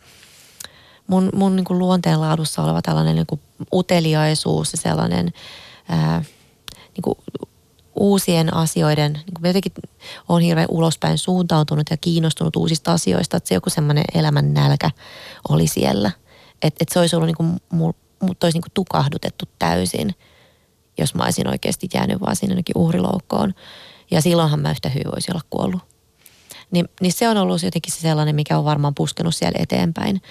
mun, 1.07 1.31
mun 1.35 1.57
niin 1.57 1.65
kuin 1.65 1.79
luonteenlaadussa 1.79 2.63
oleva 2.63 2.83
tällainen 2.83 3.17
niin 3.17 3.27
kuin 3.27 3.41
uteliaisuus 3.73 4.73
ja 4.73 4.79
sellainen 4.79 5.33
ää, 5.89 6.25
niin 6.77 7.03
kuin 7.03 7.19
uusien 7.97 8.55
asioiden, 8.55 9.13
niin 9.13 9.35
kuin 9.35 9.47
jotenkin 9.47 9.73
on 10.29 10.41
hirveän 10.41 10.69
ulospäin 10.71 11.19
suuntautunut 11.19 11.87
ja 11.91 11.97
kiinnostunut 11.97 12.57
uusista 12.57 12.93
asioista, 12.93 13.37
että 13.37 13.49
se 13.49 13.55
joku 13.55 13.71
semmoinen 13.71 14.05
elämän 14.15 14.55
nälkä 14.55 14.91
oli 15.49 15.67
siellä. 15.67 16.11
Että 16.63 16.79
et 16.81 16.89
se 16.89 16.99
olisi 16.99 17.17
ollut 17.17 17.27
niin 17.27 17.37
kuin, 17.37 17.57
mut 18.21 18.45
olisi 18.45 18.59
niin 18.59 18.73
tukahdutettu 18.75 19.45
täysin, 19.59 20.15
jos 20.99 21.15
mä 21.15 21.25
olisin 21.25 21.49
oikeasti 21.49 21.89
jäänyt 21.95 22.21
vaan 22.21 22.37
sinne 22.37 22.63
uhriloukkoon. 22.75 23.55
Ja 24.11 24.21
silloinhan 24.21 24.61
mä 24.61 24.71
yhtä 24.71 24.89
hyvin 24.89 25.11
voisi 25.13 25.31
olla 25.33 25.43
kuollut. 25.51 25.94
Niin, 26.71 26.89
niin 27.01 27.13
se 27.13 27.29
on 27.29 27.37
ollut 27.37 27.63
jotenkin 27.63 27.93
se 27.93 28.01
sellainen, 28.01 28.35
mikä 28.35 28.59
on 28.59 28.65
varmaan 28.65 28.95
puskenut 28.95 29.35
siellä 29.35 29.59
eteenpäin. 29.63 30.23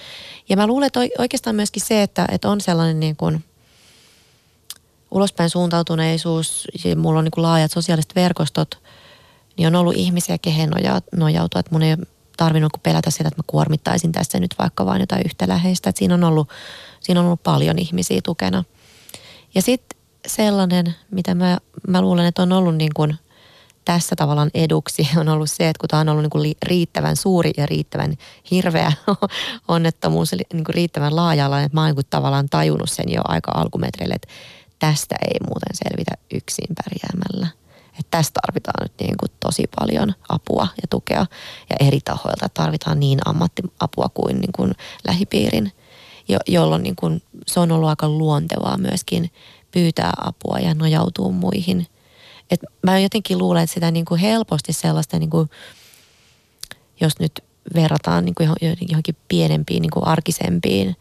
Ja 0.48 0.56
mä 0.56 0.66
luulen, 0.66 0.86
että 0.86 1.00
oikeastaan 1.18 1.56
myöskin 1.56 1.82
se, 1.82 2.02
että, 2.02 2.26
että 2.30 2.50
on 2.50 2.60
sellainen 2.60 3.00
niin 3.00 3.16
kuin 3.16 3.44
ulospäin 5.10 5.50
suuntautuneisuus, 5.50 6.68
ja 6.84 6.96
mulla 6.96 7.18
on 7.18 7.24
niin 7.24 7.32
kuin 7.32 7.42
laajat 7.42 7.72
sosiaaliset 7.72 8.14
verkostot, 8.14 8.78
niin 9.56 9.66
on 9.66 9.74
ollut 9.74 9.96
ihmisiä, 9.96 10.38
kehen 10.38 10.70
nojautua, 11.16 11.60
että 11.60 11.72
mun 11.72 11.82
ei 11.82 11.96
tarvinnut 12.36 12.72
pelätä 12.82 13.10
sitä, 13.10 13.28
että 13.28 13.38
mä 13.38 13.44
kuormittaisin 13.46 14.12
tässä 14.12 14.40
nyt 14.40 14.54
vaikka 14.58 14.86
vain 14.86 15.00
jotain 15.00 15.22
yhtä 15.24 15.48
läheistä. 15.48 15.90
Että 15.90 15.98
siinä, 15.98 16.14
on 16.14 16.24
ollut, 16.24 16.48
siinä 17.00 17.20
on 17.20 17.26
ollut 17.26 17.42
paljon 17.42 17.78
ihmisiä 17.78 18.20
tukena. 18.24 18.64
Ja 19.54 19.62
sitten 19.62 20.00
sellainen, 20.26 20.94
mitä 21.10 21.34
mä, 21.34 21.58
mä 21.88 22.00
luulen, 22.00 22.26
että 22.26 22.42
on 22.42 22.52
ollut 22.52 22.76
niin 22.76 22.94
kuin 22.94 23.18
tässä 23.84 24.16
tavallaan 24.16 24.50
eduksi, 24.54 25.08
on 25.20 25.28
ollut 25.28 25.50
se, 25.50 25.68
että 25.68 25.80
kun 25.80 25.88
tämä 25.88 26.00
on 26.00 26.08
ollut 26.08 26.22
niin 26.22 26.30
kuin 26.30 26.54
riittävän 26.62 27.16
suuri 27.16 27.50
ja 27.56 27.66
riittävän 27.66 28.14
hirveä 28.50 28.92
onnettomuus, 29.68 30.32
niin 30.32 30.64
kuin 30.64 30.74
riittävän 30.74 31.16
laajalla, 31.16 31.60
että 31.60 31.76
mä 31.76 31.84
oon 31.84 31.94
niin 31.94 32.06
tavallaan 32.10 32.48
tajunnut 32.48 32.90
sen 32.90 33.12
jo 33.12 33.20
aika 33.24 33.52
alkumetreille, 33.54 34.14
että 34.14 34.28
tästä 34.78 35.14
ei 35.28 35.40
muuten 35.48 35.76
selvitä 35.84 36.12
yksin 36.34 36.68
pärjäämällä. 36.74 37.46
Että 37.98 38.10
tästä 38.10 38.40
tarvitaan 38.46 38.82
nyt 38.82 38.92
niin 39.00 39.14
kuin 39.20 39.32
tosi 39.40 39.64
paljon 39.78 40.14
apua 40.28 40.68
ja 40.82 40.88
tukea 40.90 41.26
ja 41.70 41.86
eri 41.86 42.00
tahoilta 42.04 42.48
tarvitaan 42.54 43.00
niin 43.00 43.18
ammattiapua 43.24 44.08
kuin, 44.14 44.40
niin 44.40 44.52
kuin 44.56 44.72
lähipiirin, 45.06 45.72
jo, 46.28 46.38
jolloin 46.48 46.82
niin 46.82 46.96
kuin 46.96 47.22
se 47.46 47.60
on 47.60 47.72
ollut 47.72 47.88
aika 47.88 48.08
luontevaa 48.08 48.78
myöskin 48.78 49.30
pyytää 49.70 50.12
apua 50.16 50.58
ja 50.58 50.74
nojautua 50.74 51.30
muihin. 51.30 51.86
Et 52.50 52.60
mä 52.82 52.98
jotenkin 52.98 53.38
luulen, 53.38 53.62
että 53.62 53.74
sitä 53.74 53.90
niin 53.90 54.04
kuin 54.04 54.20
helposti 54.20 54.72
sellaista, 54.72 55.18
niin 55.18 55.30
kuin, 55.30 55.50
jos 57.00 57.18
nyt 57.18 57.32
verrataan 57.74 58.24
niin 58.24 58.34
kuin 58.34 58.48
johonkin 58.88 59.16
pienempiin, 59.28 59.82
niin 59.82 59.90
kuin 59.90 60.06
arkisempiin 60.06 60.96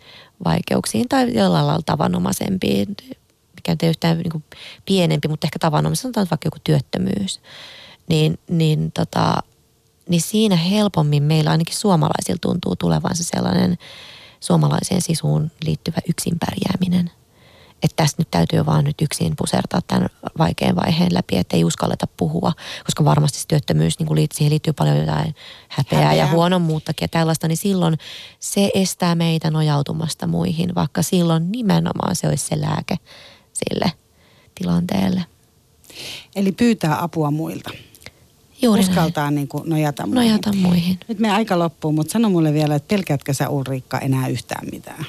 vaikeuksiin 0.45 1.09
tai 1.09 1.33
jollain 1.33 1.67
lailla 1.67 1.83
tavanomaisempiin, 1.85 2.87
mikä 3.55 3.75
ei 3.83 3.89
yhtään 3.89 4.17
niin 4.17 4.31
kuin 4.31 4.43
pienempi, 4.85 5.27
mutta 5.27 5.47
ehkä 5.47 5.59
tavanomaisesti 5.59 6.01
sanotaan 6.01 6.27
vaikka 6.31 6.47
joku 6.47 6.57
työttömyys, 6.63 7.39
niin, 8.09 8.39
niin, 8.47 8.91
tota, 8.91 9.43
niin 10.09 10.21
siinä 10.21 10.55
helpommin 10.55 11.23
meillä 11.23 11.51
ainakin 11.51 11.75
suomalaisilla 11.75 12.39
tuntuu 12.41 12.75
tulevan 12.75 13.15
se 13.15 13.23
sellainen 13.23 13.77
suomalaiseen 14.39 15.01
sisuun 15.01 15.51
liittyvä 15.65 15.97
yksin 16.09 16.33
pärjääminen– 16.39 17.11
että 17.83 17.95
tästä 17.95 18.21
nyt 18.21 18.31
täytyy 18.31 18.65
vaan 18.65 18.83
nyt 18.83 19.01
yksin 19.01 19.33
pusertaa 19.37 19.81
tämän 19.87 20.09
vaikean 20.37 20.75
vaiheen 20.75 21.13
läpi, 21.13 21.37
että 21.37 21.57
ei 21.57 21.63
uskalleta 21.63 22.07
puhua, 22.17 22.53
koska 22.85 23.05
varmasti 23.05 23.39
se 23.39 23.47
työttömyys, 23.47 23.99
niin 23.99 24.07
kuin 24.07 24.27
siihen 24.33 24.51
liittyy 24.51 24.73
paljon 24.73 24.97
jotain 24.97 25.35
häpeää, 25.67 26.01
häpeää. 26.01 26.13
ja 26.13 26.27
huonommuuttakin 26.27 27.03
ja 27.03 27.09
tällaista, 27.09 27.47
niin 27.47 27.57
silloin 27.57 27.97
se 28.39 28.71
estää 28.73 29.15
meitä 29.15 29.51
nojautumasta 29.51 30.27
muihin, 30.27 30.75
vaikka 30.75 31.01
silloin 31.01 31.51
nimenomaan 31.51 32.15
se 32.15 32.27
olisi 32.27 32.45
se 32.45 32.61
lääke 32.61 32.95
sille 33.53 33.91
tilanteelle. 34.55 35.25
Eli 36.35 36.51
pyytää 36.51 37.03
apua 37.03 37.31
muilta. 37.31 37.69
Juuri 38.61 38.81
Uskaltaa 38.81 39.31
niin 39.31 39.47
kuin 39.47 39.69
nojata 39.69 40.07
muihin. 40.07 40.29
Nojata 40.29 40.53
muihin. 40.53 40.99
Nyt 41.07 41.19
me 41.19 41.31
aika 41.31 41.59
loppuu, 41.59 41.91
mutta 41.91 42.11
sano 42.11 42.29
mulle 42.29 42.53
vielä, 42.53 42.75
että 42.75 42.87
pelkäätkö 42.87 43.33
sä 43.33 43.49
Ulriikka 43.49 43.99
enää 43.99 44.27
yhtään 44.27 44.67
mitään? 44.71 45.05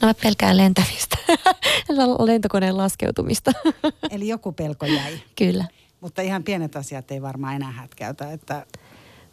No 0.00 0.08
mä 0.08 0.14
pelkään 0.14 0.56
lentämistä, 0.56 1.16
lentokoneen 1.96 2.76
laskeutumista. 2.76 3.52
Eli 4.10 4.28
joku 4.28 4.52
pelko 4.52 4.86
jäi. 4.86 5.20
Kyllä. 5.36 5.64
Mutta 6.00 6.22
ihan 6.22 6.42
pienet 6.42 6.76
asiat 6.76 7.10
ei 7.10 7.22
varmaan 7.22 7.54
enää 7.54 7.70
hätkäytä, 7.70 8.32
että... 8.32 8.66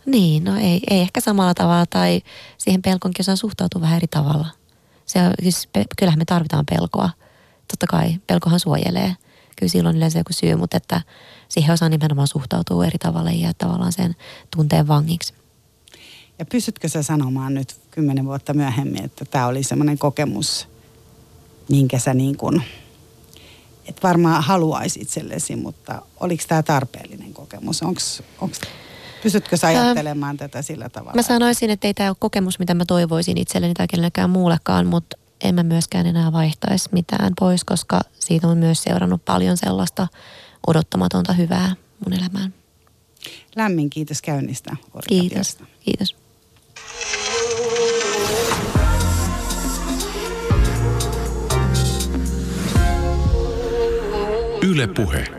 Niin, 0.05 0.43
no 0.43 0.55
ei, 0.55 0.81
ei 0.89 0.99
ehkä 0.99 1.21
samalla 1.21 1.53
tavalla 1.53 1.85
tai 1.85 2.21
siihen 2.57 2.81
pelkonkin 2.81 3.23
osaa 3.23 3.35
suhtautua 3.35 3.81
vähän 3.81 3.97
eri 3.97 4.07
tavalla. 4.07 4.47
Se, 5.05 5.19
siis, 5.43 5.69
kyllähän 5.97 6.19
me 6.19 6.25
tarvitaan 6.25 6.65
pelkoa. 6.71 7.09
Totta 7.67 7.87
kai, 7.87 8.15
pelkohan 8.27 8.59
suojelee. 8.59 9.15
Kyllä 9.55 9.71
silloin 9.71 9.97
yleensä 9.97 10.19
joku 10.19 10.33
syy, 10.33 10.55
mutta 10.55 10.77
että 10.77 11.01
siihen 11.49 11.73
osaa 11.73 11.89
nimenomaan 11.89 12.27
suhtautua 12.27 12.85
eri 12.85 12.97
tavalla 12.97 13.31
ja 13.31 13.53
tavallaan 13.57 13.93
sen 13.93 14.15
tunteen 14.55 14.87
vangiksi. 14.87 15.33
Ja 16.39 16.45
pystytkö 16.45 16.89
sä 16.89 17.03
sanomaan 17.03 17.53
nyt 17.53 17.75
kymmenen 17.91 18.25
vuotta 18.25 18.53
myöhemmin, 18.53 19.03
että 19.03 19.25
tämä 19.25 19.47
oli 19.47 19.63
semmoinen 19.63 19.97
kokemus, 19.97 20.67
minkä 21.69 21.99
sä 21.99 22.13
niin 22.13 22.37
kuin, 22.37 22.63
et 23.85 24.03
varmaan 24.03 24.43
haluaisit 24.43 25.01
itsellesi, 25.01 25.55
mutta 25.55 26.01
oliko 26.19 26.43
tämä 26.47 26.63
tarpeellinen 26.63 27.33
kokemus? 27.33 27.83
Onks, 27.83 28.23
onks, 28.41 28.61
pystytkö 29.23 29.57
sä 29.57 29.67
ajattelemaan 29.67 30.37
Ää, 30.41 30.47
tätä 30.47 30.61
sillä 30.61 30.89
tavalla? 30.89 31.15
Mä 31.15 31.21
sanoisin, 31.21 31.69
että 31.69 31.87
ei 31.87 31.93
tämä 31.93 32.09
ole 32.09 32.17
kokemus, 32.19 32.59
mitä 32.59 32.73
mä 32.73 32.85
toivoisin 32.85 33.37
itselleni 33.37 33.73
tai 33.73 33.87
kenellekään 33.87 34.29
muullekaan, 34.29 34.87
mutta 34.87 35.17
en 35.43 35.55
mä 35.55 35.63
myöskään 35.63 36.05
enää 36.05 36.31
vaihtaisi 36.31 36.89
mitään 36.91 37.33
pois, 37.39 37.63
koska 37.63 38.01
siitä 38.19 38.47
on 38.47 38.57
myös 38.57 38.83
seurannut 38.83 39.25
paljon 39.25 39.57
sellaista 39.57 40.07
odottamatonta 40.67 41.33
hyvää 41.33 41.75
mun 42.05 42.13
elämään. 42.13 42.53
Lämmin 43.55 43.89
kiitos 43.89 44.21
käynnistä. 44.21 44.75
Kiitos. 45.07 45.57
Kiitos. 45.79 46.15
Yle 54.67 54.87
Puhe. 54.87 55.37